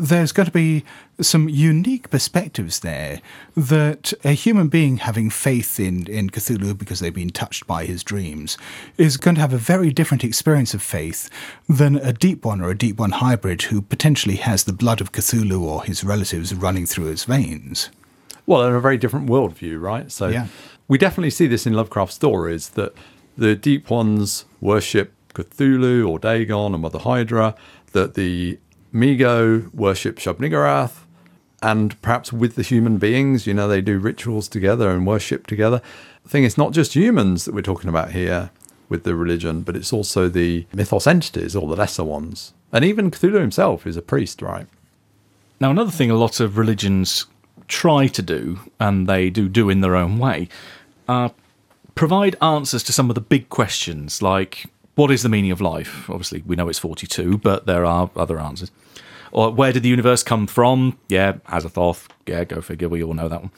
There's 0.00 0.30
going 0.30 0.46
to 0.46 0.52
be 0.52 0.84
some 1.20 1.48
unique 1.48 2.08
perspectives 2.08 2.80
there 2.80 3.20
that 3.56 4.12
a 4.24 4.30
human 4.30 4.68
being 4.68 4.98
having 4.98 5.28
faith 5.28 5.80
in, 5.80 6.06
in 6.06 6.30
Cthulhu 6.30 6.78
because 6.78 7.00
they've 7.00 7.12
been 7.12 7.30
touched 7.30 7.66
by 7.66 7.84
his 7.84 8.04
dreams 8.04 8.56
is 8.96 9.16
going 9.16 9.34
to 9.34 9.40
have 9.40 9.52
a 9.52 9.58
very 9.58 9.92
different 9.92 10.22
experience 10.22 10.72
of 10.72 10.82
faith 10.82 11.28
than 11.68 11.96
a 11.96 12.12
deep 12.12 12.44
one 12.44 12.60
or 12.60 12.70
a 12.70 12.78
deep 12.78 12.98
one 13.00 13.10
hybrid 13.10 13.62
who 13.62 13.82
potentially 13.82 14.36
has 14.36 14.62
the 14.64 14.72
blood 14.72 15.00
of 15.00 15.10
Cthulhu 15.10 15.60
or 15.62 15.82
his 15.82 16.04
relatives 16.04 16.54
running 16.54 16.86
through 16.86 17.06
his 17.06 17.24
veins. 17.24 17.90
Well, 18.46 18.64
in 18.68 18.74
a 18.74 18.80
very 18.80 18.98
different 18.98 19.28
worldview, 19.28 19.80
right? 19.80 20.12
So 20.12 20.28
Yeah. 20.28 20.46
we 20.86 20.96
definitely 20.96 21.30
see 21.30 21.48
this 21.48 21.66
in 21.66 21.72
Lovecraft 21.72 22.12
stories 22.12 22.68
that 22.70 22.94
the 23.36 23.56
deep 23.56 23.90
ones 23.90 24.44
worship 24.60 25.12
Cthulhu 25.34 26.08
or 26.08 26.20
Dagon 26.20 26.72
or 26.74 26.78
Mother 26.78 27.00
Hydra, 27.00 27.56
that 27.92 28.14
the 28.14 28.58
Mi-Go 28.92 29.70
worship 29.72 30.16
Shub-Niggurath, 30.16 31.04
and 31.62 32.00
perhaps 32.02 32.32
with 32.32 32.54
the 32.54 32.62
human 32.62 32.98
beings, 32.98 33.46
you 33.46 33.54
know, 33.54 33.68
they 33.68 33.80
do 33.80 33.98
rituals 33.98 34.48
together 34.48 34.90
and 34.90 35.06
worship 35.06 35.46
together. 35.46 35.82
The 36.22 36.28
thing 36.28 36.44
is, 36.44 36.56
not 36.56 36.72
just 36.72 36.94
humans 36.94 37.44
that 37.44 37.54
we're 37.54 37.62
talking 37.62 37.88
about 37.88 38.12
here 38.12 38.50
with 38.88 39.04
the 39.04 39.14
religion, 39.14 39.62
but 39.62 39.76
it's 39.76 39.92
also 39.92 40.28
the 40.28 40.66
mythos 40.72 41.06
entities 41.06 41.56
or 41.56 41.68
the 41.68 41.76
lesser 41.76 42.04
ones. 42.04 42.54
And 42.72 42.84
even 42.84 43.10
Cthulhu 43.10 43.40
himself 43.40 43.86
is 43.86 43.96
a 43.96 44.02
priest, 44.02 44.40
right? 44.40 44.66
Now, 45.60 45.70
another 45.70 45.90
thing 45.90 46.10
a 46.10 46.16
lot 46.16 46.40
of 46.40 46.56
religions 46.56 47.26
try 47.66 48.06
to 48.06 48.22
do, 48.22 48.60
and 48.78 49.08
they 49.08 49.30
do 49.30 49.48
do 49.48 49.68
in 49.68 49.80
their 49.80 49.96
own 49.96 50.18
way, 50.18 50.48
uh, 51.08 51.30
provide 51.94 52.36
answers 52.40 52.82
to 52.84 52.92
some 52.92 53.10
of 53.10 53.14
the 53.14 53.20
big 53.20 53.48
questions, 53.48 54.22
like 54.22 54.66
what 54.98 55.12
is 55.12 55.22
the 55.22 55.28
meaning 55.28 55.52
of 55.52 55.60
life? 55.60 56.10
Obviously, 56.10 56.42
we 56.44 56.56
know 56.56 56.68
it's 56.68 56.80
42, 56.80 57.38
but 57.38 57.66
there 57.66 57.84
are 57.84 58.10
other 58.16 58.40
answers. 58.40 58.72
Or 59.30 59.52
where 59.52 59.72
did 59.72 59.84
the 59.84 59.88
universe 59.88 60.24
come 60.24 60.48
from? 60.48 60.98
Yeah, 61.08 61.34
Azathoth. 61.46 62.08
Yeah, 62.26 62.42
go 62.42 62.60
figure. 62.60 62.88
We 62.88 63.04
all 63.04 63.14
know 63.14 63.28
that 63.28 63.42
one. 63.42 63.52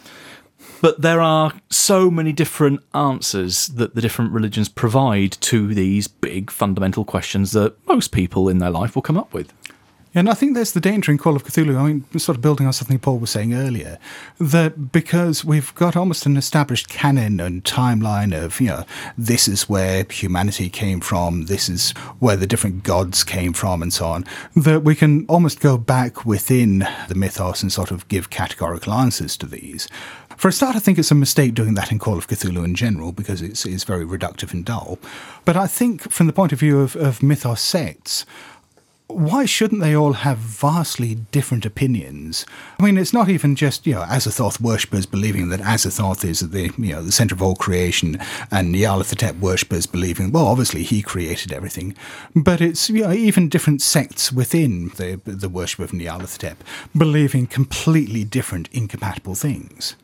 But 0.82 1.00
there 1.00 1.22
are 1.22 1.54
so 1.70 2.10
many 2.10 2.32
different 2.32 2.80
answers 2.92 3.68
that 3.68 3.94
the 3.94 4.02
different 4.02 4.32
religions 4.32 4.68
provide 4.68 5.32
to 5.40 5.72
these 5.72 6.08
big 6.08 6.50
fundamental 6.50 7.06
questions 7.06 7.52
that 7.52 7.74
most 7.88 8.12
people 8.12 8.50
in 8.50 8.58
their 8.58 8.70
life 8.70 8.94
will 8.94 9.00
come 9.00 9.16
up 9.16 9.32
with. 9.32 9.50
And 10.12 10.28
I 10.28 10.34
think 10.34 10.54
there's 10.54 10.72
the 10.72 10.80
danger 10.80 11.12
in 11.12 11.18
Call 11.18 11.36
of 11.36 11.44
Cthulhu. 11.44 11.78
I 11.78 11.86
mean, 11.86 12.18
sort 12.18 12.36
of 12.36 12.42
building 12.42 12.66
on 12.66 12.72
something 12.72 12.98
Paul 12.98 13.18
was 13.18 13.30
saying 13.30 13.54
earlier, 13.54 13.98
that 14.38 14.90
because 14.90 15.44
we've 15.44 15.72
got 15.76 15.96
almost 15.96 16.26
an 16.26 16.36
established 16.36 16.88
canon 16.88 17.38
and 17.38 17.62
timeline 17.62 18.36
of, 18.36 18.60
you 18.60 18.68
know, 18.68 18.84
this 19.16 19.46
is 19.46 19.68
where 19.68 20.04
humanity 20.10 20.68
came 20.68 21.00
from, 21.00 21.46
this 21.46 21.68
is 21.68 21.92
where 22.18 22.36
the 22.36 22.46
different 22.46 22.82
gods 22.82 23.22
came 23.22 23.52
from, 23.52 23.82
and 23.82 23.92
so 23.92 24.06
on, 24.06 24.24
that 24.56 24.82
we 24.82 24.96
can 24.96 25.26
almost 25.26 25.60
go 25.60 25.78
back 25.78 26.26
within 26.26 26.80
the 27.08 27.14
mythos 27.14 27.62
and 27.62 27.72
sort 27.72 27.92
of 27.92 28.08
give 28.08 28.30
categorical 28.30 28.92
answers 28.92 29.36
to 29.36 29.46
these. 29.46 29.86
For 30.36 30.48
a 30.48 30.52
start, 30.52 30.74
I 30.74 30.78
think 30.78 30.98
it's 30.98 31.10
a 31.10 31.14
mistake 31.14 31.54
doing 31.54 31.74
that 31.74 31.92
in 31.92 31.98
Call 31.98 32.16
of 32.16 32.26
Cthulhu 32.26 32.64
in 32.64 32.74
general 32.74 33.12
because 33.12 33.42
it's, 33.42 33.66
it's 33.66 33.84
very 33.84 34.06
reductive 34.06 34.54
and 34.54 34.64
dull. 34.64 34.98
But 35.44 35.56
I 35.56 35.66
think, 35.66 36.10
from 36.10 36.26
the 36.26 36.32
point 36.32 36.52
of 36.52 36.58
view 36.58 36.80
of, 36.80 36.96
of 36.96 37.22
mythos 37.22 37.60
sects, 37.60 38.24
why 39.14 39.44
shouldn't 39.44 39.80
they 39.80 39.94
all 39.94 40.12
have 40.12 40.38
vastly 40.38 41.14
different 41.14 41.66
opinions? 41.66 42.46
I 42.78 42.84
mean, 42.84 42.98
it's 42.98 43.12
not 43.12 43.28
even 43.28 43.56
just 43.56 43.86
you 43.86 43.94
know 43.94 44.02
Azathoth 44.02 44.60
worshippers 44.60 45.06
believing 45.06 45.48
that 45.50 45.60
Azathoth 45.60 46.24
is 46.24 46.40
the 46.40 46.70
you 46.78 46.92
know 46.92 47.02
the 47.02 47.12
center 47.12 47.34
of 47.34 47.42
all 47.42 47.54
creation, 47.54 48.18
and 48.50 48.74
Nyarlathotep 48.74 49.38
worshippers 49.38 49.86
believing 49.86 50.32
well, 50.32 50.46
obviously 50.46 50.82
he 50.82 51.02
created 51.02 51.52
everything, 51.52 51.94
but 52.34 52.60
it's 52.60 52.90
you 52.90 53.02
know 53.02 53.12
even 53.12 53.48
different 53.48 53.82
sects 53.82 54.32
within 54.32 54.88
the 54.96 55.20
the 55.24 55.48
worship 55.48 55.80
of 55.80 55.90
Nyarlathotep 55.90 56.56
believing 56.96 57.46
completely 57.46 58.24
different, 58.24 58.68
incompatible 58.72 59.34
things. 59.34 59.96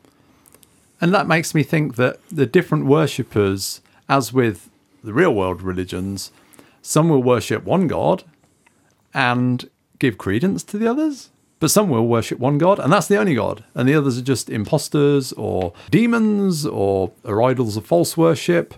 And 0.99 1.13
that 1.13 1.27
makes 1.27 1.53
me 1.53 1.63
think 1.63 1.95
that 1.95 2.19
the 2.29 2.45
different 2.45 2.85
worshippers, 2.85 3.81
as 4.09 4.33
with 4.33 4.69
the 5.03 5.13
real 5.13 5.33
world 5.33 5.61
religions, 5.61 6.31
some 6.81 7.09
will 7.09 7.21
worship 7.21 7.63
one 7.63 7.87
god 7.87 8.23
and 9.13 9.69
give 9.99 10.17
credence 10.17 10.63
to 10.63 10.77
the 10.77 10.89
others. 10.89 11.29
But 11.59 11.71
some 11.71 11.89
will 11.89 12.07
worship 12.07 12.37
one 12.37 12.59
god, 12.59 12.77
and 12.77 12.93
that's 12.93 13.07
the 13.07 13.17
only 13.17 13.33
god, 13.33 13.63
and 13.73 13.89
the 13.89 13.95
others 13.95 14.17
are 14.17 14.23
just 14.23 14.49
imposters 14.49 15.33
or 15.33 15.73
demons 15.89 16.67
or 16.67 17.11
are 17.25 17.41
idols 17.41 17.77
of 17.77 17.85
false 17.85 18.15
worship. 18.15 18.75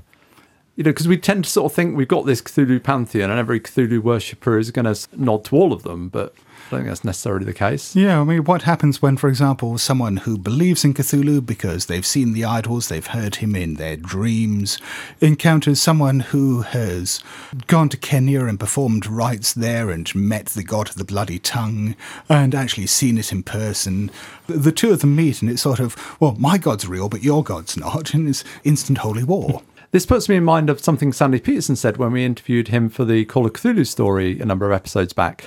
You 0.77 0.85
know, 0.85 0.91
because 0.91 1.09
we 1.09 1.17
tend 1.17 1.43
to 1.43 1.49
sort 1.49 1.71
of 1.71 1.75
think 1.75 1.97
we've 1.97 2.07
got 2.07 2.25
this 2.25 2.41
Cthulhu 2.41 2.81
pantheon, 2.81 3.29
and 3.29 3.37
every 3.37 3.59
Cthulhu 3.59 3.99
worshipper 4.01 4.57
is 4.57 4.71
going 4.71 4.85
to 4.85 4.97
nod 5.17 5.43
to 5.45 5.57
all 5.57 5.73
of 5.73 5.83
them, 5.83 6.07
but 6.07 6.33
I 6.69 6.73
don't 6.73 6.81
think 6.81 6.89
that's 6.89 7.03
necessarily 7.03 7.45
the 7.45 7.53
case. 7.53 7.95
Yeah, 7.95 8.21
I 8.21 8.23
mean, 8.23 8.43
what 8.43 8.61
happens 8.61 9.01
when, 9.01 9.17
for 9.17 9.27
example, 9.27 9.75
someone 9.79 10.17
who 10.17 10.37
believes 10.37 10.85
in 10.85 10.93
Cthulhu 10.93 11.43
because 11.43 11.87
they've 11.87 12.05
seen 12.05 12.33
the 12.33 12.45
idols, 12.45 12.89
they've 12.89 13.07
heard 13.07 13.37
him 13.37 13.55
in 13.55 13.73
their 13.73 13.97
dreams, 13.97 14.77
encounters 15.19 15.81
someone 15.81 16.19
who 16.19 16.61
has 16.61 17.21
gone 17.65 17.89
to 17.89 17.97
Kenya 17.97 18.45
and 18.45 18.59
performed 18.59 19.07
rites 19.07 19.51
there 19.51 19.89
and 19.89 20.13
met 20.13 20.45
the 20.47 20.63
god 20.63 20.89
of 20.89 20.95
the 20.95 21.03
bloody 21.03 21.39
tongue 21.39 21.95
and 22.29 22.53
actually 22.53 22.85
seen 22.85 23.17
it 23.17 23.31
in 23.31 23.41
person? 23.41 24.11
The 24.45 24.71
two 24.71 24.91
of 24.91 24.99
them 24.99 25.15
meet 25.15 25.41
and 25.41 25.49
it's 25.49 25.63
sort 25.63 25.79
of, 25.79 25.95
well, 26.19 26.35
my 26.37 26.59
god's 26.59 26.87
real, 26.87 27.09
but 27.09 27.23
your 27.23 27.43
god's 27.43 27.77
not, 27.77 28.13
and 28.13 28.29
it's 28.29 28.43
instant 28.63 28.99
holy 28.99 29.23
war. 29.23 29.63
This 29.91 30.05
puts 30.05 30.29
me 30.29 30.35
in 30.35 30.43
mind 30.43 30.69
of 30.69 30.79
something 30.79 31.11
Sandy 31.11 31.39
Petersen 31.39 31.75
said 31.75 31.97
when 31.97 32.11
we 32.11 32.23
interviewed 32.23 32.67
him 32.67 32.89
for 32.89 33.05
the 33.05 33.25
Call 33.25 33.47
of 33.47 33.53
Cthulhu 33.53 33.87
story 33.87 34.39
a 34.39 34.45
number 34.45 34.67
of 34.67 34.71
episodes 34.71 35.13
back. 35.13 35.45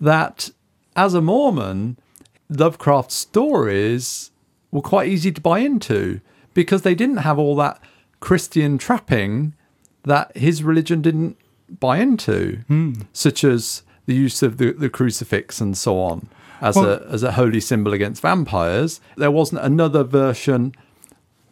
That 0.00 0.50
as 0.96 1.14
a 1.14 1.20
Mormon, 1.20 1.98
Lovecraft's 2.48 3.14
stories 3.14 4.30
were 4.70 4.82
quite 4.82 5.08
easy 5.08 5.32
to 5.32 5.40
buy 5.40 5.60
into 5.60 6.20
because 6.52 6.82
they 6.82 6.94
didn't 6.94 7.18
have 7.18 7.38
all 7.38 7.56
that 7.56 7.80
Christian 8.20 8.78
trapping 8.78 9.54
that 10.04 10.36
his 10.36 10.62
religion 10.62 11.02
didn't 11.02 11.36
buy 11.80 11.98
into, 11.98 12.58
hmm. 12.68 12.92
such 13.12 13.42
as 13.44 13.82
the 14.06 14.14
use 14.14 14.42
of 14.42 14.58
the, 14.58 14.72
the 14.72 14.90
crucifix 14.90 15.60
and 15.60 15.76
so 15.76 15.98
on 15.98 16.28
as 16.60 16.76
Well- 16.76 16.92
a 16.92 17.06
as 17.08 17.22
a 17.22 17.32
holy 17.32 17.60
symbol 17.60 17.92
against 17.92 18.22
vampires. 18.22 19.00
There 19.16 19.30
wasn't 19.30 19.62
another 19.62 20.04
version 20.04 20.74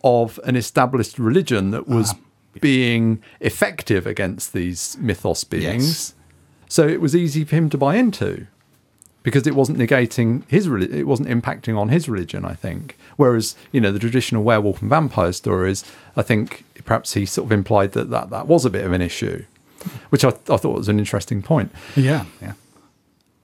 of 0.04 0.40
an 0.44 0.56
established 0.56 1.18
religion 1.18 1.70
that 1.70 1.86
was 1.86 2.12
ah, 2.12 2.18
being 2.60 3.22
effective 3.40 4.06
against 4.06 4.52
these 4.52 4.96
mythos 5.00 5.44
beings. 5.44 5.86
Yes. 5.86 6.14
So 6.72 6.88
it 6.88 7.02
was 7.02 7.14
easy 7.14 7.44
for 7.44 7.54
him 7.54 7.68
to 7.68 7.76
buy 7.76 7.96
into 7.96 8.46
because 9.22 9.46
it 9.46 9.54
wasn't 9.54 9.76
negating 9.76 10.42
his 10.48 10.66
it 10.66 11.06
wasn't 11.06 11.28
impacting 11.28 11.78
on 11.78 11.90
his 11.90 12.08
religion 12.08 12.46
i 12.46 12.54
think. 12.54 12.96
Whereas 13.16 13.54
you 13.72 13.80
know 13.82 13.92
the 13.92 13.98
traditional 13.98 14.42
werewolf 14.42 14.80
and 14.80 14.88
vampire 14.88 15.32
stories 15.32 15.84
i 16.16 16.22
think 16.22 16.64
perhaps 16.86 17.12
he 17.12 17.26
sort 17.26 17.44
of 17.44 17.52
implied 17.52 17.92
that 17.92 18.08
that, 18.08 18.30
that 18.30 18.46
was 18.46 18.64
a 18.64 18.70
bit 18.70 18.86
of 18.86 18.92
an 18.92 19.02
issue 19.02 19.44
which 20.08 20.24
I, 20.24 20.28
I 20.28 20.56
thought 20.56 20.78
was 20.78 20.88
an 20.88 20.98
interesting 20.98 21.42
point. 21.42 21.72
Yeah, 21.94 22.24
yeah. 22.40 22.54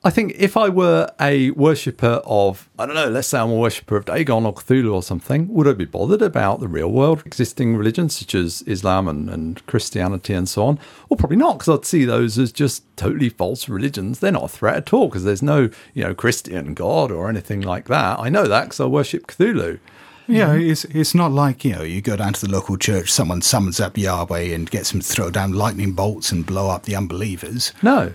I 0.04 0.10
think 0.10 0.34
if 0.38 0.56
I 0.56 0.68
were 0.68 1.10
a 1.20 1.50
worshipper 1.50 2.22
of, 2.24 2.70
I 2.78 2.86
don't 2.86 2.94
know, 2.94 3.08
let's 3.08 3.26
say 3.26 3.40
I'm 3.40 3.50
a 3.50 3.56
worshipper 3.56 3.96
of 3.96 4.04
Dagon 4.04 4.46
or 4.46 4.54
Cthulhu 4.54 4.94
or 4.94 5.02
something, 5.02 5.48
would 5.48 5.66
I 5.66 5.72
be 5.72 5.86
bothered 5.86 6.22
about 6.22 6.60
the 6.60 6.68
real 6.68 6.90
world 6.90 7.22
existing 7.26 7.76
religions 7.76 8.16
such 8.16 8.32
as 8.36 8.62
Islam 8.62 9.08
and, 9.08 9.28
and 9.28 9.66
Christianity 9.66 10.34
and 10.34 10.48
so 10.48 10.66
on? 10.66 10.78
Well, 11.08 11.16
probably 11.16 11.36
not, 11.36 11.58
because 11.58 11.80
I'd 11.80 11.84
see 11.84 12.04
those 12.04 12.38
as 12.38 12.52
just 12.52 12.84
totally 12.96 13.28
false 13.28 13.68
religions. 13.68 14.20
They're 14.20 14.30
not 14.30 14.44
a 14.44 14.48
threat 14.48 14.76
at 14.76 14.92
all, 14.92 15.08
because 15.08 15.24
there's 15.24 15.42
no, 15.42 15.68
you 15.94 16.04
know, 16.04 16.14
Christian 16.14 16.74
God 16.74 17.10
or 17.10 17.28
anything 17.28 17.60
like 17.60 17.88
that. 17.88 18.20
I 18.20 18.28
know 18.28 18.46
that 18.46 18.64
because 18.64 18.80
I 18.80 18.86
worship 18.86 19.26
Cthulhu. 19.26 19.80
Yeah, 20.28 20.50
mm-hmm. 20.50 20.70
it's 20.70 20.84
it's 20.84 21.14
not 21.14 21.32
like 21.32 21.64
you 21.64 21.72
know 21.72 21.82
you 21.82 22.02
go 22.02 22.14
down 22.14 22.34
to 22.34 22.46
the 22.46 22.52
local 22.52 22.76
church, 22.76 23.10
someone 23.10 23.40
summons 23.40 23.80
up 23.80 23.96
Yahweh 23.96 24.54
and 24.54 24.70
gets 24.70 24.92
him 24.92 25.00
to 25.00 25.06
throw 25.06 25.30
down 25.30 25.52
lightning 25.52 25.92
bolts 25.92 26.30
and 26.30 26.44
blow 26.44 26.68
up 26.68 26.82
the 26.82 26.94
unbelievers. 26.94 27.72
No. 27.82 28.12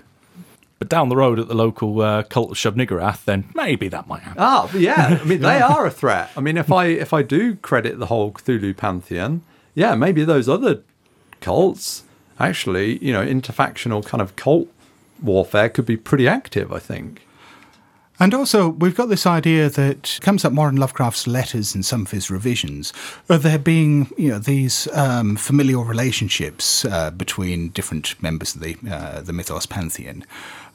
But 0.83 0.89
down 0.89 1.07
the 1.07 1.15
road 1.15 1.39
at 1.39 1.47
the 1.47 1.53
local 1.53 2.01
uh, 2.01 2.23
cult 2.23 2.51
of 2.51 2.57
Shub-Niggurath, 2.57 3.23
then 3.23 3.45
maybe 3.55 3.87
that 3.87 4.05
might 4.05 4.21
happen. 4.23 4.43
Ah, 4.43 4.69
yeah. 4.75 5.17
I 5.21 5.23
mean, 5.23 5.39
they 5.39 5.61
are 5.61 5.85
a 5.85 5.89
threat. 5.89 6.29
I 6.35 6.41
mean, 6.41 6.57
if 6.57 6.73
I 6.73 6.87
if 6.87 7.13
I 7.13 7.21
do 7.21 7.55
credit 7.55 7.99
the 7.99 8.07
whole 8.07 8.33
Cthulhu 8.33 8.75
pantheon, 8.75 9.43
yeah, 9.75 9.95
maybe 9.95 10.25
those 10.25 10.49
other 10.49 10.81
cults 11.39 12.03
actually, 12.37 12.97
you 12.97 13.13
know, 13.13 13.25
interfactional 13.25 14.05
kind 14.05 14.21
of 14.21 14.35
cult 14.35 14.67
warfare 15.21 15.69
could 15.69 15.85
be 15.85 15.95
pretty 15.95 16.27
active. 16.27 16.73
I 16.73 16.79
think. 16.79 17.25
And 18.19 18.33
also, 18.33 18.69
we've 18.69 18.95
got 18.95 19.09
this 19.09 19.25
idea 19.25 19.69
that 19.69 20.19
comes 20.21 20.45
up 20.45 20.53
more 20.53 20.69
in 20.69 20.75
Lovecraft's 20.75 21.27
letters 21.27 21.73
and 21.73 21.83
some 21.83 22.03
of 22.03 22.11
his 22.11 22.29
revisions, 22.29 22.93
of 23.27 23.41
there 23.41 23.57
being, 23.57 24.11
you 24.17 24.29
know, 24.29 24.39
these 24.39 24.87
um, 24.93 25.35
familial 25.35 25.83
relationships 25.83 26.85
uh, 26.85 27.09
between 27.11 27.69
different 27.69 28.21
members 28.21 28.53
of 28.53 28.61
the 28.61 28.77
uh, 28.89 29.21
the 29.21 29.33
mythos 29.33 29.65
pantheon. 29.65 30.23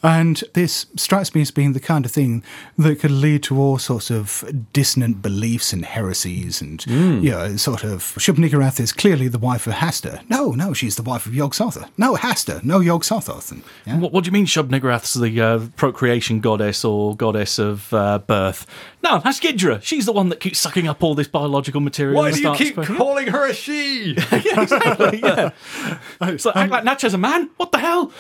And 0.03 0.43
this 0.55 0.87
strikes 0.97 1.35
me 1.35 1.41
as 1.43 1.51
being 1.51 1.73
the 1.73 1.81
kind 1.81 2.05
of 2.05 2.13
thing 2.13 2.45
that 2.77 3.01
could 3.01 3.11
lead 3.11 3.43
to 3.45 3.59
all 3.61 3.79
sorts 3.79 4.11
of 4.11 4.45
dissonant 4.73 5.23
beliefs 5.23 5.73
and 5.73 5.85
heresies. 5.85 6.61
And, 6.63 6.85
you 6.87 7.31
know, 7.31 7.57
sort 7.57 7.83
of, 7.85 8.03
Shub-Niggurath 8.17 8.79
is 8.79 8.93
clearly 8.93 9.27
the 9.29 9.39
wife 9.39 9.67
of 9.67 9.75
Hastur. 9.75 10.23
No, 10.31 10.53
no, 10.53 10.73
she's 10.73 10.97
the 10.97 11.03
wife 11.03 11.27
of 11.27 11.35
Yog-Sothoth. 11.35 11.89
No, 11.97 12.15
Hastur. 12.15 12.63
No, 12.63 12.79
Yog-Sothoth. 12.81 13.51
And, 13.51 13.63
yeah. 13.87 13.99
What, 13.99 14.13
what 14.13 14.25
do 14.25 14.29
you 14.29 14.33
mean 14.33 14.47
Shub-Niggurath's 14.47 15.15
the 15.15 15.41
uh, 15.41 15.67
procreation 15.77 16.41
goddess 16.41 16.85
or 16.85 17.17
goddess 17.17 17.59
of 17.59 17.93
uh, 17.93 18.19
birth? 18.21 18.67
No, 19.03 19.19
that's 19.19 19.41
Yidhra. 19.41 19.83
She's 19.83 20.07
the 20.07 20.13
one 20.13 20.29
that 20.29 20.41
keeps 20.41 20.59
sucking 20.59 20.87
up 20.89 21.03
all 21.03 21.15
this 21.15 21.29
biological 21.29 21.81
material. 21.81 22.17
Why 22.17 22.31
do 22.33 22.41
you 22.41 22.55
keep 22.55 22.75
spreading- 22.75 22.97
calling 22.97 23.27
her 23.29 23.47
a 23.49 23.55
she? 23.55 24.13
yeah, 24.33 24.63
exactly. 24.63 25.21
Yeah. 25.23 25.51
It's 26.21 26.45
like, 26.45 26.57
act 26.57 26.71
like 26.71 26.85
Natchez 26.85 27.15
a 27.15 27.19
man? 27.19 27.51
What 27.57 27.73
the 27.73 27.79
hell? 27.79 28.13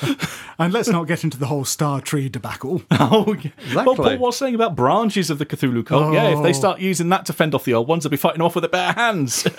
And 0.58 0.72
let's 0.72 0.88
not 0.88 1.06
get 1.06 1.24
into 1.24 1.36
the 1.38 1.46
whole 1.46 1.64
Star 1.68 2.00
Tree 2.00 2.28
debacle. 2.28 2.82
Oh, 2.90 3.34
yeah. 3.42 3.50
Well, 3.74 3.90
Exactly. 3.92 3.94
Paul 4.16 4.18
was 4.18 4.36
saying 4.36 4.54
about 4.54 4.74
branches 4.76 5.30
of 5.30 5.38
the 5.38 5.46
Cthulhu 5.46 5.84
cult. 5.86 6.12
Yeah, 6.12 6.28
if 6.36 6.42
they 6.42 6.50
Oh. 6.50 6.52
start 6.52 6.80
using 6.80 7.08
that 7.10 7.24
to 7.26 7.32
fend 7.32 7.54
off 7.54 7.64
the 7.64 7.74
old 7.74 7.86
ones, 7.88 8.02
they'll 8.04 8.10
be 8.10 8.16
fighting 8.16 8.42
off 8.42 8.54
with 8.54 8.62
their 8.62 8.70
bare 8.70 8.92
hands. 8.92 9.46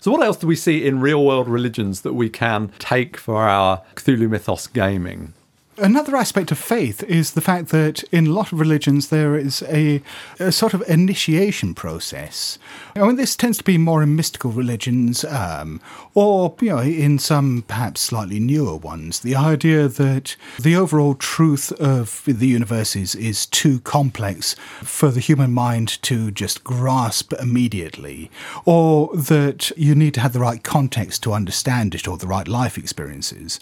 So, 0.00 0.12
what 0.12 0.22
else 0.22 0.36
do 0.36 0.46
we 0.46 0.54
see 0.54 0.86
in 0.86 1.00
real 1.00 1.24
world 1.24 1.48
religions 1.48 2.02
that 2.02 2.12
we 2.12 2.28
can 2.30 2.68
take 2.78 3.16
for 3.16 3.42
our 3.42 3.82
Cthulhu 3.96 4.30
mythos 4.30 4.68
gaming? 4.68 5.32
Another 5.78 6.16
aspect 6.16 6.50
of 6.50 6.58
faith 6.58 7.02
is 7.02 7.32
the 7.32 7.42
fact 7.42 7.68
that 7.68 8.02
in 8.04 8.28
a 8.28 8.32
lot 8.32 8.50
of 8.50 8.58
religions 8.58 9.08
there 9.08 9.36
is 9.36 9.62
a, 9.64 10.00
a 10.40 10.50
sort 10.50 10.72
of 10.72 10.82
initiation 10.88 11.74
process. 11.74 12.58
I 12.94 13.00
mean, 13.00 13.16
this 13.16 13.36
tends 13.36 13.58
to 13.58 13.64
be 13.64 13.76
more 13.76 14.02
in 14.02 14.16
mystical 14.16 14.50
religions, 14.50 15.22
um, 15.26 15.82
or 16.14 16.54
you 16.62 16.70
know, 16.70 16.80
in 16.80 17.18
some 17.18 17.62
perhaps 17.68 18.00
slightly 18.00 18.40
newer 18.40 18.76
ones. 18.76 19.20
The 19.20 19.36
idea 19.36 19.86
that 19.86 20.34
the 20.58 20.76
overall 20.76 21.14
truth 21.14 21.72
of 21.72 22.22
the 22.26 22.46
universe 22.46 22.96
is, 22.96 23.14
is 23.14 23.44
too 23.44 23.80
complex 23.80 24.54
for 24.82 25.10
the 25.10 25.20
human 25.20 25.52
mind 25.52 26.00
to 26.04 26.30
just 26.30 26.64
grasp 26.64 27.34
immediately, 27.34 28.30
or 28.64 29.14
that 29.14 29.70
you 29.76 29.94
need 29.94 30.14
to 30.14 30.20
have 30.20 30.32
the 30.32 30.40
right 30.40 30.62
context 30.62 31.22
to 31.24 31.34
understand 31.34 31.94
it, 31.94 32.08
or 32.08 32.16
the 32.16 32.26
right 32.26 32.48
life 32.48 32.78
experiences 32.78 33.60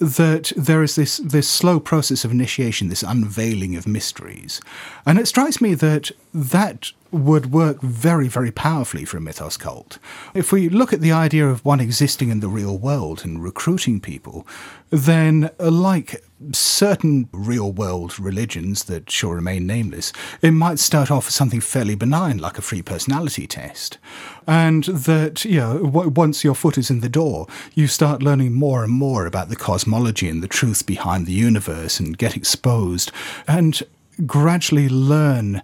that 0.00 0.52
there 0.56 0.82
is 0.82 0.96
this 0.96 1.18
this 1.18 1.48
slow 1.48 1.78
process 1.78 2.24
of 2.24 2.30
initiation, 2.30 2.88
this 2.88 3.02
unveiling 3.02 3.76
of 3.76 3.86
mysteries, 3.86 4.60
and 5.04 5.18
it 5.18 5.28
strikes 5.28 5.60
me 5.60 5.74
that 5.74 6.10
that 6.32 6.92
would 7.12 7.52
work 7.52 7.80
very, 7.82 8.28
very 8.28 8.50
powerfully 8.50 9.04
for 9.04 9.16
a 9.16 9.20
mythos 9.20 9.56
cult. 9.56 9.98
If 10.32 10.52
we 10.52 10.68
look 10.68 10.92
at 10.92 11.00
the 11.00 11.12
idea 11.12 11.48
of 11.48 11.64
one 11.64 11.80
existing 11.80 12.30
in 12.30 12.40
the 12.40 12.48
real 12.48 12.78
world 12.78 13.22
and 13.24 13.42
recruiting 13.42 14.00
people, 14.00 14.46
then, 14.90 15.50
like 15.58 16.24
certain 16.52 17.28
real 17.32 17.70
world 17.72 18.18
religions 18.18 18.84
that 18.84 19.10
shall 19.10 19.30
remain 19.30 19.66
nameless, 19.66 20.12
it 20.40 20.52
might 20.52 20.78
start 20.78 21.10
off 21.10 21.28
as 21.28 21.34
something 21.34 21.60
fairly 21.60 21.94
benign, 21.94 22.38
like 22.38 22.58
a 22.58 22.62
free 22.62 22.82
personality 22.82 23.46
test. 23.46 23.98
And 24.46 24.84
that, 24.84 25.44
you 25.44 25.60
know, 25.60 25.82
w- 25.84 26.08
once 26.10 26.42
your 26.42 26.54
foot 26.54 26.78
is 26.78 26.90
in 26.90 27.00
the 27.00 27.08
door, 27.08 27.46
you 27.74 27.86
start 27.86 28.22
learning 28.22 28.54
more 28.54 28.82
and 28.82 28.92
more 28.92 29.26
about 29.26 29.48
the 29.48 29.56
cosmology 29.56 30.28
and 30.28 30.42
the 30.42 30.48
truth 30.48 30.86
behind 30.86 31.26
the 31.26 31.32
universe 31.32 32.00
and 32.00 32.18
get 32.18 32.36
exposed 32.36 33.12
and 33.46 33.82
gradually 34.26 34.88
learn 34.88 35.62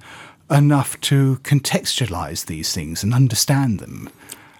enough 0.50 1.00
to 1.00 1.36
contextualize 1.42 2.46
these 2.46 2.72
things 2.72 3.02
and 3.02 3.12
understand 3.12 3.80
them 3.80 4.08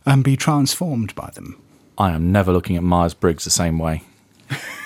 and 0.04 0.24
be 0.24 0.36
transformed 0.36 1.14
by 1.14 1.30
them. 1.34 1.60
I 1.98 2.12
am 2.12 2.32
never 2.32 2.52
looking 2.52 2.76
at 2.76 2.82
Myers 2.82 3.14
Briggs 3.14 3.44
the 3.44 3.50
same 3.50 3.78
way. 3.78 4.02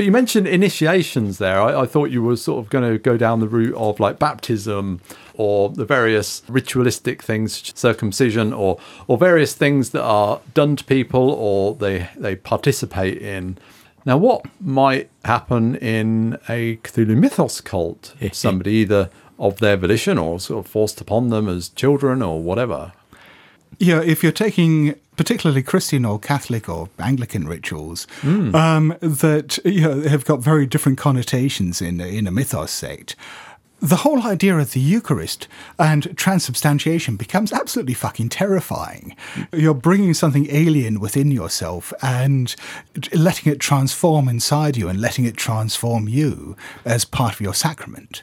But 0.00 0.06
you 0.06 0.12
mentioned 0.12 0.46
initiations 0.46 1.36
there. 1.36 1.60
I, 1.60 1.82
I 1.82 1.86
thought 1.86 2.10
you 2.10 2.22
were 2.22 2.36
sort 2.36 2.64
of 2.64 2.70
going 2.70 2.90
to 2.90 2.98
go 2.98 3.18
down 3.18 3.40
the 3.40 3.46
route 3.46 3.74
of 3.74 4.00
like 4.00 4.18
baptism 4.18 5.02
or 5.34 5.68
the 5.68 5.84
various 5.84 6.42
ritualistic 6.48 7.22
things, 7.22 7.70
circumcision, 7.78 8.54
or 8.54 8.78
or 9.08 9.18
various 9.18 9.54
things 9.54 9.90
that 9.90 10.02
are 10.02 10.40
done 10.54 10.76
to 10.76 10.84
people 10.84 11.30
or 11.32 11.74
they 11.74 12.08
they 12.16 12.34
participate 12.34 13.20
in. 13.20 13.58
Now, 14.06 14.16
what 14.16 14.46
might 14.58 15.10
happen 15.26 15.76
in 15.76 16.38
a 16.48 16.76
Cthulhu 16.76 17.14
Mythos 17.18 17.60
cult? 17.60 18.14
Somebody 18.32 18.72
either 18.76 19.10
of 19.38 19.58
their 19.58 19.76
volition 19.76 20.16
or 20.16 20.40
sort 20.40 20.64
of 20.64 20.70
forced 20.70 21.02
upon 21.02 21.28
them 21.28 21.46
as 21.46 21.68
children 21.68 22.22
or 22.22 22.40
whatever. 22.40 22.92
Yeah, 23.80 24.02
if 24.02 24.22
you're 24.22 24.30
taking 24.30 24.94
particularly 25.16 25.62
Christian 25.62 26.04
or 26.04 26.18
Catholic 26.18 26.68
or 26.68 26.90
Anglican 26.98 27.48
rituals 27.48 28.06
um, 28.54 28.94
that 29.00 29.58
you 29.64 29.80
know 29.80 30.02
have 30.02 30.26
got 30.26 30.40
very 30.40 30.66
different 30.66 30.98
connotations 30.98 31.80
in 31.80 31.98
in 32.00 32.26
a 32.26 32.30
mythos 32.30 32.70
sect. 32.70 33.16
The 33.82 33.96
whole 33.96 34.22
idea 34.24 34.58
of 34.58 34.72
the 34.72 34.80
Eucharist 34.80 35.48
and 35.78 36.14
transubstantiation 36.14 37.16
becomes 37.16 37.50
absolutely 37.50 37.94
fucking 37.94 38.28
terrifying. 38.28 39.16
You're 39.54 39.72
bringing 39.72 40.12
something 40.12 40.46
alien 40.50 41.00
within 41.00 41.30
yourself 41.30 41.90
and 42.02 42.54
letting 43.14 43.50
it 43.50 43.60
transform 43.60 44.28
inside 44.28 44.76
you 44.76 44.90
and 44.90 45.00
letting 45.00 45.24
it 45.24 45.38
transform 45.38 46.06
you 46.06 46.54
as 46.84 47.06
part 47.06 47.32
of 47.32 47.40
your 47.40 47.54
sacrament. 47.54 48.22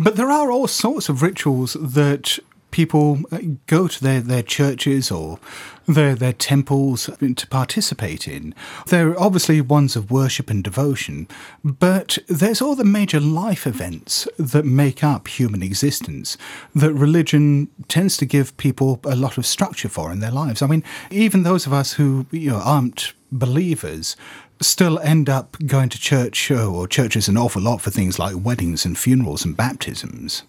But 0.00 0.16
there 0.16 0.32
are 0.32 0.50
all 0.50 0.66
sorts 0.66 1.08
of 1.08 1.22
rituals 1.22 1.76
that 1.80 2.40
people 2.72 3.20
uh, 3.30 3.38
go 3.68 3.86
to 3.86 4.02
their, 4.02 4.20
their 4.20 4.42
churches 4.42 5.10
or 5.10 5.38
their, 5.86 6.14
their 6.14 6.32
temples 6.32 7.08
to 7.20 7.46
participate 7.46 8.26
in. 8.26 8.54
They're 8.86 9.18
obviously 9.20 9.60
ones 9.60 9.94
of 9.94 10.10
worship 10.10 10.50
and 10.50 10.64
devotion, 10.64 11.28
but 11.62 12.18
there's 12.28 12.60
all 12.60 12.74
the 12.74 12.84
major 12.84 13.20
life 13.20 13.66
events 13.66 14.26
that 14.38 14.64
make 14.64 15.04
up 15.04 15.28
human 15.28 15.62
existence 15.62 16.36
that 16.74 16.92
religion 16.92 17.68
tends 17.88 18.16
to 18.16 18.26
give 18.26 18.56
people 18.56 19.00
a 19.04 19.14
lot 19.14 19.38
of 19.38 19.46
structure 19.46 19.88
for 19.88 20.10
in 20.10 20.20
their 20.20 20.30
lives. 20.30 20.62
I 20.62 20.66
mean, 20.66 20.82
even 21.10 21.44
those 21.44 21.66
of 21.66 21.72
us 21.72 21.92
who 21.92 22.26
you 22.32 22.50
know, 22.50 22.58
aren't 22.58 23.12
believers 23.30 24.16
still 24.60 24.98
end 25.00 25.28
up 25.28 25.56
going 25.66 25.88
to 25.88 25.98
church 25.98 26.50
uh, 26.50 26.70
or 26.70 26.86
churches 26.86 27.28
an 27.28 27.36
awful 27.36 27.62
lot 27.62 27.80
for 27.80 27.90
things 27.90 28.18
like 28.18 28.34
weddings 28.36 28.84
and 28.84 28.96
funerals 28.96 29.44
and 29.44 29.56
baptisms. 29.56 30.44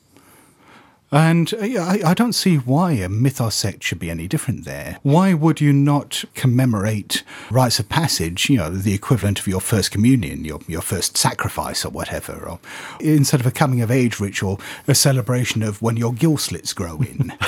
And 1.13 1.53
uh, 1.53 1.79
I, 1.79 1.99
I 2.03 2.13
don't 2.15 2.33
see 2.33 2.55
why 2.55 2.93
a 2.93 3.07
mythos 3.07 3.53
sect 3.53 3.83
should 3.83 3.99
be 3.99 4.09
any 4.09 4.27
different 4.27 4.65
there. 4.65 4.97
Why 5.03 5.35
would 5.35 5.61
you 5.61 5.71
not 5.71 6.25
commemorate 6.33 7.23
rites 7.51 7.77
of 7.77 7.87
passage, 7.87 8.49
you 8.49 8.57
know, 8.57 8.71
the 8.71 8.95
equivalent 8.95 9.39
of 9.39 9.45
your 9.47 9.61
first 9.61 9.91
communion, 9.91 10.43
your, 10.43 10.59
your 10.67 10.81
first 10.81 11.15
sacrifice 11.15 11.85
or 11.85 11.91
whatever, 11.91 12.49
or 12.49 12.59
instead 12.99 13.39
of 13.39 13.45
a 13.45 13.51
coming 13.51 13.79
of 13.81 13.91
age 13.91 14.19
ritual, 14.19 14.59
a 14.87 14.95
celebration 14.95 15.61
of 15.61 15.79
when 15.83 15.97
your 15.97 16.13
gill 16.13 16.35
slits 16.35 16.73
grow 16.73 16.99
in? 17.01 17.31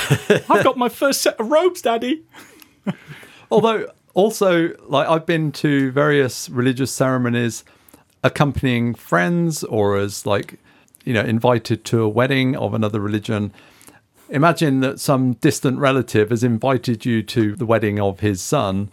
I've 0.47 0.63
got 0.63 0.77
my 0.77 0.87
first 0.89 1.23
set 1.23 1.39
of 1.39 1.49
robes, 1.49 1.81
Daddy. 1.81 2.23
Although, 3.49 3.87
also, 4.13 4.75
like 4.87 5.07
I've 5.07 5.25
been 5.25 5.51
to 5.53 5.91
various 5.91 6.49
religious 6.51 6.91
ceremonies 6.91 7.63
accompanying 8.23 8.93
friends 8.93 9.63
or 9.63 9.97
as 9.97 10.27
like, 10.27 10.59
you 11.05 11.13
know, 11.13 11.21
invited 11.21 11.85
to 11.85 12.01
a 12.01 12.09
wedding 12.09 12.55
of 12.55 12.73
another 12.73 12.99
religion. 12.99 13.53
Imagine 14.29 14.79
that 14.81 14.99
some 14.99 15.33
distant 15.33 15.77
relative 15.79 16.31
has 16.31 16.43
invited 16.43 17.05
you 17.05 17.23
to 17.23 17.55
the 17.55 17.65
wedding 17.65 17.99
of 17.99 18.19
his 18.19 18.41
son. 18.41 18.89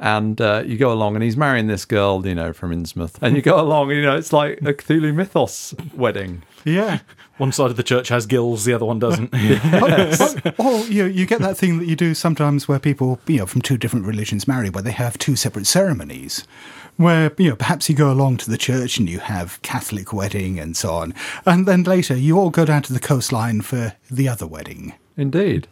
And 0.00 0.40
uh, 0.40 0.64
you 0.66 0.76
go 0.78 0.92
along, 0.92 1.14
and 1.14 1.22
he's 1.22 1.36
marrying 1.36 1.68
this 1.68 1.84
girl, 1.84 2.26
you 2.26 2.34
know, 2.34 2.52
from 2.52 2.72
Innsmouth. 2.72 3.14
And 3.22 3.36
you 3.36 3.42
go 3.42 3.60
along, 3.60 3.90
and 3.90 4.00
you 4.00 4.04
know, 4.04 4.16
it's 4.16 4.32
like 4.32 4.58
a 4.58 4.74
Cthulhu 4.74 5.14
Mythos 5.14 5.74
wedding. 5.94 6.42
yeah. 6.64 6.98
One 7.38 7.50
side 7.50 7.70
of 7.70 7.76
the 7.76 7.82
church 7.82 8.08
has 8.08 8.26
gills, 8.26 8.64
the 8.64 8.74
other 8.74 8.84
one 8.84 8.98
doesn't. 8.98 9.32
or, 9.34 10.52
or 10.58 10.78
you, 10.86 11.04
know, 11.04 11.08
you 11.08 11.24
get 11.24 11.40
that 11.40 11.56
thing 11.56 11.78
that 11.78 11.86
you 11.86 11.96
do 11.96 12.14
sometimes 12.14 12.68
where 12.68 12.78
people, 12.78 13.20
you 13.26 13.38
know, 13.38 13.46
from 13.46 13.62
two 13.62 13.78
different 13.78 14.06
religions 14.06 14.46
marry, 14.46 14.70
where 14.70 14.82
they 14.82 14.92
have 14.92 15.18
two 15.18 15.34
separate 15.34 15.66
ceremonies. 15.66 16.46
Where, 17.02 17.32
you 17.38 17.50
know, 17.50 17.56
perhaps 17.56 17.88
you 17.88 17.94
go 17.94 18.10
along 18.12 18.38
to 18.38 18.50
the 18.50 18.58
church 18.58 18.98
and 18.98 19.08
you 19.08 19.18
have 19.18 19.60
Catholic 19.62 20.12
wedding 20.12 20.58
and 20.58 20.76
so 20.76 20.94
on. 20.94 21.14
And 21.44 21.66
then 21.66 21.82
later 21.82 22.16
you 22.16 22.38
all 22.38 22.50
go 22.50 22.64
down 22.64 22.82
to 22.82 22.92
the 22.92 23.00
coastline 23.00 23.60
for 23.62 23.94
the 24.10 24.28
other 24.28 24.46
wedding. 24.46 24.94
Indeed. 25.16 25.66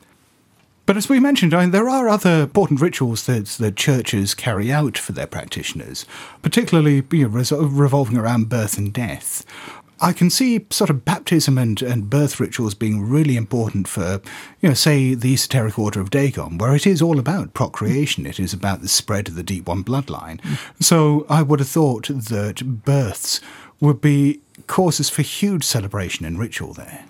But 0.91 0.97
as 0.97 1.09
we 1.09 1.21
mentioned, 1.21 1.55
I 1.55 1.61
mean, 1.61 1.71
there 1.71 1.89
are 1.89 2.09
other 2.09 2.43
important 2.43 2.81
rituals 2.81 3.27
that 3.27 3.47
the 3.47 3.71
churches 3.71 4.35
carry 4.35 4.73
out 4.73 4.99
for 4.99 5.13
their 5.13 5.29
practitioners, 5.29 6.05
particularly 6.43 7.05
you 7.13 7.29
know, 7.29 7.29
res- 7.29 7.53
revolving 7.53 8.17
around 8.17 8.49
birth 8.49 8.77
and 8.77 8.93
death. 8.93 9.45
I 10.03 10.13
can 10.13 10.31
see 10.31 10.67
sort 10.71 10.91
of 10.91 11.05
baptism 11.05 11.59
and, 11.59 11.81
and 11.83 12.09
birth 12.09 12.41
rituals 12.41 12.75
being 12.75 13.03
really 13.03 13.37
important 13.37 13.87
for, 13.87 14.21
you 14.61 14.69
know, 14.69 14.75
say 14.75 15.15
the 15.15 15.35
esoteric 15.35 15.79
order 15.79 16.01
of 16.01 16.11
Dagon, 16.11 16.59
where 16.59 16.75
it 16.75 16.87
is 16.87 17.03
all 17.03 17.19
about 17.19 17.55
procreation. 17.55 18.27
It 18.27 18.41
is 18.41 18.53
about 18.55 18.81
the 18.81 18.89
spread 18.89 19.29
of 19.29 19.35
the 19.35 19.43
deep 19.43 19.67
one 19.67 19.85
bloodline. 19.85 20.41
So 20.81 21.27
I 21.29 21.43
would 21.43 21.61
have 21.61 21.69
thought 21.69 22.09
that 22.09 22.83
births 22.85 23.41
would 23.81 24.01
be 24.01 24.41
causes 24.67 25.11
for 25.11 25.23
huge 25.23 25.65
celebration 25.65 26.25
and 26.25 26.39
ritual 26.39 26.73
there. 26.73 27.05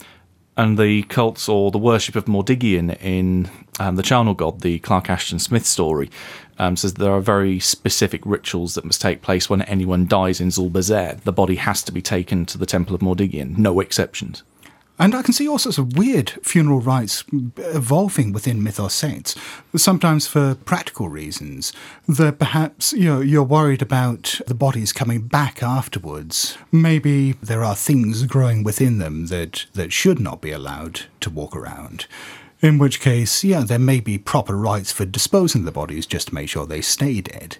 And 0.60 0.76
the 0.76 1.04
cults 1.04 1.48
or 1.48 1.70
the 1.70 1.78
worship 1.78 2.16
of 2.16 2.26
Mordiggian 2.26 2.94
in 3.02 3.48
um, 3.78 3.96
the 3.96 4.02
Charnel 4.02 4.34
God, 4.34 4.60
the 4.60 4.78
Clark 4.80 5.08
Ashton 5.08 5.38
Smith 5.38 5.64
story, 5.64 6.10
um, 6.58 6.76
says 6.76 6.92
there 6.92 7.12
are 7.12 7.22
very 7.22 7.58
specific 7.58 8.20
rituals 8.26 8.74
that 8.74 8.84
must 8.84 9.00
take 9.00 9.22
place 9.22 9.48
when 9.48 9.62
anyone 9.62 10.06
dies 10.06 10.38
in 10.38 10.48
Zul-Bha-Sair. 10.48 11.16
The 11.24 11.32
body 11.32 11.54
has 11.54 11.82
to 11.84 11.92
be 11.92 12.02
taken 12.02 12.44
to 12.44 12.58
the 12.58 12.66
Temple 12.66 12.94
of 12.94 13.00
Mordiggian, 13.00 13.56
no 13.56 13.80
exceptions. 13.80 14.42
And 15.00 15.14
I 15.14 15.22
can 15.22 15.32
see 15.32 15.48
all 15.48 15.58
sorts 15.58 15.78
of 15.78 15.96
weird 15.96 16.28
funeral 16.42 16.82
rites 16.82 17.24
evolving 17.56 18.32
within 18.34 18.62
mythos 18.62 18.92
sects, 18.92 19.34
sometimes 19.74 20.26
for 20.26 20.56
practical 20.56 21.08
reasons, 21.08 21.72
that 22.06 22.38
perhaps 22.38 22.92
you 22.92 23.06
know, 23.06 23.20
you're 23.20 23.42
worried 23.42 23.80
about 23.80 24.38
the 24.46 24.54
bodies 24.54 24.92
coming 24.92 25.22
back 25.22 25.62
afterwards. 25.62 26.58
Maybe 26.70 27.32
there 27.42 27.64
are 27.64 27.74
things 27.74 28.24
growing 28.24 28.62
within 28.62 28.98
them 28.98 29.28
that, 29.28 29.64
that 29.72 29.90
should 29.90 30.20
not 30.20 30.42
be 30.42 30.52
allowed 30.52 31.06
to 31.20 31.30
walk 31.30 31.56
around. 31.56 32.06
In 32.60 32.76
which 32.76 33.00
case, 33.00 33.42
yeah, 33.42 33.60
there 33.60 33.78
may 33.78 34.00
be 34.00 34.18
proper 34.18 34.54
rites 34.54 34.92
for 34.92 35.06
disposing 35.06 35.64
the 35.64 35.72
bodies 35.72 36.04
just 36.04 36.28
to 36.28 36.34
make 36.34 36.50
sure 36.50 36.66
they 36.66 36.82
stay 36.82 37.22
dead. 37.22 37.56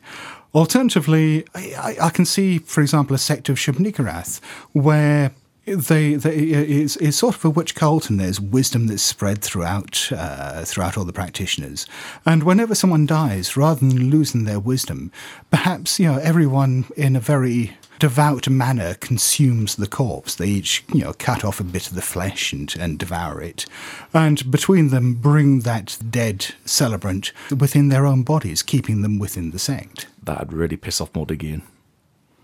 Alternatively, 0.55 1.47
I, 1.55 1.97
I, 2.03 2.11
can 2.11 2.27
see, 2.27 2.59
for 2.59 2.83
example, 2.83 3.15
a 3.15 3.19
sect 3.19 3.49
of 3.49 3.57
Shub-Niggurath 3.57 4.41
where 4.73 5.31
they, 5.75 6.15
they 6.15 6.37
it's, 6.37 6.97
it's 6.97 7.17
sort 7.17 7.37
of 7.37 7.45
a 7.45 7.51
witch 7.51 7.75
cult, 7.75 8.11
and 8.11 8.19
there's 8.19 8.41
wisdom 8.41 8.87
that's 8.87 9.03
spread 9.03 9.43
throughout 9.43 10.11
uh, 10.13 10.65
throughout 10.65 10.97
all 10.99 11.05
the 11.05 11.13
practitioners. 11.13 11.87
And 12.27 12.43
whenever 12.43 12.75
someone 12.75 13.07
dies, 13.07 13.57
rather 13.57 13.81
than 13.81 14.11
losing 14.11 14.45
their 14.45 14.61
wisdom, 14.61 15.13
perhaps 15.51 15.99
you 15.99 16.07
know 16.07 16.19
everyone 16.19 16.87
in 16.97 17.17
a 17.17 17.21
very 17.21 17.77
devout 17.99 18.49
manner 18.49 18.95
consumes 18.95 19.77
the 19.77 19.87
corpse. 19.87 20.35
They 20.35 20.49
each 20.49 20.85
you 20.93 21.03
know 21.03 21.13
cut 21.15 21.45
off 21.45 21.61
a 21.61 21.65
bit 21.65 21.89
of 21.89 21.95
the 21.95 22.03
flesh 22.03 22.53
and, 22.53 22.75
and 22.79 22.99
devour 22.99 23.41
it, 23.41 23.67
and 24.13 24.51
between 24.51 24.89
them 24.89 25.15
bring 25.15 25.61
that 25.61 25.99
dead 26.11 26.55
celebrant 26.65 27.33
within 27.57 27.89
their 27.89 28.07
own 28.07 28.23
bodies, 28.23 28.63
keeping 28.63 29.03
them 29.03 29.19
within 29.19 29.51
the 29.51 29.59
sect. 29.59 30.07
That'd 30.23 30.53
really 30.53 30.77
piss 30.77 31.01
off 31.01 31.13
Mordiggian. 31.13 31.63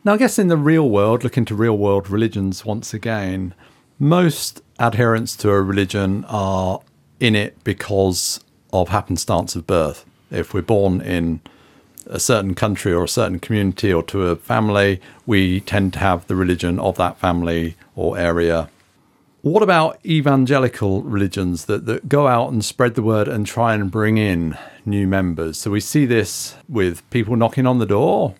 Now, 0.06 0.12
I 0.12 0.18
guess 0.18 0.38
in 0.38 0.46
the 0.46 0.56
real 0.56 0.88
world, 0.88 1.24
looking 1.24 1.44
to 1.46 1.54
real 1.56 1.76
world 1.76 2.08
religions 2.08 2.64
once 2.64 2.94
again, 2.94 3.54
most 3.98 4.62
adherents 4.78 5.34
to 5.38 5.50
a 5.50 5.60
religion 5.60 6.24
are 6.28 6.78
in 7.18 7.34
it 7.34 7.64
because 7.64 8.38
of 8.72 8.90
happenstance 8.90 9.56
of 9.56 9.66
birth. 9.66 10.04
If 10.30 10.54
we're 10.54 10.62
born 10.62 11.00
in 11.00 11.40
a 12.06 12.20
certain 12.20 12.54
country 12.54 12.92
or 12.92 13.02
a 13.02 13.08
certain 13.08 13.40
community 13.40 13.92
or 13.92 14.04
to 14.04 14.28
a 14.28 14.36
family, 14.36 15.00
we 15.26 15.58
tend 15.58 15.94
to 15.94 15.98
have 15.98 16.24
the 16.28 16.36
religion 16.36 16.78
of 16.78 16.96
that 16.98 17.18
family 17.18 17.74
or 17.96 18.16
area. 18.16 18.70
What 19.42 19.64
about 19.64 19.98
evangelical 20.06 21.02
religions 21.02 21.64
that, 21.64 21.86
that 21.86 22.08
go 22.08 22.28
out 22.28 22.52
and 22.52 22.64
spread 22.64 22.94
the 22.94 23.02
word 23.02 23.26
and 23.26 23.44
try 23.44 23.74
and 23.74 23.90
bring 23.90 24.18
in 24.18 24.56
new 24.84 25.08
members? 25.08 25.58
So 25.58 25.72
we 25.72 25.80
see 25.80 26.06
this 26.06 26.54
with 26.68 27.02
people 27.10 27.34
knocking 27.34 27.66
on 27.66 27.80
the 27.80 27.86
door. 27.86 28.36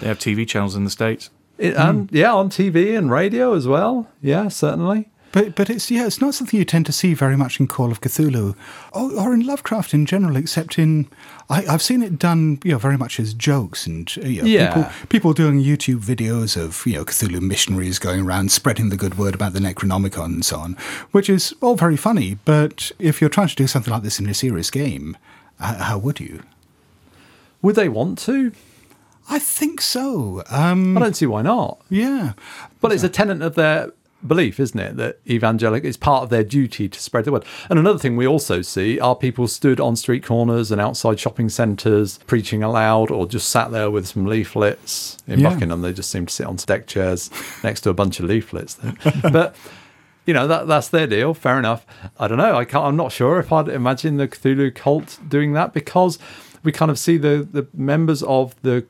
They 0.00 0.06
have 0.08 0.18
TV 0.18 0.46
channels 0.46 0.74
in 0.76 0.84
the 0.84 0.90
States. 0.90 1.30
It, 1.58 1.74
and 1.74 2.10
yeah, 2.12 2.34
on 2.34 2.50
TV 2.50 2.96
and 2.98 3.10
radio 3.10 3.54
as 3.54 3.66
well. 3.66 4.08
Yeah, 4.20 4.48
certainly. 4.48 5.08
But 5.32 5.54
but 5.54 5.68
it's 5.68 5.90
yeah, 5.90 6.06
it's 6.06 6.20
not 6.20 6.34
something 6.34 6.58
you 6.58 6.64
tend 6.64 6.86
to 6.86 6.92
see 6.92 7.12
very 7.12 7.36
much 7.36 7.60
in 7.60 7.66
Call 7.66 7.90
of 7.90 8.00
Cthulhu, 8.00 8.54
or, 8.92 9.12
or 9.18 9.34
in 9.34 9.46
Lovecraft 9.46 9.92
in 9.92 10.06
general. 10.06 10.36
Except 10.36 10.78
in, 10.78 11.08
I, 11.50 11.66
I've 11.66 11.82
seen 11.82 12.02
it 12.02 12.18
done, 12.18 12.58
you 12.64 12.72
know, 12.72 12.78
very 12.78 12.96
much 12.96 13.18
as 13.20 13.34
jokes 13.34 13.86
and 13.86 14.10
uh, 14.22 14.26
you 14.26 14.42
know, 14.42 14.48
Yeah. 14.48 14.68
people 14.74 14.90
people 15.08 15.32
doing 15.34 15.62
YouTube 15.62 16.00
videos 16.04 16.56
of 16.62 16.86
you 16.86 16.94
know 16.94 17.04
Cthulhu 17.04 17.40
missionaries 17.42 17.98
going 17.98 18.20
around 18.24 18.50
spreading 18.50 18.88
the 18.90 18.96
good 18.96 19.18
word 19.18 19.34
about 19.34 19.52
the 19.52 19.60
Necronomicon 19.60 20.26
and 20.26 20.44
so 20.44 20.58
on, 20.58 20.72
which 21.12 21.28
is 21.28 21.54
all 21.60 21.76
very 21.76 21.96
funny. 21.96 22.38
But 22.44 22.92
if 22.98 23.20
you're 23.20 23.30
trying 23.30 23.48
to 23.48 23.56
do 23.56 23.66
something 23.66 23.92
like 23.92 24.02
this 24.04 24.18
in 24.20 24.28
a 24.28 24.34
serious 24.34 24.70
game, 24.70 25.16
h- 25.60 25.76
how 25.80 25.98
would 25.98 26.18
you? 26.20 26.42
Would 27.62 27.74
they 27.76 27.88
want 27.88 28.18
to? 28.20 28.52
I 29.28 29.38
think 29.38 29.80
so. 29.80 30.42
Um, 30.50 30.96
I 30.96 31.00
don't 31.00 31.16
see 31.16 31.26
why 31.26 31.42
not. 31.42 31.80
yeah, 31.90 32.32
But 32.80 32.92
it's 32.92 33.02
a 33.02 33.08
tenet 33.08 33.42
of 33.42 33.54
their 33.56 33.90
belief, 34.26 34.58
isn't 34.58 34.78
it? 34.78 34.96
That 34.96 35.18
evangelic 35.28 35.84
is 35.84 35.96
part 35.96 36.22
of 36.22 36.30
their 36.30 36.42
duty 36.44 36.88
to 36.88 37.00
spread 37.00 37.24
the 37.26 37.32
word. 37.32 37.44
And 37.68 37.78
another 37.78 37.98
thing 37.98 38.16
we 38.16 38.26
also 38.26 38.62
see 38.62 38.98
are 38.98 39.14
people 39.14 39.46
stood 39.48 39.78
on 39.80 39.94
street 39.96 40.24
corners 40.24 40.70
and 40.72 40.80
outside 40.80 41.20
shopping 41.20 41.48
centres 41.48 42.18
preaching 42.26 42.62
aloud 42.62 43.10
or 43.10 43.26
just 43.26 43.48
sat 43.50 43.70
there 43.72 43.90
with 43.90 44.06
some 44.08 44.26
leaflets. 44.26 45.18
In 45.26 45.40
Yeah. 45.40 45.50
Buckingham, 45.50 45.82
they 45.82 45.92
just 45.92 46.10
seem 46.10 46.26
to 46.26 46.32
sit 46.32 46.46
on 46.46 46.56
deck 46.56 46.86
chairs 46.86 47.30
next 47.62 47.82
to 47.82 47.90
a 47.90 47.94
bunch 47.94 48.18
of 48.20 48.26
leaflets. 48.26 48.78
but 49.32 49.54
you 50.24 50.34
know 50.34 50.48
that 50.48 50.66
that's 50.66 50.88
their 50.88 51.06
deal. 51.06 51.34
Fair 51.34 51.58
enough. 51.58 51.86
I 52.18 52.26
don't 52.26 52.38
know. 52.38 52.56
I 52.56 52.64
can't. 52.64 52.84
I'm 52.84 52.96
not 52.96 53.12
sure 53.12 53.38
if 53.38 53.52
I'd 53.52 53.68
imagine 53.68 54.16
the 54.16 54.26
Cthulhu 54.26 54.74
cult 54.74 55.18
doing 55.28 55.52
that 55.52 55.72
because 55.72 56.18
we 56.64 56.72
kind 56.72 56.90
of 56.90 56.98
see 56.98 57.16
the 57.16 57.46
the 57.48 57.68
members 57.72 58.24
of 58.24 58.60
the 58.62 58.84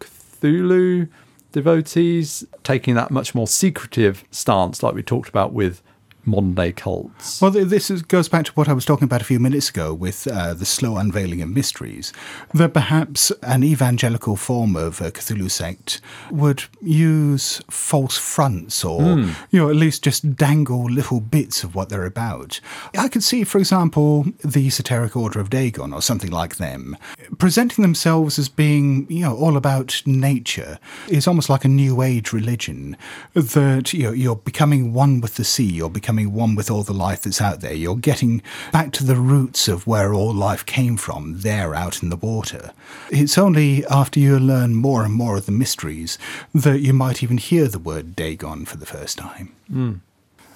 Cthulhu 0.47 1.09
devotees 1.53 2.45
taking 2.63 2.95
that 2.95 3.11
much 3.11 3.35
more 3.35 3.47
secretive 3.47 4.25
stance, 4.31 4.83
like 4.83 4.95
we 4.95 5.03
talked 5.03 5.29
about 5.29 5.53
with 5.53 5.83
modern 6.27 6.55
day 6.55 6.72
cults. 6.72 7.41
Well, 7.41 7.51
this 7.51 7.91
is, 7.91 8.03
goes 8.03 8.29
back 8.29 8.45
to 8.47 8.53
what 8.53 8.68
I 8.68 8.72
was 8.72 8.85
talking 8.85 9.05
about 9.05 9.22
a 9.22 9.24
few 9.24 9.39
minutes 9.39 9.70
ago 9.70 9.95
with 9.95 10.27
uh, 10.27 10.55
the 10.55 10.64
slow 10.64 10.97
unveiling 10.97 11.43
of 11.43 11.49
mysteries. 11.49 12.12
That 12.53 12.74
perhaps 12.74 13.31
an 13.43 13.62
evangelical 13.62 14.37
form 14.37 14.77
of 14.77 15.01
a 15.01 15.11
Cthulhu 15.11 15.51
sect 15.51 16.01
would 16.31 16.64
use 16.81 17.62
false 17.70 18.18
fronts 18.18 18.85
or, 18.85 19.03
you 19.51 19.61
know, 19.61 19.70
at 19.70 19.77
least 19.77 20.03
just 20.03 20.37
dangle 20.37 20.85
little 20.85 21.20
bits 21.20 21.62
of 21.62 21.74
what 21.74 21.89
they're 21.89 22.07
about. 22.07 22.61
I 22.97 23.09
could 23.09 23.22
see, 23.22 23.45
for 23.45 23.59
example, 23.59 24.24
the 24.45 24.66
Esoteric 24.66 25.16
Order 25.16 25.41
of 25.41 25.51
Dagon 25.51 25.93
or 25.93 26.03
something 26.03 26.31
like 26.31 26.57
them 26.57 26.97
presenting 27.39 27.83
themselves 27.83 28.39
as 28.39 28.49
being, 28.49 29.07
you 29.11 29.20
know, 29.20 29.37
all 29.37 29.57
about 29.57 30.03
nature. 30.07 30.79
It's 31.09 31.29
almost 31.29 31.49
like 31.49 31.64
a 31.64 31.68
new 31.68 32.03
age 32.03 32.33
religion 32.33 32.97
that, 33.35 33.93
you 33.93 34.05
know, 34.05 34.12
you're 34.12 34.37
becoming 34.37 34.93
one 34.93 35.20
with 35.20 35.37
the 35.37 35.45
sea, 35.45 35.64
you're 35.64 35.91
becoming 35.91 36.16
one 36.25 36.55
with 36.55 36.71
all 36.71 36.85
the 36.85 36.95
life 36.95 37.23
that's 37.23 37.43
out 37.43 37.61
there. 37.61 37.75
You're 37.75 37.97
getting 37.97 38.41
back 38.73 38.93
to 38.93 39.05
the 39.05 39.17
roots 39.17 39.69
of 39.69 39.87
where 39.87 40.14
all 40.14 40.33
life 40.33 40.64
came 40.64 40.97
from, 40.97 41.41
there 41.41 41.75
out 41.75 42.03
in 42.03 42.09
the 42.09 42.17
water. 42.17 42.71
It's 43.11 43.37
only 43.37 43.85
after 43.87 44.21
you 44.21 44.39
learn 44.39 44.75
more 44.75 45.05
and 45.05 45.12
more 45.12 45.37
of 45.37 45.47
the 45.47 45.53
mysteries 45.53 46.17
that 46.55 46.81
you 46.81 46.93
might 46.93 47.23
even 47.23 47.39
hear 47.39 47.69
the 47.69 47.81
word 47.81 48.17
Dagon 48.17 48.64
for 48.64 48.79
the 48.79 48.87
first 48.87 49.19
time. 49.19 49.53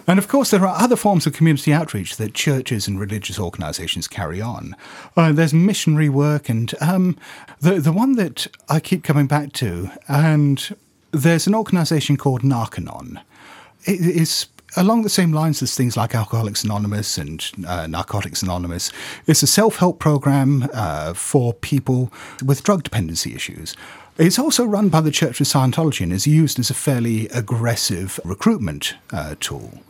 And 0.06 0.18
of 0.18 0.26
course, 0.28 0.50
there 0.50 0.66
are 0.66 0.82
other 0.82 0.96
forms 0.96 1.26
of 1.26 1.34
community 1.34 1.72
outreach 1.72 2.16
that 2.16 2.34
churches 2.34 2.88
and 2.88 2.98
religious 2.98 3.38
organisations 3.38 4.08
carry 4.08 4.40
on. 4.40 4.74
Uh, 5.16 5.30
there's 5.30 5.54
missionary 5.54 6.08
work, 6.08 6.48
and 6.48 6.74
um, 6.80 7.16
the 7.60 7.74
the 7.80 7.92
one 7.92 8.16
that 8.16 8.46
I 8.68 8.80
keep 8.80 9.04
coming 9.04 9.26
back 9.26 9.52
to, 9.54 9.90
and 10.08 10.74
there's 11.12 11.46
an 11.46 11.54
organisation 11.54 12.16
called 12.16 12.42
Narconon. 12.42 13.20
It 13.84 14.00
is 14.00 14.46
along 14.76 15.02
the 15.02 15.08
same 15.08 15.32
lines 15.32 15.62
as 15.62 15.74
things 15.74 15.96
like 15.96 16.14
Alcoholics 16.14 16.64
Anonymous 16.64 17.18
and 17.18 17.50
uh, 17.66 17.86
Narcotics 17.86 18.42
Anonymous. 18.42 18.90
It's 19.26 19.42
a 19.42 19.46
self 19.46 19.76
help 19.76 19.98
program 19.98 20.68
uh, 20.72 21.14
for 21.14 21.52
people 21.54 22.12
with 22.44 22.62
drug 22.62 22.82
dependency 22.82 23.34
issues. 23.34 23.76
It's 24.18 24.38
also 24.38 24.64
run 24.64 24.90
by 24.90 25.00
the 25.00 25.10
Church 25.10 25.40
of 25.40 25.46
Scientology 25.46 26.02
and 26.02 26.12
is 26.12 26.26
used 26.26 26.58
as 26.58 26.68
a 26.68 26.74
fairly 26.74 27.28
aggressive 27.28 28.20
recruitment 28.24 28.94
uh, 29.12 29.34
tool. 29.40 29.80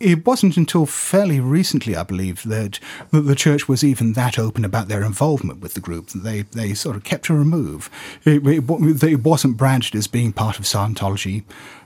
It 0.00 0.26
wasn't 0.26 0.56
until 0.56 0.86
fairly 0.86 1.38
recently, 1.38 1.94
I 1.94 2.02
believe, 2.02 2.42
that, 2.44 2.80
that 3.10 3.22
the 3.22 3.34
church 3.34 3.68
was 3.68 3.84
even 3.84 4.14
that 4.14 4.38
open 4.38 4.64
about 4.64 4.88
their 4.88 5.04
involvement 5.04 5.60
with 5.60 5.74
the 5.74 5.80
group. 5.80 6.08
They 6.08 6.42
they 6.42 6.74
sort 6.74 6.96
of 6.96 7.04
kept 7.04 7.28
a 7.28 7.34
remove. 7.34 7.90
It, 8.24 8.46
it, 8.46 9.02
it 9.02 9.22
wasn't 9.22 9.56
branded 9.56 9.94
as 9.94 10.06
being 10.06 10.32
part 10.32 10.58
of 10.58 10.64
Scientology. 10.64 11.44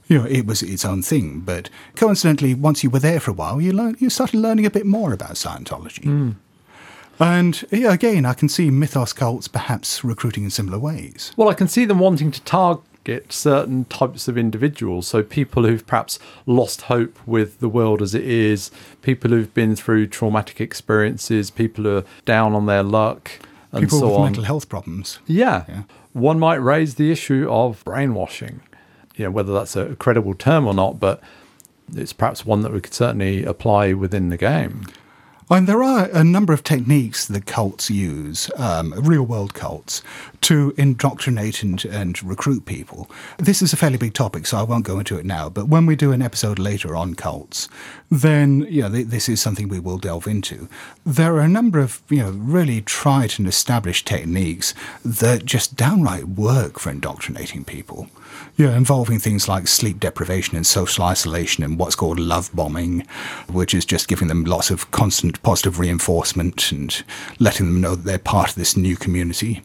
You 0.08 0.18
know, 0.18 0.24
it 0.26 0.46
was 0.46 0.62
its 0.62 0.84
own 0.84 1.02
thing. 1.02 1.40
But 1.40 1.70
coincidentally, 1.94 2.54
once 2.54 2.82
you 2.82 2.90
were 2.90 2.98
there 2.98 3.20
for 3.20 3.30
a 3.30 3.34
while, 3.34 3.60
you 3.60 3.72
learn, 3.72 3.96
you 3.98 4.10
started 4.10 4.40
learning 4.40 4.66
a 4.66 4.70
bit 4.70 4.86
more 4.86 5.12
about 5.12 5.32
Scientology. 5.32 6.04
Hmm. 6.04 6.30
And 7.20 7.64
yeah, 7.70 7.92
again, 7.92 8.24
I 8.24 8.32
can 8.34 8.48
see 8.48 8.70
mythos 8.70 9.12
cults 9.12 9.48
perhaps 9.48 10.04
recruiting 10.04 10.44
in 10.44 10.50
similar 10.50 10.78
ways. 10.78 11.32
Well, 11.36 11.48
I 11.48 11.54
can 11.54 11.68
see 11.68 11.84
them 11.84 11.98
wanting 11.98 12.30
to 12.30 12.40
target 12.42 13.32
certain 13.32 13.86
types 13.86 14.28
of 14.28 14.38
individuals. 14.38 15.08
So 15.08 15.22
people 15.22 15.64
who've 15.64 15.84
perhaps 15.86 16.18
lost 16.46 16.82
hope 16.82 17.18
with 17.26 17.58
the 17.58 17.68
world 17.68 18.02
as 18.02 18.14
it 18.14 18.24
is, 18.24 18.70
people 19.02 19.30
who've 19.30 19.52
been 19.52 19.74
through 19.74 20.06
traumatic 20.08 20.60
experiences, 20.60 21.50
people 21.50 21.84
who 21.84 21.96
are 21.98 22.04
down 22.24 22.52
on 22.54 22.66
their 22.66 22.82
luck, 22.84 23.32
and 23.72 23.82
People 23.82 23.98
so 24.00 24.06
with 24.08 24.16
on. 24.16 24.22
mental 24.24 24.44
health 24.44 24.68
problems. 24.68 25.18
Yeah. 25.26 25.64
Yeah. 25.68 25.82
One 26.12 26.38
might 26.38 26.56
raise 26.56 26.94
the 26.94 27.10
issue 27.10 27.46
of 27.50 27.84
brainwashing. 27.84 28.60
You 29.18 29.24
know, 29.24 29.30
whether 29.30 29.52
that's 29.52 29.76
a 29.76 29.96
credible 29.96 30.34
term 30.34 30.66
or 30.66 30.74
not, 30.74 31.00
but 31.00 31.20
it's 31.94 32.12
perhaps 32.12 32.46
one 32.46 32.62
that 32.62 32.72
we 32.72 32.80
could 32.80 32.94
certainly 32.94 33.44
apply 33.44 33.92
within 33.92 34.28
the 34.28 34.36
game. 34.36 34.86
And 35.50 35.66
there 35.66 35.82
are 35.82 36.10
a 36.12 36.22
number 36.22 36.52
of 36.52 36.62
techniques 36.62 37.26
that 37.26 37.46
cults 37.46 37.90
use, 37.90 38.50
um, 38.56 38.92
real 38.98 39.22
world 39.22 39.54
cults, 39.54 40.02
to 40.42 40.74
indoctrinate 40.76 41.62
and, 41.62 41.82
and 41.86 42.22
recruit 42.22 42.66
people. 42.66 43.10
This 43.38 43.62
is 43.62 43.72
a 43.72 43.76
fairly 43.76 43.96
big 43.96 44.12
topic, 44.12 44.46
so 44.46 44.58
I 44.58 44.62
won't 44.62 44.84
go 44.84 44.98
into 44.98 45.16
it 45.18 45.24
now. 45.24 45.48
But 45.48 45.68
when 45.68 45.86
we 45.86 45.96
do 45.96 46.12
an 46.12 46.20
episode 46.20 46.58
later 46.58 46.94
on 46.94 47.14
cults, 47.14 47.68
then 48.10 48.66
you 48.68 48.82
know, 48.82 48.90
th- 48.90 49.06
this 49.06 49.28
is 49.28 49.40
something 49.40 49.68
we 49.68 49.80
will 49.80 49.98
delve 49.98 50.26
into. 50.26 50.68
There 51.04 51.34
are 51.36 51.40
a 51.40 51.48
number 51.48 51.78
of 51.78 52.02
you 52.10 52.18
know 52.18 52.30
really 52.30 52.82
tried 52.82 53.38
and 53.38 53.48
established 53.48 54.06
techniques 54.06 54.74
that 55.04 55.46
just 55.46 55.76
downright 55.76 56.28
work 56.28 56.78
for 56.78 56.90
indoctrinating 56.90 57.64
people. 57.64 58.08
Yeah, 58.56 58.76
involving 58.76 59.18
things 59.18 59.48
like 59.48 59.68
sleep 59.68 60.00
deprivation 60.00 60.56
and 60.56 60.66
social 60.66 61.04
isolation 61.04 61.64
and 61.64 61.78
what's 61.78 61.94
called 61.94 62.18
love 62.18 62.50
bombing, 62.54 63.06
which 63.50 63.72
is 63.72 63.84
just 63.84 64.08
giving 64.08 64.28
them 64.28 64.44
lots 64.44 64.70
of 64.70 64.90
constant 64.90 65.37
positive 65.42 65.78
reinforcement 65.78 66.72
and 66.72 67.02
letting 67.38 67.66
them 67.66 67.80
know 67.80 67.94
that 67.94 68.04
they're 68.04 68.18
part 68.18 68.50
of 68.50 68.54
this 68.56 68.76
new 68.76 68.96
community. 68.96 69.62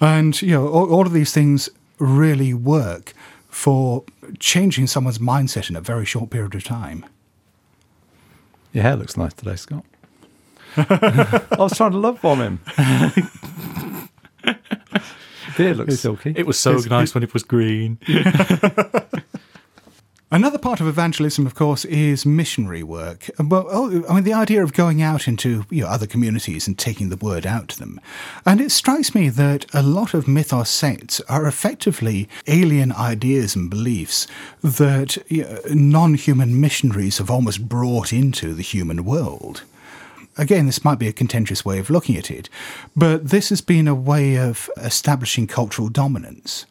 And, 0.00 0.40
you 0.42 0.50
know, 0.50 0.68
all, 0.68 0.92
all 0.92 1.06
of 1.06 1.12
these 1.12 1.32
things 1.32 1.68
really 1.98 2.52
work 2.54 3.12
for 3.48 4.04
changing 4.38 4.86
someone's 4.88 5.18
mindset 5.18 5.70
in 5.70 5.76
a 5.76 5.80
very 5.80 6.04
short 6.04 6.30
period 6.30 6.54
of 6.54 6.64
time. 6.64 7.04
Your 8.72 8.82
hair 8.82 8.96
looks 8.96 9.16
nice 9.16 9.32
today, 9.32 9.56
Scott. 9.56 9.84
I 10.76 11.44
was 11.58 11.76
trying 11.76 11.92
to 11.92 11.98
love 11.98 12.20
bomb 12.20 12.40
him. 12.40 12.58
Beard 15.56 15.76
looks 15.76 16.00
silky. 16.00 16.34
It 16.36 16.46
was 16.46 16.58
so 16.58 16.72
It's- 16.72 16.86
nice 16.86 17.14
when 17.14 17.22
it 17.22 17.32
was 17.32 17.44
green. 17.44 17.98
Another 20.34 20.58
part 20.58 20.80
of 20.80 20.88
evangelism, 20.88 21.46
of 21.46 21.54
course, 21.54 21.84
is 21.84 22.26
missionary 22.26 22.82
work. 22.82 23.30
Well, 23.38 23.68
oh, 23.70 24.04
I 24.08 24.14
mean, 24.14 24.24
the 24.24 24.32
idea 24.32 24.64
of 24.64 24.72
going 24.72 25.00
out 25.00 25.28
into 25.28 25.64
you 25.70 25.82
know, 25.82 25.86
other 25.86 26.08
communities 26.08 26.66
and 26.66 26.76
taking 26.76 27.08
the 27.08 27.16
word 27.16 27.46
out 27.46 27.68
to 27.68 27.78
them. 27.78 28.00
And 28.44 28.60
it 28.60 28.72
strikes 28.72 29.14
me 29.14 29.28
that 29.28 29.64
a 29.72 29.80
lot 29.80 30.12
of 30.12 30.26
mythos 30.26 30.70
sects 30.70 31.20
are 31.28 31.46
effectively 31.46 32.28
alien 32.48 32.90
ideas 32.90 33.54
and 33.54 33.70
beliefs 33.70 34.26
that 34.60 35.18
you 35.30 35.44
know, 35.44 35.60
non 35.70 36.14
human 36.14 36.60
missionaries 36.60 37.18
have 37.18 37.30
almost 37.30 37.68
brought 37.68 38.12
into 38.12 38.54
the 38.54 38.62
human 38.62 39.04
world. 39.04 39.62
Again, 40.36 40.66
this 40.66 40.84
might 40.84 40.98
be 40.98 41.06
a 41.06 41.12
contentious 41.12 41.64
way 41.64 41.78
of 41.78 41.90
looking 41.90 42.16
at 42.16 42.28
it, 42.28 42.48
but 42.96 43.28
this 43.28 43.50
has 43.50 43.60
been 43.60 43.86
a 43.86 43.94
way 43.94 44.36
of 44.36 44.68
establishing 44.78 45.46
cultural 45.46 45.88
dominance. 45.88 46.66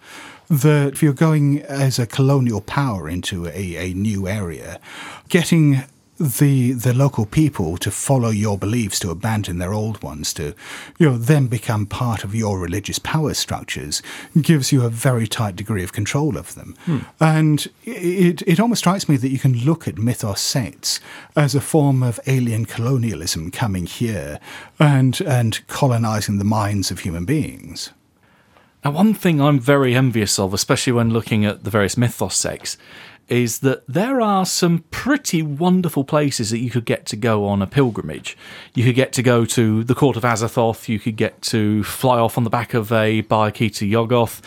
That 0.61 0.93
if 0.93 1.01
you're 1.01 1.13
going 1.13 1.61
as 1.63 1.97
a 1.97 2.05
colonial 2.05 2.61
power 2.61 3.09
into 3.09 3.47
a, 3.47 3.75
a 3.75 3.93
new 3.93 4.27
area, 4.27 4.79
getting 5.27 5.83
the 6.19 6.73
the 6.73 6.93
local 6.93 7.25
people 7.25 7.75
to 7.77 7.89
follow 7.89 8.29
your 8.29 8.57
beliefs, 8.57 8.99
to 8.99 9.09
abandon 9.09 9.57
their 9.57 9.73
old 9.73 10.03
ones, 10.03 10.31
to 10.33 10.53
you 10.99 11.09
know 11.09 11.17
then 11.17 11.47
become 11.47 11.85
part 11.85 12.23
of 12.23 12.35
your 12.35 12.59
religious 12.59 12.99
power 12.99 13.33
structures, 13.33 14.01
gives 14.39 14.71
you 14.71 14.83
a 14.83 14.89
very 14.89 15.27
tight 15.27 15.55
degree 15.55 15.83
of 15.83 15.91
control 15.91 16.37
of 16.37 16.53
them. 16.53 16.75
Hmm. 16.85 16.99
And 17.19 17.67
it 17.83 18.43
it 18.43 18.59
almost 18.59 18.79
strikes 18.79 19.09
me 19.09 19.17
that 19.17 19.29
you 19.29 19.39
can 19.39 19.57
look 19.65 19.87
at 19.87 19.97
mythos 19.97 20.39
sects 20.39 20.99
as 21.35 21.55
a 21.55 21.61
form 21.61 22.03
of 22.03 22.19
alien 22.27 22.65
colonialism 22.65 23.49
coming 23.49 23.87
here 23.87 24.39
and 24.79 25.19
and 25.21 25.65
colonizing 25.67 26.37
the 26.37 26.45
minds 26.45 26.91
of 26.91 26.99
human 26.99 27.25
beings. 27.25 27.89
Now, 28.83 28.91
one 28.91 29.13
thing 29.13 29.39
I'm 29.39 29.59
very 29.59 29.95
envious 29.95 30.37
of, 30.37 30.53
especially 30.53 30.91
when 30.91 31.09
looking 31.09 31.45
at 31.45 31.63
the 31.63 31.69
various 31.69 31.95
mythos 31.95 32.35
sects, 32.35 32.77
is 33.29 33.59
that 33.59 33.87
there 33.87 34.19
are 34.19 34.45
some 34.45 34.83
pretty 34.91 35.41
wonderful 35.41 36.03
places 36.03 36.49
that 36.49 36.57
you 36.57 36.69
could 36.69 36.83
get 36.83 37.05
to 37.05 37.15
go 37.15 37.45
on 37.45 37.61
a 37.61 37.67
pilgrimage. 37.67 38.37
You 38.73 38.83
could 38.83 38.95
get 38.95 39.13
to 39.13 39.23
go 39.23 39.45
to 39.45 39.85
the 39.85 39.95
court 39.95 40.17
of 40.17 40.23
Azathoth, 40.23 40.89
you 40.89 40.99
could 40.99 41.15
get 41.15 41.41
to 41.43 41.85
fly 41.85 42.19
off 42.19 42.37
on 42.37 42.43
the 42.43 42.49
back 42.49 42.73
of 42.73 42.91
a 42.91 43.23
Byakhee 43.23 43.73
to 43.75 43.87
Yuggoth, 43.87 44.41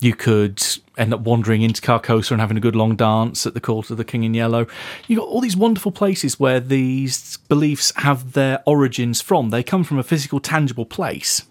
you 0.00 0.14
could 0.14 0.62
end 0.98 1.14
up 1.14 1.20
wandering 1.20 1.62
into 1.62 1.80
Carcosa 1.80 2.32
and 2.32 2.40
having 2.40 2.58
a 2.58 2.60
good 2.60 2.76
long 2.76 2.94
dance 2.94 3.46
at 3.46 3.54
the 3.54 3.60
court 3.60 3.90
of 3.90 3.96
the 3.96 4.04
King 4.04 4.22
in 4.22 4.34
Yellow. 4.34 4.66
You've 5.06 5.20
got 5.20 5.28
all 5.28 5.40
these 5.40 5.56
wonderful 5.56 5.92
places 5.92 6.38
where 6.38 6.60
these 6.60 7.38
beliefs 7.48 7.92
have 7.96 8.32
their 8.32 8.62
origins 8.66 9.22
from. 9.22 9.48
They 9.48 9.62
come 9.62 9.82
from 9.82 9.98
a 9.98 10.02
physical, 10.02 10.40
tangible 10.40 10.86
place. 10.86 11.47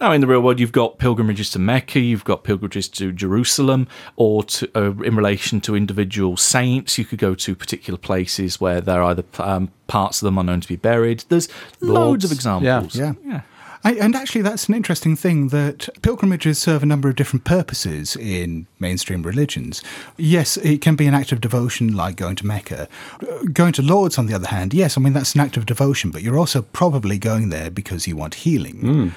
Now, 0.00 0.12
in 0.12 0.20
the 0.20 0.28
real 0.28 0.40
world, 0.40 0.60
you've 0.60 0.70
got 0.70 0.98
pilgrimages 0.98 1.50
to 1.50 1.58
Mecca, 1.58 1.98
you've 1.98 2.24
got 2.24 2.44
pilgrimages 2.44 2.88
to 2.90 3.10
Jerusalem, 3.10 3.88
or 4.14 4.44
to, 4.44 4.70
uh, 4.76 5.02
in 5.02 5.16
relation 5.16 5.60
to 5.62 5.74
individual 5.74 6.36
saints. 6.36 6.98
You 6.98 7.04
could 7.04 7.18
go 7.18 7.34
to 7.34 7.54
particular 7.56 7.98
places 7.98 8.60
where 8.60 8.80
there 8.80 9.02
are 9.02 9.10
either 9.10 9.24
um, 9.38 9.72
parts 9.88 10.22
of 10.22 10.26
them 10.26 10.38
are 10.38 10.44
known 10.44 10.60
to 10.60 10.68
be 10.68 10.76
buried. 10.76 11.24
There's 11.28 11.48
loads 11.80 12.24
of 12.24 12.30
examples. 12.30 12.94
Yeah. 12.94 13.14
yeah. 13.24 13.40
I, 13.84 13.94
and 13.94 14.16
actually, 14.16 14.42
that's 14.42 14.68
an 14.68 14.74
interesting 14.74 15.14
thing 15.14 15.48
that 15.48 15.88
pilgrimages 16.02 16.58
serve 16.58 16.82
a 16.82 16.86
number 16.86 17.08
of 17.08 17.16
different 17.16 17.44
purposes 17.44 18.16
in 18.16 18.66
mainstream 18.80 19.22
religions. 19.22 19.82
Yes, 20.16 20.56
it 20.58 20.80
can 20.80 20.96
be 20.96 21.06
an 21.06 21.14
act 21.14 21.30
of 21.30 21.40
devotion, 21.40 21.94
like 21.94 22.16
going 22.16 22.36
to 22.36 22.46
Mecca. 22.46 22.88
Uh, 23.22 23.44
Going 23.52 23.72
to 23.74 23.82
Lourdes, 23.82 24.18
on 24.18 24.26
the 24.26 24.34
other 24.34 24.48
hand, 24.48 24.74
yes, 24.74 24.96
I 24.96 25.00
mean, 25.00 25.12
that's 25.12 25.34
an 25.34 25.40
act 25.40 25.56
of 25.56 25.64
devotion, 25.64 26.10
but 26.10 26.22
you're 26.22 26.38
also 26.38 26.62
probably 26.62 27.18
going 27.18 27.50
there 27.50 27.70
because 27.70 28.06
you 28.06 28.16
want 28.16 28.34
healing. 28.34 29.12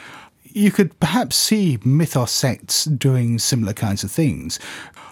You 0.53 0.71
could 0.71 0.99
perhaps 0.99 1.35
see 1.35 1.79
mythos 1.83 2.31
sects 2.31 2.85
doing 2.85 3.39
similar 3.39 3.73
kinds 3.73 4.03
of 4.03 4.11
things. 4.11 4.59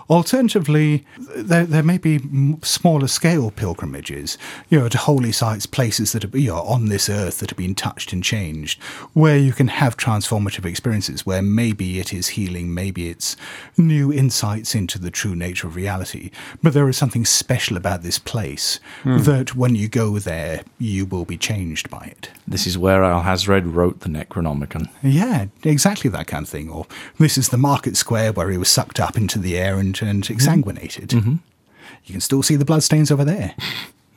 Alternatively, 0.10 1.06
there, 1.36 1.66
there 1.66 1.84
may 1.84 1.98
be 1.98 2.20
smaller 2.64 3.08
scale 3.08 3.52
pilgrimages, 3.52 4.38
you 4.70 4.80
know, 4.80 4.90
to 4.90 4.98
holy 4.98 5.32
sites, 5.32 5.66
places 5.66 6.14
that 6.14 6.26
are 6.26 6.38
you 6.38 6.50
know, 6.50 6.62
on 6.62 6.88
this 6.88 7.10
earth 7.10 7.40
that 7.40 7.52
have 7.52 7.58
been 7.58 7.76
touched 7.76 8.12
and 8.12 8.24
changed, 8.24 8.82
where 9.14 9.38
you 9.38 9.54
can 9.54 9.68
have 9.68 9.98
transformative 9.98 10.66
experiences, 10.66 11.26
where 11.26 11.42
maybe 11.42 12.00
it 12.00 12.14
is 12.14 12.30
healing, 12.30 12.74
maybe 12.74 13.10
it's 13.10 13.36
new 13.78 14.12
insights 14.12 14.74
into 14.74 14.98
the 14.98 15.12
true 15.12 15.36
nature 15.36 15.68
of 15.68 15.76
reality. 15.76 16.32
But 16.64 16.74
there 16.74 16.90
is 16.90 16.98
something 16.98 17.26
special 17.26 17.78
about 17.78 18.02
this 18.02 18.18
place 18.18 18.80
hmm. 19.04 19.20
that 19.20 19.56
when 19.56 19.76
you 19.76 19.88
go 19.88 20.20
there, 20.20 20.64
you 20.80 21.06
will 21.06 21.26
be 21.26 21.38
changed 21.38 21.90
by 21.90 22.06
it. 22.06 22.32
This 22.48 22.66
is 22.66 22.78
where 22.78 23.02
Alhazred 23.04 23.74
wrote 23.74 24.00
the 24.00 24.10
Necronomicon. 24.10 24.90
Yeah, 25.04 25.46
exactly 25.64 26.10
that 26.10 26.28
kind 26.28 26.44
of 26.44 26.50
thing. 26.50 26.70
Or 26.70 26.88
this 27.20 27.38
is 27.38 27.50
the 27.50 27.58
market 27.58 27.96
square 27.96 28.32
where 28.32 28.50
he 28.50 28.58
was 28.58 28.70
sucked 28.70 29.00
up 29.00 29.16
into 29.16 29.38
the 29.38 29.58
air 29.58 29.78
and, 29.78 29.99
and 30.02 30.24
exsanguinated. 30.24 31.14
You 31.14 32.12
can 32.12 32.22
still 32.22 32.42
see 32.44 32.56
the 32.56 32.66
bloodstains 32.66 33.12
over 33.12 33.24
there. 33.26 33.56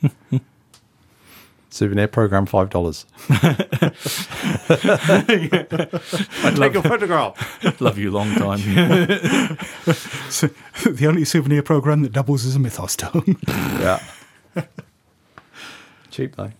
Souvenir 1.69 2.07
program 2.07 2.45
five 2.45 2.69
dollars. 2.69 3.05
I'd 3.29 3.97
Take 6.55 6.75
a 6.75 6.83
photograph. 6.83 7.81
Love 7.81 7.97
you 7.97 8.11
long 8.11 8.31
time. 8.35 8.59
So, 10.29 10.49
the 10.89 11.05
only 11.07 11.25
souvenir 11.25 11.63
program 11.63 12.03
that 12.03 12.11
doubles 12.11 12.45
as 12.45 12.55
a 12.55 12.59
mythos 12.59 12.95
tome. 12.95 13.39
Yeah. 13.47 13.99
Cheap 16.11 16.35
though. 16.35 16.51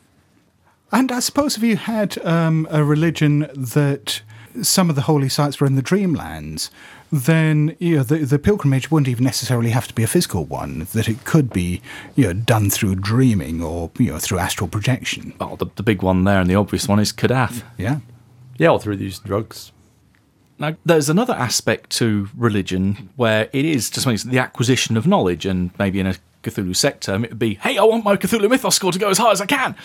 and 0.91 1.11
I 1.11 1.19
suppose 1.19 1.57
if 1.57 1.63
you 1.63 1.75
had 1.77 2.17
um, 2.25 2.67
a 2.71 2.83
religion 2.83 3.47
that 3.55 4.23
some 4.61 4.89
of 4.89 4.95
the 4.95 5.03
holy 5.03 5.29
sites 5.29 5.59
were 5.59 5.67
in 5.67 5.75
the 5.75 5.81
dreamlands, 5.81 6.69
then 7.11 7.75
you 7.79 7.97
know, 7.97 8.03
the, 8.03 8.17
the 8.19 8.39
pilgrimage 8.39 8.89
wouldn't 8.89 9.07
even 9.07 9.23
necessarily 9.23 9.69
have 9.69 9.87
to 9.87 9.93
be 9.93 10.03
a 10.03 10.07
physical 10.07 10.45
one. 10.45 10.87
That 10.93 11.07
it 11.07 11.23
could 11.25 11.51
be 11.51 11.81
you 12.15 12.25
know, 12.25 12.33
done 12.33 12.69
through 12.69 12.95
dreaming 12.95 13.61
or 13.61 13.91
you 13.97 14.13
know, 14.13 14.19
through 14.19 14.39
astral 14.39 14.67
projection. 14.67 15.33
oh, 15.39 15.55
the, 15.55 15.67
the 15.75 15.83
big 15.83 16.01
one 16.01 16.23
there 16.23 16.41
and 16.41 16.49
the 16.49 16.55
obvious 16.55 16.87
one 16.87 16.99
is 16.99 17.13
Kadath. 17.13 17.63
Yeah. 17.77 17.99
Yeah, 18.57 18.69
or 18.69 18.79
through 18.79 18.97
these 18.97 19.19
drugs. 19.19 19.71
Now, 20.59 20.75
there's 20.85 21.09
another 21.09 21.33
aspect 21.33 21.89
to 21.97 22.29
religion 22.35 23.09
where 23.15 23.49
it 23.51 23.65
is 23.65 23.89
just 23.89 24.05
means 24.05 24.23
the 24.23 24.39
acquisition 24.39 24.95
of 24.95 25.07
knowledge, 25.07 25.45
and 25.45 25.71
maybe 25.79 25.99
in 25.99 26.07
a 26.07 26.15
Cthulhu 26.43 26.75
sect 26.75 27.03
term, 27.03 27.23
it 27.23 27.31
would 27.31 27.39
be, 27.39 27.55
hey, 27.55 27.77
I 27.77 27.83
want 27.83 28.05
my 28.05 28.15
Cthulhu 28.15 28.49
mythos 28.49 28.75
score 28.75 28.91
to 28.91 28.99
go 28.99 29.09
as 29.09 29.17
high 29.17 29.31
as 29.31 29.41
I 29.41 29.45
can. 29.45 29.75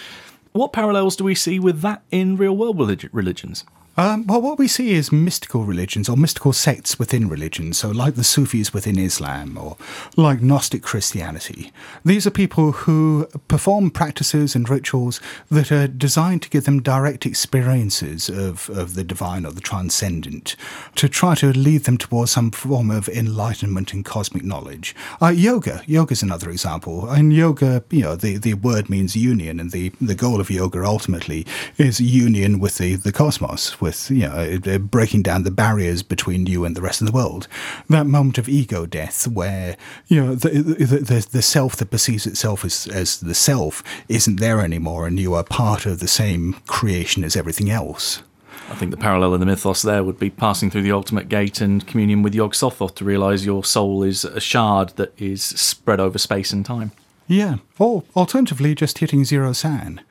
What 0.53 0.73
parallels 0.73 1.17
do 1.17 1.25
we 1.25 1.35
see 1.35 1.59
with 1.59 1.81
that 1.81 2.03
in 2.11 2.37
real 2.37 2.57
world 2.57 2.79
religions? 3.13 3.65
Um, 3.99 4.29
well, 4.29 4.41
what 4.41 4.61
we 4.61 4.69
see 4.69 4.93
is 4.93 5.11
mystical 5.11 5.65
religions 5.65 6.09
or 6.09 6.17
mystical 6.17 6.53
sects 6.53 7.01
within 7.01 7.29
religions, 7.29 7.79
so 7.79 7.91
like 7.91 8.15
the 8.15 8.23
Sufis 8.23 8.73
within 8.73 8.97
Islam 8.97 9.59
or 9.59 9.77
like 10.17 10.41
Gnostic 10.41 10.85
Christianity. 10.85 11.73
These 12.05 12.25
are 12.25 12.31
people 12.31 12.71
who 12.71 13.27
perform 13.49 13.91
practices 13.91 14.55
and 14.55 14.69
rituals 14.69 15.21
that 15.51 15.73
are 15.73 15.89
designed 15.89 16.43
to 16.43 16.49
give 16.49 16.63
them 16.63 16.81
direct 16.81 17.27
experiences 17.27 18.29
of, 18.29 18.71
of 18.71 18.95
the 18.95 19.03
divine 19.03 19.45
or 19.45 19.51
the 19.51 19.61
transcendent, 19.61 20.55
to 20.95 21.09
try 21.09 21.35
to 21.35 21.49
lead 21.49 21.83
them 21.83 21.99
towards 21.99 22.31
some 22.31 22.53
form 22.53 22.93
of 22.93 23.09
enlightenment 23.09 23.93
and 23.93 24.05
cosmic 24.05 24.45
knowledge. 24.45 24.95
Uh, 25.21 25.27
yoga, 25.27 25.83
yoga 25.89 26.13
is 26.13 26.23
another 26.23 26.51
example. 26.51 27.13
In 27.13 27.33
yoga, 27.33 27.83
you 27.91 28.03
know, 28.03 28.15
the, 28.15 28.37
the 28.37 28.55
word 28.55 28.89
means 28.89 29.17
union, 29.17 29.59
and 29.59 29.73
the, 29.73 29.91
the 30.01 30.15
goal 30.15 30.41
of 30.41 30.53
yoga 30.53 30.85
ultimately 30.85 31.45
is 31.79 32.01
union 32.01 32.61
with 32.61 32.79
the, 32.79 32.95
the 32.95 33.11
cosmos, 33.11 33.81
with, 33.89 34.11
you 34.11 34.29
know, 34.29 34.79
breaking 34.79 35.23
down 35.23 35.43
the 35.43 35.51
barriers 35.51 36.03
between 36.03 36.47
you 36.47 36.65
and 36.65 36.77
the 36.77 36.83
rest 36.83 37.01
of 37.01 37.07
the 37.07 37.13
world. 37.13 37.49
That 37.89 38.07
moment 38.07 38.39
of 38.39 38.49
ego 38.49 38.87
death 38.87 39.27
where, 39.27 39.77
you 40.07 40.23
know, 40.23 40.35
the, 40.35 40.51
the, 40.51 40.99
the, 40.99 41.29
the 41.31 41.43
self 41.43 41.77
that 41.77 41.91
perceives 41.91 42.27
itself 42.27 42.65
as, 42.65 42.87
as 42.89 43.21
the 43.21 43.35
self 43.35 43.83
isn't 44.09 44.41
there 44.41 44.61
anymore, 44.61 45.07
and 45.07 45.19
you 45.19 45.35
are 45.35 45.45
part 45.45 45.87
of 45.87 46.01
the 46.01 46.09
same 46.09 46.55
creation 46.67 47.25
as 47.25 47.37
everything 47.37 47.71
else. 47.71 48.23
I 48.71 48.75
think 48.75 48.91
the 48.91 48.99
parallel 48.99 49.33
in 49.33 49.41
the 49.41 49.47
mythos 49.47 49.81
there 49.81 50.05
would 50.05 50.19
be 50.19 50.29
passing 50.29 50.71
through 50.71 50.83
the 50.83 50.93
ultimate 50.93 51.31
gate 51.31 51.63
and 51.63 51.87
communion 51.87 52.23
with 52.23 52.35
Yog 52.35 52.53
Sothoth 52.53 52.95
to 52.97 53.05
realise 53.05 53.47
your 53.47 53.65
soul 53.65 54.03
is 54.03 54.25
a 54.25 54.41
shard 54.41 54.91
that 54.97 55.19
is 55.19 55.43
spread 55.43 56.01
over 56.01 56.19
space 56.19 56.53
and 56.53 56.67
time. 56.67 56.93
Yeah, 57.27 57.57
or 57.79 58.05
alternatively, 58.15 58.75
just 58.75 58.99
hitting 58.99 59.25
zero 59.25 59.55
san. 59.55 60.03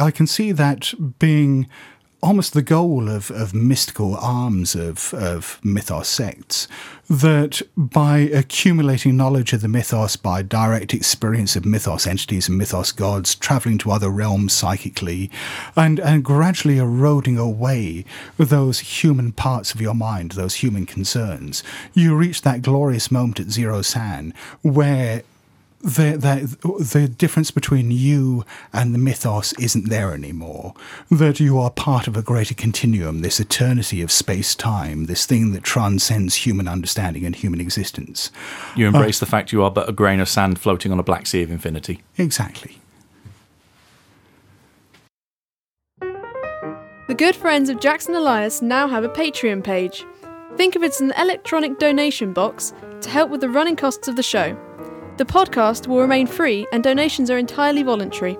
I 0.00 0.10
can 0.10 0.26
see 0.26 0.52
that 0.52 0.92
being 1.18 1.68
almost 2.22 2.54
the 2.54 2.62
goal 2.62 3.08
of, 3.08 3.30
of 3.30 3.54
mystical 3.54 4.16
arms 4.16 4.74
of, 4.74 5.12
of 5.14 5.60
mythos 5.62 6.08
sects. 6.08 6.66
That 7.08 7.62
by 7.76 8.18
accumulating 8.18 9.16
knowledge 9.16 9.52
of 9.52 9.60
the 9.60 9.68
mythos, 9.68 10.16
by 10.16 10.42
direct 10.42 10.92
experience 10.92 11.54
of 11.54 11.64
mythos 11.64 12.06
entities 12.06 12.48
and 12.48 12.58
mythos 12.58 12.90
gods, 12.90 13.34
traveling 13.34 13.78
to 13.78 13.92
other 13.92 14.10
realms 14.10 14.52
psychically, 14.52 15.30
and, 15.76 16.00
and 16.00 16.24
gradually 16.24 16.78
eroding 16.78 17.38
away 17.38 18.04
those 18.38 18.80
human 18.80 19.30
parts 19.32 19.72
of 19.72 19.80
your 19.80 19.94
mind, 19.94 20.32
those 20.32 20.56
human 20.56 20.86
concerns, 20.86 21.62
you 21.94 22.16
reach 22.16 22.42
that 22.42 22.62
glorious 22.62 23.10
moment 23.10 23.38
at 23.38 23.50
zero 23.50 23.82
san 23.82 24.34
where 24.62 25.22
the, 25.86 26.16
the, 26.18 26.84
the 26.84 27.08
difference 27.08 27.52
between 27.52 27.92
you 27.92 28.44
and 28.72 28.92
the 28.92 28.98
mythos 28.98 29.52
isn't 29.54 29.88
there 29.88 30.12
anymore. 30.12 30.74
That 31.10 31.38
you 31.38 31.58
are 31.58 31.70
part 31.70 32.08
of 32.08 32.16
a 32.16 32.22
greater 32.22 32.54
continuum, 32.54 33.20
this 33.20 33.38
eternity 33.38 34.02
of 34.02 34.10
space 34.10 34.56
time, 34.56 35.04
this 35.04 35.26
thing 35.26 35.52
that 35.52 35.62
transcends 35.62 36.34
human 36.34 36.66
understanding 36.66 37.24
and 37.24 37.36
human 37.36 37.60
existence. 37.60 38.32
You 38.74 38.86
uh, 38.86 38.88
embrace 38.88 39.20
the 39.20 39.26
fact 39.26 39.52
you 39.52 39.62
are 39.62 39.70
but 39.70 39.88
a 39.88 39.92
grain 39.92 40.18
of 40.18 40.28
sand 40.28 40.58
floating 40.58 40.90
on 40.90 40.98
a 40.98 41.04
black 41.04 41.26
sea 41.26 41.42
of 41.42 41.52
infinity. 41.52 42.02
Exactly. 42.18 42.78
The 46.00 47.14
good 47.16 47.36
friends 47.36 47.70
of 47.70 47.78
Jackson 47.78 48.16
Elias 48.16 48.60
now 48.60 48.88
have 48.88 49.04
a 49.04 49.08
Patreon 49.08 49.62
page. 49.62 50.04
Think 50.56 50.74
of 50.74 50.82
it 50.82 50.90
as 50.90 51.00
an 51.00 51.12
electronic 51.12 51.78
donation 51.78 52.32
box 52.32 52.74
to 53.02 53.08
help 53.08 53.30
with 53.30 53.40
the 53.40 53.48
running 53.48 53.76
costs 53.76 54.08
of 54.08 54.16
the 54.16 54.22
show. 54.24 54.58
The 55.16 55.24
podcast 55.24 55.86
will 55.86 56.00
remain 56.00 56.26
free 56.26 56.66
and 56.72 56.84
donations 56.84 57.30
are 57.30 57.38
entirely 57.38 57.82
voluntary. 57.82 58.36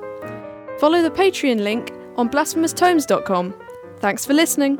Follow 0.78 1.00
the 1.00 1.10
Patreon 1.10 1.62
link 1.62 1.92
on 2.16 2.28
blasphemoustomes.com. 2.28 3.54
Thanks 4.00 4.26
for 4.26 4.34
listening. 4.34 4.78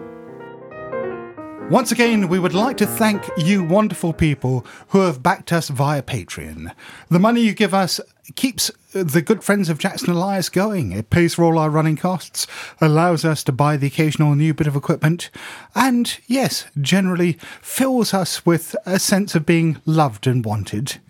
Once 1.71 1.91
again, 1.91 2.29
we 2.29 2.39
would 2.39 2.55
like 2.55 2.77
to 2.77 2.87
thank 2.87 3.25
you 3.39 3.65
wonderful 3.65 4.13
people 4.13 4.65
who 4.89 5.01
have 5.01 5.23
backed 5.23 5.53
us 5.53 5.69
via 5.69 6.03
Patreon. 6.03 6.71
The 7.09 7.19
money 7.19 7.41
you 7.41 7.55
give 7.55 7.75
us 7.75 7.99
keeps 8.37 8.71
the 8.93 9.23
good 9.23 9.43
friends 9.43 9.69
of 9.69 9.79
Jackson 9.79 10.11
Elias 10.11 10.49
going. 10.49 10.93
It 10.93 11.11
pays 11.11 11.35
for 11.35 11.45
all 11.45 11.59
our 11.59 11.71
running 11.71 11.97
costs, 11.97 12.47
allows 12.81 13.25
us 13.25 13.43
to 13.45 13.53
buy 13.53 13.77
the 13.77 13.89
occasional 13.89 14.35
new 14.35 14.55
bit 14.55 14.67
of 14.67 14.77
equipment, 14.77 15.31
and 15.75 16.19
yes, 16.27 16.67
generally 16.81 17.39
fills 17.61 18.15
us 18.15 18.47
with 18.47 18.77
a 18.85 18.99
sense 18.99 19.35
of 19.35 19.45
being 19.45 19.81
loved 19.87 20.27
and 20.27 20.45
wanted. 20.45 21.01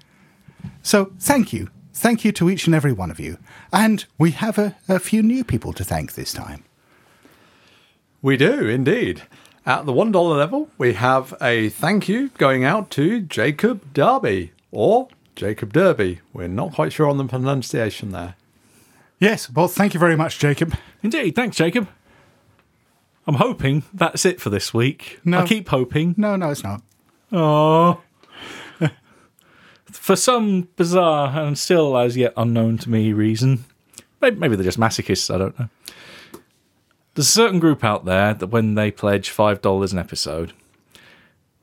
So 0.82 1.12
thank 1.18 1.52
you. 1.52 1.70
Thank 1.92 2.24
you 2.24 2.32
to 2.32 2.50
each 2.50 2.66
and 2.66 2.74
every 2.74 2.92
one 2.92 3.10
of 3.10 3.18
you. 3.18 3.38
And 3.72 4.04
we 4.18 4.32
have 4.32 4.58
a, 4.58 4.76
a 4.88 4.98
few 4.98 5.22
new 5.22 5.44
people 5.44 5.72
to 5.72 5.84
thank 5.84 6.12
this 6.12 6.32
time. 6.32 6.64
We 8.20 8.36
do 8.36 8.68
indeed. 8.68 9.22
At 9.64 9.86
the 9.86 9.92
$1 9.92 10.36
level, 10.36 10.68
we 10.78 10.92
have 10.92 11.34
a 11.40 11.70
thank 11.70 12.08
you 12.08 12.28
going 12.38 12.64
out 12.64 12.90
to 12.90 13.20
Jacob 13.20 13.92
Derby 13.94 14.52
or 14.70 15.08
Jacob 15.34 15.72
Derby. 15.72 16.20
We're 16.32 16.48
not 16.48 16.72
quite 16.72 16.92
sure 16.92 17.08
on 17.08 17.18
the 17.18 17.24
pronunciation 17.24 18.12
there. 18.12 18.36
Yes, 19.18 19.50
well, 19.50 19.66
thank 19.66 19.94
you 19.94 20.00
very 20.00 20.16
much, 20.16 20.38
Jacob. 20.38 20.76
Indeed, 21.02 21.34
thanks, 21.34 21.56
Jacob. 21.56 21.88
I'm 23.26 23.36
hoping 23.36 23.82
that's 23.92 24.24
it 24.24 24.40
for 24.40 24.50
this 24.50 24.72
week. 24.72 25.18
No. 25.24 25.40
I 25.40 25.46
keep 25.46 25.68
hoping. 25.68 26.14
No, 26.16 26.36
no, 26.36 26.50
it's 26.50 26.62
not. 26.62 26.82
Oh. 27.32 28.00
For 29.86 30.16
some 30.16 30.68
bizarre 30.76 31.40
and 31.40 31.58
still 31.58 31.96
as 31.96 32.16
yet 32.16 32.32
unknown 32.36 32.78
to 32.78 32.90
me 32.90 33.12
reason, 33.12 33.64
maybe, 34.20 34.36
maybe 34.36 34.56
they're 34.56 34.64
just 34.64 34.80
masochists, 34.80 35.32
I 35.32 35.38
don't 35.38 35.58
know. 35.58 35.68
There's 37.14 37.28
a 37.28 37.30
certain 37.30 37.60
group 37.60 37.82
out 37.82 38.04
there 38.04 38.34
that 38.34 38.48
when 38.48 38.74
they 38.74 38.90
pledge 38.90 39.30
$5 39.30 39.92
an 39.92 39.98
episode, 39.98 40.52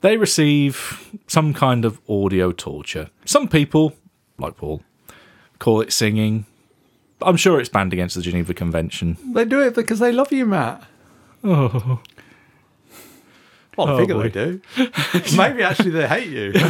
they 0.00 0.16
receive 0.16 1.16
some 1.26 1.54
kind 1.54 1.84
of 1.84 2.00
audio 2.08 2.50
torture. 2.50 3.10
Some 3.24 3.46
people, 3.48 3.94
like 4.38 4.56
Paul, 4.56 4.82
call 5.58 5.80
it 5.80 5.92
singing. 5.92 6.46
I'm 7.22 7.36
sure 7.36 7.60
it's 7.60 7.68
banned 7.68 7.92
against 7.92 8.16
the 8.16 8.22
Geneva 8.22 8.52
Convention. 8.52 9.16
They 9.32 9.44
do 9.44 9.60
it 9.60 9.74
because 9.74 10.00
they 10.00 10.12
love 10.12 10.32
you, 10.32 10.44
Matt. 10.44 10.84
Oh. 11.44 12.00
Well, 13.76 13.86
I 13.88 13.92
Oh, 13.92 13.98
figure 13.98 14.14
boy. 14.14 14.22
they 14.24 14.28
do. 14.30 14.60
Maybe 15.36 15.62
actually 15.62 15.90
they 15.90 16.06
hate 16.08 16.28
you. 16.28 16.52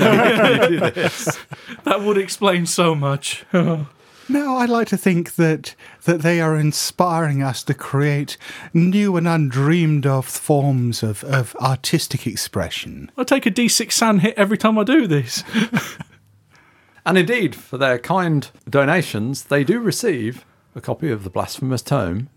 That 1.85 2.01
would 2.03 2.17
explain 2.19 2.67
so 2.67 2.95
much. 2.95 3.45
No, 3.53 4.57
I 4.57 4.65
like 4.65 4.89
to 4.89 4.97
think 4.97 5.35
that 5.35 5.75
that 6.05 6.23
they 6.23 6.41
are 6.41 6.57
inspiring 6.57 7.43
us 7.43 7.63
to 7.65 7.75
create 7.75 8.39
new 8.73 9.17
and 9.17 9.29
undreamed 9.29 10.07
of 10.07 10.25
forms 10.27 11.03
of, 11.03 11.23
of 11.25 11.55
artistic 11.57 12.27
expression. 12.27 13.11
I 13.19 13.25
take 13.25 13.45
a 13.45 13.51
D6 13.51 13.93
san 13.93 14.21
hit 14.21 14.35
every 14.39 14.57
time 14.57 14.79
I 14.79 14.85
do 14.85 15.07
this. 15.07 15.45
And 17.07 17.19
indeed, 17.19 17.55
for 17.55 17.77
their 17.77 17.99
kind 17.99 18.51
donations, 18.69 19.45
they 19.45 19.63
do 19.63 19.79
receive 19.79 20.47
a 20.75 20.81
copy 20.81 21.11
of 21.11 21.23
the 21.23 21.29
Blasphemous 21.29 21.83
Tome. 21.83 22.31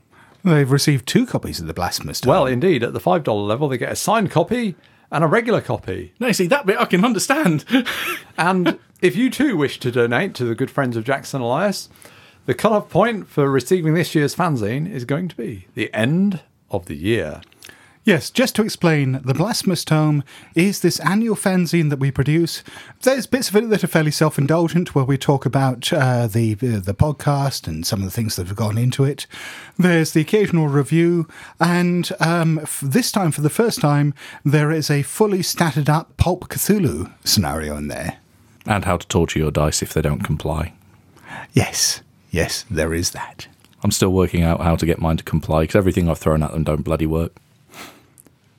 They've 0.47 0.71
received 0.71 1.07
two 1.07 1.25
copies 1.25 1.59
of 1.59 1.67
the 1.67 1.73
Blasphemous 1.73 2.21
Tome. 2.21 2.29
Well, 2.29 2.45
indeed, 2.45 2.83
at 2.83 2.93
the 2.93 2.99
$5 2.99 3.47
level, 3.47 3.67
they 3.67 3.77
get 3.77 3.91
a 3.91 3.95
signed 3.95 4.31
copy 4.31 4.75
and 5.11 5.23
a 5.23 5.27
regular 5.27 5.61
copy. 5.61 6.13
No, 6.19 6.31
see, 6.31 6.47
that 6.47 6.65
bit 6.65 6.79
I 6.79 6.85
can 6.85 7.03
understand. 7.03 7.65
And 8.39 8.77
if 9.01 9.15
you 9.15 9.31
too 9.31 9.57
wish 9.57 9.79
to 9.79 9.91
donate 9.91 10.35
to 10.35 10.45
the 10.45 10.53
good 10.53 10.69
friends 10.69 10.95
of 10.95 11.03
Jackson 11.03 11.41
Elias, 11.41 11.89
the 12.45 12.53
cut-off 12.53 12.87
point 12.87 13.27
for 13.27 13.49
receiving 13.49 13.95
this 13.95 14.13
year's 14.13 14.35
fanzine 14.35 14.87
is 14.87 15.05
going 15.05 15.27
to 15.27 15.35
be 15.35 15.67
the 15.73 15.91
end 15.91 16.41
of 16.69 16.85
the 16.85 16.95
year. 16.95 17.41
Yes, 18.07 18.29
just 18.29 18.55
to 18.55 18.61
explain, 18.61 19.19
the 19.25 19.33
Blasphemous 19.33 19.83
Tome 19.83 20.23
is 20.55 20.79
this 20.79 20.97
annual 21.01 21.35
fanzine 21.35 21.89
that 21.89 21.99
we 21.99 22.09
produce. 22.09 22.63
There's 23.01 23.27
bits 23.27 23.49
of 23.49 23.57
it 23.57 23.69
that 23.69 23.83
are 23.83 23.87
fairly 23.87 24.11
self-indulgent, 24.11 24.95
where 24.95 25.03
we 25.03 25.17
talk 25.17 25.45
about 25.45 25.91
uh, 25.91 26.27
the 26.27 26.53
uh, 26.53 26.79
the 26.79 26.95
podcast 26.97 27.67
and 27.67 27.85
some 27.85 27.99
of 27.99 28.05
the 28.05 28.11
things 28.11 28.37
that 28.37 28.47
have 28.47 28.55
gone 28.55 28.77
into 28.77 29.03
it. 29.03 29.27
There's 29.77 30.13
the 30.13 30.21
occasional 30.21 30.69
review, 30.69 31.27
and 31.59 32.09
um, 32.21 32.59
f- 32.59 32.79
this 32.81 33.11
time, 33.11 33.31
for 33.33 33.41
the 33.41 33.49
first 33.49 33.81
time, 33.81 34.13
there 34.45 34.71
is 34.71 34.89
a 34.89 35.03
fully 35.03 35.39
statted 35.39 35.89
up 35.89 36.15
Pulp 36.15 36.47
Cthulhu 36.47 37.11
scenario 37.25 37.75
in 37.75 37.89
there. 37.89 38.19
and 38.65 38.85
how 38.85 38.95
to 38.95 39.07
torture 39.07 39.39
your 39.39 39.51
dice 39.51 39.81
if 39.81 39.93
they 39.93 40.01
don't 40.01 40.23
comply. 40.23 40.71
Yes, 41.51 42.03
yes, 42.31 42.63
there 42.71 42.93
is 42.93 43.11
that. 43.11 43.49
I'm 43.83 43.91
still 43.91 44.13
working 44.13 44.43
out 44.43 44.61
how 44.61 44.77
to 44.77 44.85
get 44.85 45.01
mine 45.01 45.17
to 45.17 45.25
comply 45.25 45.63
because 45.63 45.75
everything 45.75 46.07
I've 46.09 46.19
thrown 46.19 46.41
at 46.41 46.53
them 46.53 46.63
don't 46.63 46.83
bloody 46.83 47.05
work. 47.05 47.35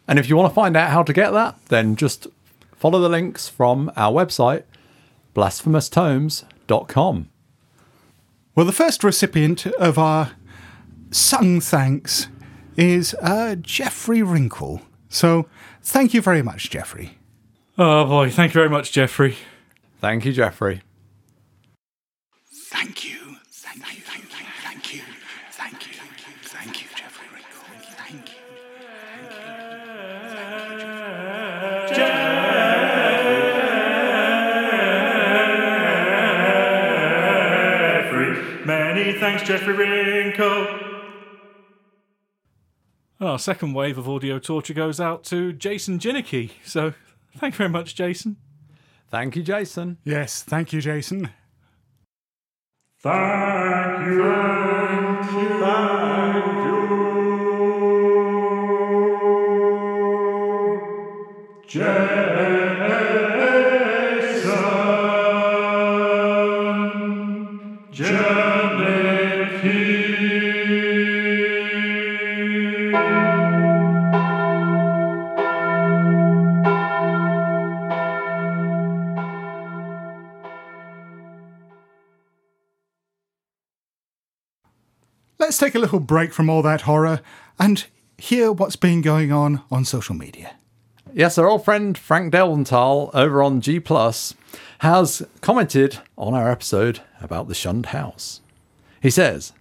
And 0.09 0.19
if 0.19 0.29
you 0.29 0.37
want 0.37 0.51
to 0.51 0.55
find 0.55 0.77
out 0.77 0.91
how 0.91 1.03
to 1.03 1.13
get 1.13 1.33
that, 1.33 1.57
then 1.67 1.95
just 1.95 2.27
follow 2.75 2.99
the 2.99 3.11
links 3.11 3.49
from 3.49 3.93
our 3.95 4.11
website, 4.11 4.65
blasphemoustomes.com. 5.35 7.29
Well, 8.55 8.67
the 8.67 8.73
first 8.73 9.05
recipient 9.05 9.67
of 9.67 9.99
our 9.99 10.33
sung 11.11 11.61
thanks 11.61 12.29
is 12.77 13.15
uh, 13.21 13.57
Jeffrey 13.61 14.23
Wrinkle. 14.23 14.81
So, 15.09 15.47
thank 15.83 16.15
you 16.15 16.23
very 16.23 16.43
much, 16.43 16.71
Jeffrey. 16.71 17.19
Oh 17.77 18.07
boy, 18.07 18.31
thank 18.31 18.53
you 18.53 18.59
very 18.61 18.69
much, 18.69 18.91
Jeffrey. 18.91 19.37
Thank 20.01 20.25
you, 20.25 20.33
Jeffrey. 20.33 20.83
Thank 22.53 23.05
you. 23.05 23.37
Thank 23.51 23.97
you. 23.97 24.03
Many 38.65 39.13
thanks, 39.19 39.43
Jeffrey 39.45 39.73
Wrinkle. 39.75 40.67
Our 43.21 43.39
second 43.39 43.73
wave 43.73 43.97
of 43.97 44.09
audio 44.09 44.39
torture 44.39 44.75
goes 44.75 45.01
out 45.01 45.25
to 45.25 45.53
Jason 45.53 45.99
Ginnicky. 45.99 46.51
So, 46.65 46.93
thank 47.37 47.55
you 47.55 47.59
very 47.59 47.71
much, 47.71 47.95
Jason. 47.95 48.37
Thank 49.11 49.37
you, 49.37 49.43
Jason. 49.43 49.99
Yes, 50.05 50.43
thank 50.43 50.73
you, 50.73 50.81
Jason. 50.83 51.31
Let's 85.39 85.59
take 85.59 85.75
a 85.75 85.79
little 85.79 86.01
break 86.01 86.33
from 86.33 86.49
all 86.49 86.63
that 86.63 86.83
horror 86.83 87.21
and 87.59 87.85
hear 88.17 88.53
what's 88.53 88.77
been 88.77 89.03
going 89.03 89.33
on 89.33 89.63
on 89.71 89.85
social 89.85 90.15
media. 90.15 90.58
Yes, 91.15 91.39
our 91.39 91.49
old 91.49 91.65
friend 91.65 91.97
Frank 91.97 92.33
Delventhal 92.33 93.11
over 93.15 93.43
on 93.43 93.61
G 93.61 93.81
Plus 93.81 94.35
has 94.81 95.27
commented 95.41 95.99
on 96.17 96.35
our 96.35 96.51
episode 96.51 97.01
about 97.21 97.49
the 97.49 97.55
shunned 97.55 97.87
house. 97.87 98.41
He 99.01 99.11
says, 99.11 99.53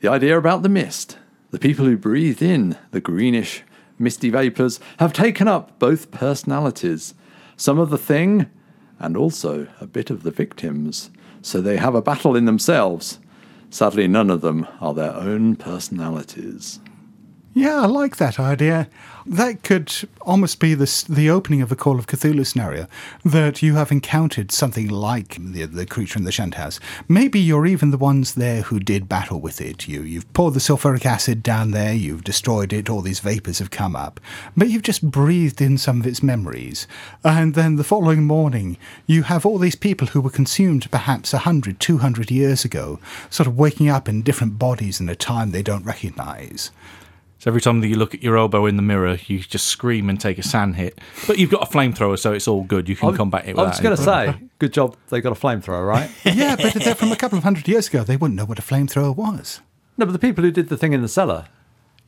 The 0.00 0.10
idea 0.10 0.38
about 0.38 0.62
the 0.62 0.68
mist, 0.68 1.18
the 1.50 1.58
people 1.58 1.84
who 1.84 1.96
breathed 1.96 2.40
in 2.40 2.78
the 2.92 3.00
greenish, 3.00 3.62
misty 3.98 4.30
vapours, 4.30 4.80
have 4.98 5.12
taken 5.12 5.48
up 5.48 5.78
both 5.78 6.10
personalities, 6.10 7.14
some 7.56 7.78
of 7.78 7.90
the 7.90 7.98
thing 7.98 8.50
and 8.98 9.16
also 9.16 9.68
a 9.80 9.86
bit 9.86 10.08
of 10.08 10.22
the 10.22 10.30
victims, 10.30 11.10
so 11.42 11.60
they 11.60 11.76
have 11.76 11.94
a 11.94 12.02
battle 12.02 12.34
in 12.34 12.46
themselves. 12.46 13.18
Sadly, 13.68 14.08
none 14.08 14.30
of 14.30 14.40
them 14.40 14.66
are 14.80 14.94
their 14.94 15.14
own 15.14 15.56
personalities. 15.56 16.80
Yeah, 17.56 17.82
I 17.82 17.86
like 17.86 18.16
that 18.16 18.40
idea. 18.40 18.88
That 19.24 19.62
could 19.62 19.92
almost 20.22 20.58
be 20.58 20.74
the 20.74 21.04
the 21.08 21.30
opening 21.30 21.62
of 21.62 21.70
a 21.70 21.76
Call 21.76 22.00
of 22.00 22.08
Cthulhu 22.08 22.44
scenario. 22.44 22.88
That 23.24 23.62
you 23.62 23.76
have 23.76 23.92
encountered 23.92 24.50
something 24.50 24.88
like 24.88 25.36
the 25.38 25.64
the 25.66 25.86
creature 25.86 26.18
in 26.18 26.24
the 26.24 26.32
shunned 26.32 26.56
house. 26.56 26.80
Maybe 27.08 27.38
you're 27.38 27.64
even 27.64 27.92
the 27.92 27.96
ones 27.96 28.34
there 28.34 28.62
who 28.62 28.80
did 28.80 29.08
battle 29.08 29.40
with 29.40 29.60
it. 29.60 29.86
You 29.86 30.02
you've 30.02 30.30
poured 30.32 30.54
the 30.54 30.60
sulfuric 30.60 31.06
acid 31.06 31.44
down 31.44 31.70
there. 31.70 31.94
You've 31.94 32.24
destroyed 32.24 32.72
it. 32.72 32.90
All 32.90 33.02
these 33.02 33.20
vapors 33.20 33.60
have 33.60 33.70
come 33.70 33.94
up, 33.94 34.18
but 34.56 34.68
you've 34.68 34.82
just 34.82 35.08
breathed 35.08 35.60
in 35.60 35.78
some 35.78 36.00
of 36.00 36.08
its 36.08 36.24
memories. 36.24 36.88
And 37.22 37.54
then 37.54 37.76
the 37.76 37.84
following 37.84 38.24
morning, 38.24 38.78
you 39.06 39.22
have 39.22 39.46
all 39.46 39.58
these 39.58 39.76
people 39.76 40.08
who 40.08 40.20
were 40.20 40.28
consumed 40.28 40.90
perhaps 40.90 41.32
a 41.32 41.38
hundred, 41.38 41.78
two 41.78 41.98
hundred 41.98 42.32
years 42.32 42.64
ago, 42.64 42.98
sort 43.30 43.46
of 43.46 43.56
waking 43.56 43.88
up 43.88 44.08
in 44.08 44.22
different 44.22 44.58
bodies 44.58 45.00
in 45.00 45.08
a 45.08 45.14
time 45.14 45.52
they 45.52 45.62
don't 45.62 45.86
recognise. 45.86 46.72
So 47.44 47.50
every 47.50 47.60
time 47.60 47.82
that 47.82 47.88
you 47.88 47.96
look 47.96 48.14
at 48.14 48.22
your 48.22 48.38
elbow 48.38 48.64
in 48.64 48.76
the 48.76 48.82
mirror, 48.82 49.18
you 49.26 49.38
just 49.38 49.66
scream 49.66 50.08
and 50.08 50.18
take 50.18 50.38
a 50.38 50.42
san 50.42 50.72
hit. 50.72 50.98
But 51.26 51.36
you've 51.38 51.50
got 51.50 51.60
a 51.60 51.70
flamethrower, 51.70 52.18
so 52.18 52.32
it's 52.32 52.48
all 52.48 52.62
good. 52.62 52.88
You 52.88 52.96
can 52.96 53.14
combat 53.14 53.46
it. 53.46 53.58
I 53.58 53.64
was 53.64 53.80
going 53.80 53.94
to 53.94 54.02
say, 54.02 54.34
good 54.58 54.72
job 54.72 54.96
they 55.10 55.20
got 55.20 55.32
a 55.32 55.38
flamethrower, 55.38 55.86
right? 55.86 56.10
yeah, 56.24 56.56
but 56.56 56.72
they're 56.72 56.94
from 56.94 57.12
a 57.12 57.16
couple 57.16 57.36
of 57.36 57.44
hundred 57.44 57.68
years 57.68 57.88
ago. 57.88 58.02
They 58.02 58.16
wouldn't 58.16 58.38
know 58.38 58.46
what 58.46 58.58
a 58.58 58.62
flamethrower 58.62 59.14
was. 59.14 59.60
no, 59.98 60.06
but 60.06 60.12
the 60.12 60.18
people 60.18 60.42
who 60.42 60.50
did 60.50 60.70
the 60.70 60.78
thing 60.78 60.94
in 60.94 61.02
the 61.02 61.06
cellar. 61.08 61.44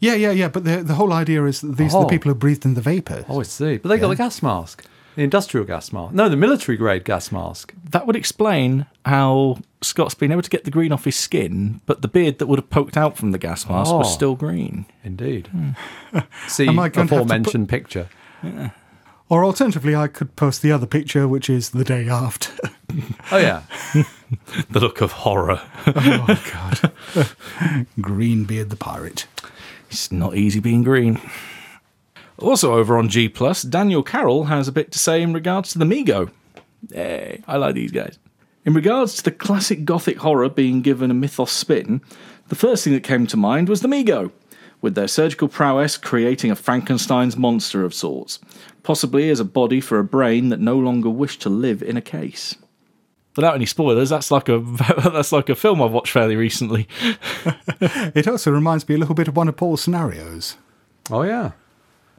Yeah, 0.00 0.14
yeah, 0.14 0.30
yeah. 0.30 0.48
But 0.48 0.64
the 0.64 0.82
the 0.82 0.94
whole 0.94 1.12
idea 1.12 1.44
is 1.44 1.60
that 1.60 1.76
these 1.76 1.94
are 1.94 1.98
Oh. 2.00 2.04
the 2.04 2.08
people 2.08 2.30
who 2.30 2.34
breathed 2.34 2.64
in 2.64 2.72
the 2.72 2.80
vapors. 2.80 3.26
Oh, 3.28 3.40
I 3.40 3.42
see. 3.42 3.76
But 3.76 3.90
they 3.90 3.98
got 3.98 4.08
the 4.08 4.16
gas 4.16 4.42
mask, 4.42 4.86
the 5.16 5.22
industrial 5.22 5.66
gas 5.66 5.92
mask. 5.92 6.14
No, 6.14 6.28
the 6.28 6.36
military 6.36 6.76
grade 6.76 7.04
gas 7.04 7.32
mask. 7.32 7.74
That 7.90 8.06
would 8.06 8.14
explain 8.16 8.86
how 9.04 9.58
Scott's 9.82 10.14
been 10.14 10.30
able 10.30 10.42
to 10.42 10.50
get 10.50 10.64
the 10.64 10.70
green 10.70 10.92
off 10.92 11.04
his 11.04 11.16
skin, 11.16 11.80
but 11.86 12.02
the 12.02 12.08
beard 12.08 12.38
that 12.38 12.46
would 12.46 12.58
have 12.58 12.70
poked 12.70 12.96
out 12.96 13.16
from 13.16 13.32
the 13.32 13.38
gas 13.38 13.68
mask 13.68 13.92
was 13.92 14.06
Oh. 14.06 14.10
still 14.14 14.34
green. 14.36 14.86
Indeed. 15.02 15.48
Hmm. 15.48 15.70
See 16.48 16.68
Am 16.68 16.78
I 16.78 16.88
going 16.88 16.92
to 16.92 17.00
have 17.00 17.08
to 17.08 17.14
aforementioned 17.16 17.68
picture. 17.68 18.08
Or 19.28 19.44
alternatively, 19.44 19.96
I 19.96 20.06
could 20.06 20.36
post 20.36 20.62
the 20.62 20.70
other 20.70 20.86
picture, 20.86 21.26
which 21.26 21.50
is 21.50 21.70
the 21.70 21.82
day 21.84 22.08
after. 22.08 22.52
Oh 23.32 23.36
yeah. 23.38 23.62
The 24.70 24.78
look 24.80 25.00
of 25.00 25.10
horror. 25.12 25.60
oh 25.86 26.42
God, 26.52 27.86
Greenbeard 28.00 28.70
the 28.70 28.76
pirate. 28.76 29.26
It's 29.90 30.10
not 30.12 30.36
easy 30.36 30.60
being 30.60 30.82
green. 30.84 31.20
Also 32.38 32.74
over 32.74 32.98
on 32.98 33.08
G 33.08 33.28
Plus, 33.28 33.62
Daniel 33.62 34.02
Carroll 34.02 34.44
has 34.44 34.68
a 34.68 34.72
bit 34.72 34.92
to 34.92 34.98
say 34.98 35.22
in 35.22 35.32
regards 35.32 35.72
to 35.72 35.78
the 35.78 35.84
Mi-Go. 35.84 36.30
Hey, 36.92 37.42
I 37.46 37.56
like 37.56 37.74
these 37.74 37.92
guys. 37.92 38.18
In 38.64 38.74
regards 38.74 39.14
to 39.16 39.22
the 39.22 39.30
classic 39.30 39.84
gothic 39.84 40.18
horror 40.18 40.48
being 40.48 40.82
given 40.82 41.10
a 41.10 41.14
mythos 41.14 41.52
spin, 41.52 42.00
the 42.48 42.54
first 42.54 42.84
thing 42.84 42.92
that 42.92 43.02
came 43.04 43.26
to 43.28 43.36
mind 43.36 43.68
was 43.68 43.80
the 43.80 43.88
Mi-Go, 43.88 44.32
with 44.80 44.94
their 44.94 45.08
surgical 45.08 45.48
prowess 45.48 45.96
creating 45.96 46.50
a 46.50 46.56
Frankenstein's 46.56 47.36
monster 47.36 47.84
of 47.84 47.94
sorts, 47.94 48.38
possibly 48.82 49.30
as 49.30 49.40
a 49.40 49.44
body 49.44 49.80
for 49.80 49.98
a 49.98 50.04
brain 50.04 50.48
that 50.50 50.60
no 50.60 50.76
longer 50.76 51.08
wished 51.08 51.40
to 51.42 51.48
live 51.48 51.82
in 51.82 51.96
a 51.96 52.02
case. 52.02 52.54
Without 53.36 53.54
any 53.54 53.66
spoilers, 53.66 54.10
that's 54.10 54.30
like 54.30 54.48
a 54.48 54.58
that's 55.12 55.30
like 55.32 55.48
a 55.48 55.54
film 55.54 55.82
I've 55.82 55.92
watched 55.92 56.12
fairly 56.12 56.36
recently. 56.36 56.88
It 58.14 58.26
also 58.26 58.50
reminds 58.50 58.88
me 58.88 58.94
a 58.94 58.98
little 58.98 59.14
bit 59.14 59.28
of 59.28 59.36
one 59.36 59.48
of 59.48 59.56
Paul's 59.56 59.82
scenarios. 59.82 60.56
Oh 61.10 61.22
yeah. 61.22 61.52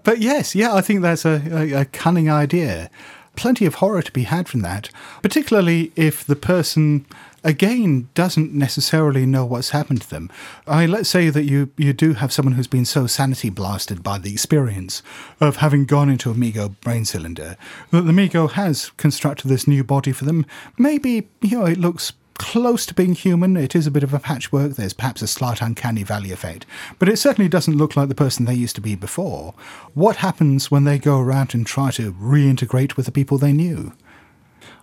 But 0.04 0.20
yes, 0.20 0.56
yeah, 0.56 0.74
I 0.74 0.82
think 0.82 1.02
that's 1.02 1.26
a, 1.26 1.42
a, 1.52 1.82
a 1.82 1.86
cunning 1.86 2.30
idea. 2.30 2.90
Plenty 3.36 3.66
of 3.66 3.76
horror 3.76 4.02
to 4.02 4.12
be 4.12 4.24
had 4.24 4.50
from 4.50 4.62
that, 4.62 4.90
particularly 5.22 5.92
if 5.96 6.26
the 6.26 6.36
person, 6.36 7.06
again, 7.44 8.10
doesn't 8.16 8.52
necessarily 8.52 9.28
know 9.28 9.46
what's 9.46 9.70
happened 9.70 10.02
to 10.02 10.10
them. 10.10 10.32
I 10.66 10.82
mean, 10.82 10.92
let's 10.92 11.10
say 11.10 11.30
that 11.30 11.44
you, 11.44 11.70
you 11.78 11.94
do 11.94 12.14
have 12.14 12.34
someone 12.34 12.56
who's 12.56 12.66
been 12.68 12.86
so 12.86 13.06
sanity 13.06 13.52
blasted 13.52 14.02
by 14.02 14.18
the 14.18 14.32
experience 14.32 15.04
of 15.40 15.58
having 15.58 15.86
gone 15.86 16.10
into 16.10 16.32
a 16.32 16.34
Mi-Go 16.34 16.70
brain 16.82 17.06
cylinder 17.06 17.58
that 17.92 18.02
the 18.02 18.14
Mi-Go 18.14 18.48
has 18.48 18.90
constructed 18.98 19.50
this 19.50 19.68
new 19.68 19.84
body 19.84 20.12
for 20.12 20.26
them. 20.26 20.44
Maybe, 20.80 21.30
you 21.42 21.60
know, 21.60 21.66
it 21.66 21.78
looks 21.78 22.14
close 22.38 22.86
to 22.86 22.94
being 22.94 23.14
human. 23.14 23.58
It 23.58 23.76
is 23.76 23.88
a 23.88 23.92
bit 23.92 24.04
of 24.04 24.14
a 24.14 24.20
patchwork. 24.20 24.74
There's 24.74 24.94
perhaps 24.94 25.22
a 25.22 25.28
slight 25.28 25.62
uncanny 25.62 26.04
valley 26.04 26.32
effect, 26.32 26.66
but 27.00 27.10
it 27.10 27.18
certainly 27.18 27.50
doesn't 27.50 27.78
look 27.78 27.96
like 27.96 28.10
the 28.10 28.16
person 28.16 28.46
they 28.46 28.54
used 28.54 28.76
to 28.76 28.82
be 28.82 28.96
before. 28.96 29.54
What 29.94 30.18
happens 30.18 30.72
when 30.72 30.84
they 30.84 30.98
go 31.00 31.20
around 31.20 31.54
and 31.54 31.66
try 31.66 31.92
to 31.92 32.14
reintegrate 32.14 32.96
with 32.96 33.06
the 33.06 33.12
people 33.12 33.38
they 33.38 33.54
knew? 33.54 33.94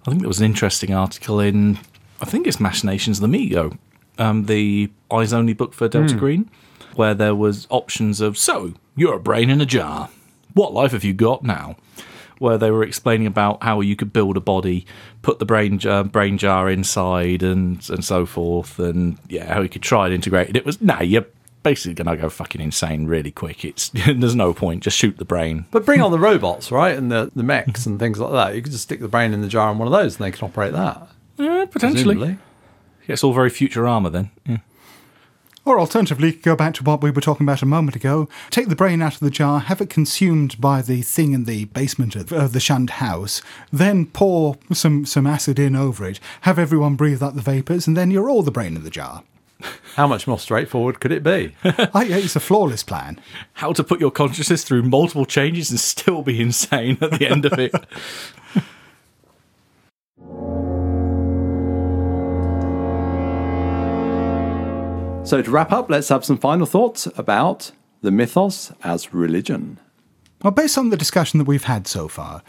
I 0.07 0.11
think 0.11 0.21
there 0.21 0.29
was 0.29 0.41
an 0.41 0.47
interesting 0.47 0.93
article 0.93 1.41
in, 1.41 1.79
I 2.21 2.27
think 2.27 2.47
it's 2.47 2.61
Machinations 2.61 3.19
of 3.19 3.23
the 3.23 3.29
Mi-Go, 3.29 3.73
um, 4.19 4.45
the 4.45 4.91
Eyes 5.11 5.33
Only 5.33 5.55
book 5.55 5.73
for 5.73 5.89
Delta 5.89 6.15
Green, 6.15 6.51
where 6.95 7.15
there 7.15 7.35
was 7.35 7.67
options 7.71 8.21
of, 8.21 8.37
so, 8.37 8.75
you're 8.97 9.15
a 9.15 9.21
brain 9.21 9.51
in 9.51 9.61
a 9.61 9.67
jar. 9.67 10.11
What 10.53 10.73
life 10.73 10.93
have 10.93 11.05
you 11.05 11.15
got 11.15 11.43
now? 11.43 11.77
Where 12.39 12.59
they 12.59 12.71
were 12.71 12.85
explaining 12.85 13.27
about 13.27 13.63
how 13.63 13.81
you 13.81 13.97
could 13.97 14.13
build 14.13 14.37
a 14.37 14.41
body, 14.41 14.87
put 15.25 15.41
the 15.41 15.45
brain 15.45 15.79
jar, 15.79 16.01
uh, 16.01 16.05
brain 16.05 16.39
jar 16.39 16.71
inside, 16.71 17.43
and 17.43 17.89
and 17.91 18.05
so 18.05 18.27
forth, 18.27 18.79
and 18.79 19.19
yeah, 19.29 19.53
how 19.53 19.63
you 19.63 19.69
could 19.69 19.83
try 19.83 20.05
and 20.05 20.15
integrate 20.15 20.51
it. 20.51 20.57
It 20.57 20.65
was 20.65 20.81
nah, 20.81 21.01
you're 21.03 21.27
basically 21.65 21.95
gonna 21.95 22.17
go 22.17 22.29
fucking 22.29 22.61
insane 22.61 23.07
really 23.07 23.33
quick. 23.33 23.65
It's 23.65 23.89
there's 24.07 24.37
no 24.37 24.55
point. 24.55 24.85
Just 24.85 24.97
shoot 24.97 25.17
the 25.17 25.25
brain. 25.25 25.65
But 25.73 25.85
bring 25.85 26.01
on 26.01 26.13
the 26.13 26.19
robots, 26.19 26.71
right? 26.71 26.97
And 26.97 27.11
the, 27.11 27.33
the 27.35 27.43
mechs 27.43 27.87
and 27.87 27.99
things 27.99 28.21
like 28.21 28.33
that. 28.33 28.55
You 28.55 28.63
could 28.63 28.71
just 28.71 28.85
stick 28.85 29.01
the 29.01 29.09
brain 29.09 29.33
in 29.33 29.41
the 29.41 29.49
jar 29.49 29.71
on 29.71 29.79
one 29.79 29.89
of 29.89 29.93
those 29.93 30.17
and 30.17 30.25
they 30.25 30.31
can 30.31 30.47
operate 30.47 30.73
that. 30.73 31.09
Yeah, 31.39 31.65
potentially. 31.65 32.15
presumably. 32.15 32.39
Yeah, 33.09 33.15
it's 33.15 33.25
all 33.25 33.33
very 33.33 33.51
Futurama 33.51 34.13
then. 34.13 34.31
Yeah. 34.47 34.59
Or 35.67 35.81
alternatively, 35.81 36.33
go 36.33 36.55
back 36.55 36.75
to 36.75 36.85
what 36.85 37.03
we 37.03 37.11
were 37.11 37.23
talking 37.23 37.47
about 37.47 37.63
a 37.63 37.67
moment 37.67 37.97
ago. 37.97 38.29
Take 38.51 38.69
the 38.69 38.77
brain 38.77 39.01
out 39.01 39.15
of 39.15 39.21
the 39.21 39.31
jar, 39.31 39.61
have 39.61 39.81
it 39.81 39.89
consumed 39.89 40.61
by 40.61 40.83
the 40.83 41.01
thing 41.01 41.33
in 41.33 41.45
the 41.45 41.65
basement 41.67 42.15
of, 42.17 42.33
of 42.33 42.53
the 42.53 42.61
shunned 42.61 42.91
house, 42.91 43.41
then 43.73 44.05
pour 44.05 44.59
some, 44.75 45.07
some 45.07 45.27
acid 45.27 45.59
in 45.59 45.75
over 45.75 46.07
it, 46.07 46.21
have 46.43 46.59
everyone 46.59 46.97
breathe 46.97 47.23
out 47.23 47.35
the 47.35 47.41
vapours, 47.41 47.87
and 47.87 47.97
then 47.97 48.11
you're 48.11 48.29
all 48.29 48.43
the 48.43 48.51
brain 48.51 48.77
in 48.77 48.85
the 48.85 48.91
jar. 48.91 49.23
How 49.95 50.07
much 50.07 50.27
more 50.27 50.39
straightforward 50.39 51.01
could 51.01 51.13
it 51.13 51.23
be? 51.23 51.55
I, 51.65 52.05
it's 52.11 52.37
a 52.37 52.41
flawless 52.41 52.83
plan. 52.83 53.19
how 53.55 53.73
to 53.73 53.83
put 53.83 54.01
your 54.01 54.11
consciousness 54.11 54.65
through 54.65 54.83
multiple 54.83 55.25
changes 55.25 55.71
and 55.71 55.81
still 55.81 56.23
be 56.23 56.43
insane 56.43 56.99
at 57.01 57.13
the 57.13 57.27
end 57.27 57.47
of 57.47 57.59
it. 57.59 57.73
so 65.25 65.41
to 65.41 65.51
wrap 65.51 65.73
up, 65.73 65.89
let's 65.89 66.11
have 66.11 66.25
some 66.25 66.37
final 66.37 66.67
thoughts 66.67 67.09
about 67.17 67.73
the 68.03 68.11
mythos 68.11 68.73
as 68.83 69.15
religion. 69.15 69.79
Well, 70.43 70.51
based 70.51 70.77
on 70.77 70.91
the 70.91 70.97
discussion 70.97 71.39
that 71.39 71.47
we've 71.47 71.65
had 71.65 71.87
so 71.87 72.09
far, 72.09 72.43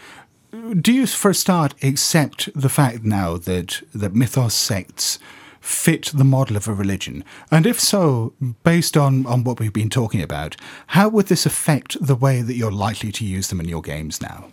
do 0.81 0.91
you, 0.91 1.07
for 1.07 1.31
a 1.31 1.35
start, 1.35 1.73
accept 1.81 2.49
the 2.53 2.69
fact 2.69 3.03
now 3.03 3.37
that, 3.37 3.81
that 3.93 4.13
mythos 4.13 4.53
sects 4.53 5.19
fit 5.61 6.11
the 6.13 6.25
model 6.25 6.57
of 6.57 6.67
a 6.67 6.73
religion? 6.73 7.23
And 7.49 7.65
if 7.65 7.79
so, 7.79 8.33
based 8.63 8.97
on, 8.97 9.25
on 9.25 9.45
what 9.45 9.59
we've 9.59 9.73
been 9.73 9.89
talking 9.89 10.21
about, 10.21 10.57
how 10.87 11.07
would 11.09 11.27
this 11.27 11.45
affect 11.45 11.97
the 12.05 12.15
way 12.15 12.41
that 12.41 12.55
you're 12.55 12.71
likely 12.71 13.11
to 13.13 13.25
use 13.25 13.47
them 13.47 13.61
in 13.61 13.69
your 13.69 13.81
games 13.81 14.21
now? 14.21 14.49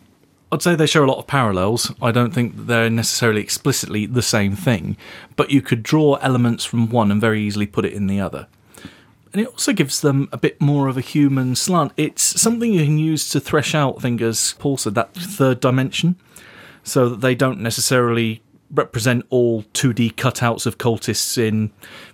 I'd 0.52 0.60
say 0.60 0.74
they 0.74 0.86
share 0.86 1.02
a 1.02 1.08
lot 1.08 1.16
of 1.16 1.26
parallels. 1.26 1.90
I 2.02 2.12
don't 2.12 2.34
think 2.34 2.66
they're 2.66 2.90
necessarily 2.90 3.40
explicitly 3.40 4.04
the 4.04 4.20
same 4.20 4.54
thing, 4.54 4.98
but 5.34 5.50
you 5.50 5.62
could 5.62 5.82
draw 5.82 6.16
elements 6.16 6.66
from 6.66 6.90
one 6.90 7.10
and 7.10 7.18
very 7.18 7.40
easily 7.40 7.66
put 7.66 7.86
it 7.86 7.94
in 7.94 8.06
the 8.06 8.20
other. 8.20 8.46
And 9.32 9.40
it 9.40 9.48
also 9.48 9.72
gives 9.72 10.02
them 10.02 10.28
a 10.30 10.36
bit 10.36 10.60
more 10.60 10.88
of 10.88 10.98
a 10.98 11.00
human 11.00 11.56
slant. 11.56 11.92
It's 11.96 12.38
something 12.38 12.74
you 12.74 12.84
can 12.84 12.98
use 12.98 13.30
to 13.30 13.40
thresh 13.40 13.74
out, 13.74 13.96
I 13.96 14.00
think, 14.02 14.20
as 14.20 14.54
Paul 14.58 14.76
said, 14.76 14.94
that 14.94 15.14
third 15.14 15.58
dimension, 15.58 16.16
so 16.84 17.08
that 17.08 17.22
they 17.22 17.34
don't 17.34 17.60
necessarily 17.60 18.42
represent 18.70 19.24
all 19.30 19.62
2D 19.72 20.16
cutouts 20.16 20.66
of 20.66 20.76
cultists 20.76 21.38
in 21.38 21.70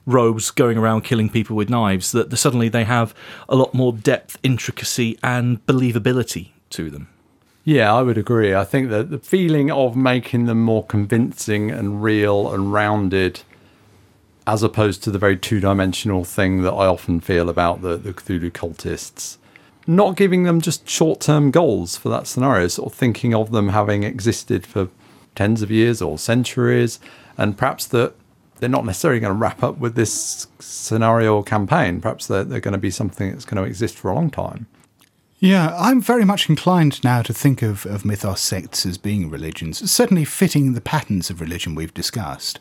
robes 0.06 0.52
going 0.52 0.78
around 0.78 1.02
killing 1.02 1.28
people 1.28 1.56
with 1.56 1.68
knives, 1.68 2.12
that 2.12 2.36
suddenly 2.36 2.68
they 2.68 2.84
have 2.84 3.12
a 3.48 3.56
lot 3.56 3.74
more 3.74 3.92
depth, 3.92 4.38
intricacy, 4.44 5.18
and 5.24 5.66
believability 5.66 6.50
to 6.70 6.88
them. 6.88 7.08
Yeah, 7.68 7.92
I 7.92 8.00
would 8.00 8.16
agree. 8.16 8.54
I 8.54 8.64
think 8.64 8.88
that 8.88 9.10
the 9.10 9.18
feeling 9.18 9.70
of 9.70 9.94
making 9.94 10.46
them 10.46 10.62
more 10.62 10.86
convincing 10.86 11.70
and 11.70 12.02
real 12.02 12.50
and 12.50 12.72
rounded, 12.72 13.42
as 14.46 14.62
opposed 14.62 15.02
to 15.02 15.10
the 15.10 15.18
very 15.18 15.36
two 15.36 15.60
dimensional 15.60 16.24
thing 16.24 16.62
that 16.62 16.72
I 16.72 16.86
often 16.86 17.20
feel 17.20 17.50
about 17.50 17.82
the, 17.82 17.98
the 17.98 18.14
Cthulhu 18.14 18.50
cultists, 18.52 19.36
not 19.86 20.16
giving 20.16 20.44
them 20.44 20.62
just 20.62 20.88
short 20.88 21.20
term 21.20 21.50
goals 21.50 21.94
for 21.94 22.08
that 22.08 22.26
scenario, 22.26 22.68
sort 22.68 22.90
of 22.90 22.98
thinking 22.98 23.34
of 23.34 23.50
them 23.50 23.68
having 23.68 24.02
existed 24.02 24.66
for 24.66 24.88
tens 25.34 25.60
of 25.60 25.70
years 25.70 26.00
or 26.00 26.16
centuries, 26.16 26.98
and 27.36 27.58
perhaps 27.58 27.84
that 27.88 28.14
they're 28.60 28.70
not 28.70 28.86
necessarily 28.86 29.20
going 29.20 29.34
to 29.34 29.38
wrap 29.38 29.62
up 29.62 29.76
with 29.76 29.94
this 29.94 30.46
scenario 30.58 31.36
or 31.36 31.44
campaign. 31.44 32.00
Perhaps 32.00 32.28
they're, 32.28 32.44
they're 32.44 32.60
going 32.60 32.72
to 32.72 32.78
be 32.78 32.90
something 32.90 33.30
that's 33.30 33.44
going 33.44 33.62
to 33.62 33.68
exist 33.68 33.98
for 33.98 34.10
a 34.10 34.14
long 34.14 34.30
time. 34.30 34.68
Yeah, 35.40 35.72
I'm 35.78 36.00
very 36.00 36.24
much 36.24 36.48
inclined 36.48 37.02
now 37.04 37.22
to 37.22 37.32
think 37.32 37.62
of, 37.62 37.86
of 37.86 38.04
mythos 38.04 38.40
sects 38.40 38.84
as 38.84 38.98
being 38.98 39.30
religions, 39.30 39.88
certainly 39.88 40.24
fitting 40.24 40.72
the 40.72 40.80
patterns 40.80 41.30
of 41.30 41.40
religion 41.40 41.76
we've 41.76 41.94
discussed. 41.94 42.58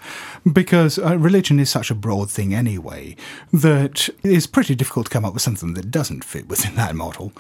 Because 0.52 1.00
uh, 1.00 1.18
religion 1.18 1.60
is 1.60 1.72
such 1.72 1.90
a 1.90 1.96
broad 1.96 2.30
thing 2.30 2.54
anyway 2.54 3.16
that 3.52 4.10
it's 4.24 4.46
pretty 4.46 4.76
difficult 4.76 5.08
to 5.08 5.12
come 5.12 5.26
up 5.26 5.34
with 5.34 5.42
something 5.42 5.74
that 5.74 5.90
doesn't 5.90 6.24
fit 6.24 6.48
within 6.48 6.76
that 6.76 6.96
model. 6.96 7.32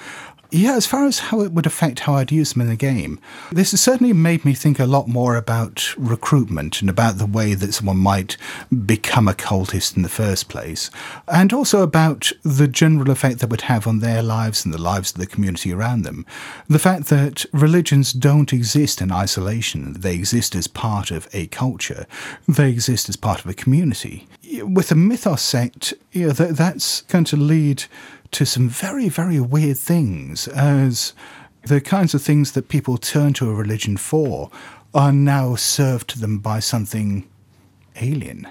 Yeah, 0.49 0.75
as 0.75 0.87
far 0.87 1.05
as 1.05 1.19
how 1.19 1.41
it 1.41 1.51
would 1.51 1.65
affect 1.65 1.99
how 1.99 2.15
I'd 2.15 2.31
use 2.31 2.53
them 2.53 2.61
in 2.61 2.69
the 2.69 2.77
game, 2.77 3.19
this 3.51 3.71
has 3.71 3.81
certainly 3.81 4.13
made 4.13 4.45
me 4.45 4.53
think 4.53 4.79
a 4.79 4.85
lot 4.85 5.09
more 5.09 5.35
about 5.35 5.93
recruitment 5.97 6.79
and 6.79 6.89
about 6.89 7.17
the 7.17 7.25
way 7.25 7.53
that 7.53 7.73
someone 7.73 7.97
might 7.97 8.37
become 8.85 9.27
a 9.27 9.33
cultist 9.33 9.97
in 9.97 10.03
the 10.03 10.09
first 10.09 10.47
place, 10.47 10.89
and 11.27 11.51
also 11.51 11.81
about 11.81 12.31
the 12.43 12.67
general 12.67 13.11
effect 13.11 13.39
that 13.39 13.49
would 13.49 13.61
have 13.61 13.87
on 13.87 13.99
their 13.99 14.23
lives 14.23 14.63
and 14.63 14.73
the 14.73 14.81
lives 14.81 15.11
of 15.11 15.17
the 15.17 15.27
community 15.27 15.73
around 15.73 16.03
them. 16.03 16.25
The 16.69 16.79
fact 16.79 17.07
that 17.07 17.45
religions 17.51 18.13
don't 18.13 18.53
exist 18.53 19.01
in 19.01 19.11
isolation, 19.11 19.99
they 19.99 20.15
exist 20.15 20.55
as 20.55 20.67
part 20.67 21.11
of 21.11 21.27
a 21.33 21.47
culture, 21.47 22.05
they 22.47 22.69
exist 22.69 23.09
as 23.09 23.17
part 23.17 23.41
of 23.41 23.47
a 23.47 23.53
community. 23.53 24.27
With 24.63 24.91
a 24.91 24.95
mythos 24.95 25.41
sect, 25.41 25.93
you 26.11 26.27
know, 26.27 26.33
that, 26.33 26.57
that's 26.57 27.01
going 27.01 27.25
to 27.25 27.37
lead 27.37 27.85
to 28.31 28.45
some 28.45 28.69
very, 28.69 29.09
very 29.09 29.39
weird 29.39 29.77
things 29.77 30.47
as 30.49 31.13
the 31.63 31.81
kinds 31.81 32.13
of 32.13 32.21
things 32.21 32.53
that 32.53 32.69
people 32.69 32.97
turn 32.97 33.33
to 33.33 33.49
a 33.49 33.53
religion 33.53 33.97
for 33.97 34.49
are 34.93 35.11
now 35.11 35.55
served 35.55 36.09
to 36.09 36.19
them 36.19 36.39
by 36.39 36.59
something 36.59 37.27
alien. 37.97 38.47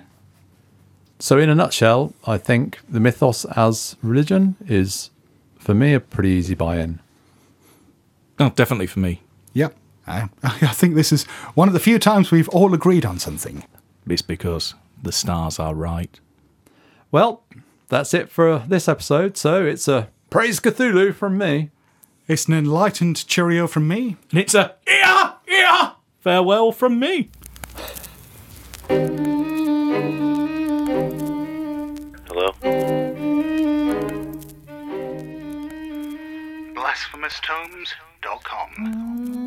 So, 1.18 1.38
in 1.38 1.48
a 1.48 1.54
nutshell, 1.54 2.12
I 2.26 2.36
think 2.36 2.80
the 2.88 3.00
mythos 3.00 3.46
as 3.56 3.96
religion 4.02 4.56
is, 4.66 5.10
for 5.58 5.74
me, 5.74 5.94
a 5.94 6.00
pretty 6.00 6.30
easy 6.30 6.54
buy 6.54 6.78
in. 6.78 7.00
Oh, 8.38 8.50
definitely 8.50 8.86
for 8.86 9.00
me. 9.00 9.22
Yep. 9.54 9.74
I, 10.06 10.28
I 10.42 10.72
think 10.72 10.94
this 10.94 11.12
is 11.12 11.24
one 11.54 11.68
of 11.68 11.74
the 11.74 11.80
few 11.80 11.98
times 11.98 12.30
we've 12.30 12.50
all 12.50 12.74
agreed 12.74 13.06
on 13.06 13.18
something. 13.18 13.64
It's 14.06 14.22
because 14.22 14.74
the 15.02 15.12
stars 15.12 15.58
are 15.58 15.74
right. 15.74 16.18
Well, 17.10 17.42
that's 17.88 18.14
it 18.14 18.30
for 18.30 18.60
this 18.66 18.88
episode. 18.88 19.36
So, 19.36 19.64
it's 19.64 19.88
a 19.88 20.08
praise 20.30 20.60
Cthulhu 20.60 21.14
from 21.14 21.38
me. 21.38 21.70
It's 22.28 22.46
an 22.46 22.54
enlightened 22.54 23.26
cheerio 23.28 23.68
from 23.68 23.86
me. 23.86 24.16
And 24.30 24.40
it's 24.40 24.54
a 24.54 24.74
yeah, 24.86 25.34
yeah, 25.46 25.92
farewell 26.20 26.72
from 26.72 26.98
me. 26.98 27.30
Hello? 32.26 32.50
BlasphemousTomes.com. 36.74 39.45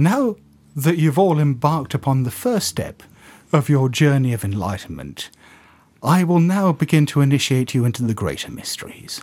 now 0.00 0.36
that 0.74 0.96
you've 0.98 1.18
all 1.18 1.38
embarked 1.38 1.94
upon 1.94 2.22
the 2.22 2.30
first 2.30 2.68
step 2.68 3.02
of 3.52 3.68
your 3.68 3.88
journey 3.88 4.32
of 4.32 4.44
enlightenment, 4.44 5.30
I 6.02 6.24
will 6.24 6.40
now 6.40 6.72
begin 6.72 7.04
to 7.06 7.20
initiate 7.20 7.74
you 7.74 7.84
into 7.84 8.02
the 8.02 8.14
greater 8.14 8.50
mysteries. 8.50 9.22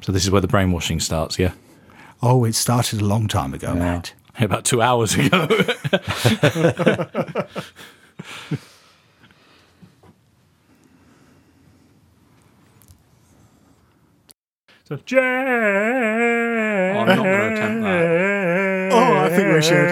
So 0.00 0.10
this 0.12 0.24
is 0.24 0.30
where 0.30 0.40
the 0.40 0.48
brainwashing 0.48 1.00
starts, 1.00 1.38
yeah? 1.38 1.52
Oh, 2.22 2.44
it 2.44 2.54
started 2.54 3.00
a 3.00 3.04
long 3.04 3.28
time 3.28 3.54
ago, 3.54 3.74
Matt. 3.74 4.14
About 4.40 4.64
two 4.64 4.82
hours 4.82 5.14
ago. 5.14 5.46
so, 14.84 14.96
Jason. 15.06 15.24
I'm 16.96 17.06
not 17.06 17.16
going 17.16 17.24
to 17.24 17.52
attempt 17.52 17.82
that. 17.84 18.80
Oh, 19.34 19.36
think 19.36 19.54
we 19.54 19.62
should. 19.62 19.88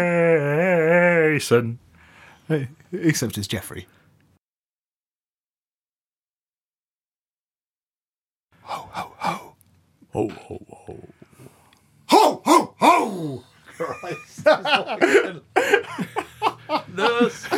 Jason. 1.35 1.79
Except 2.93 3.39
it's 3.39 3.49
Jeffrey. 3.49 3.87
Ho, 8.63 8.89
ho, 8.93 9.13
ho. 9.19 9.55
Ho, 10.13 10.29
ho, 10.29 10.61
ho. 10.71 10.99
Ho, 12.09 12.43
ho, 12.45 12.75
ho! 12.79 13.45
Nurse. 16.95 17.49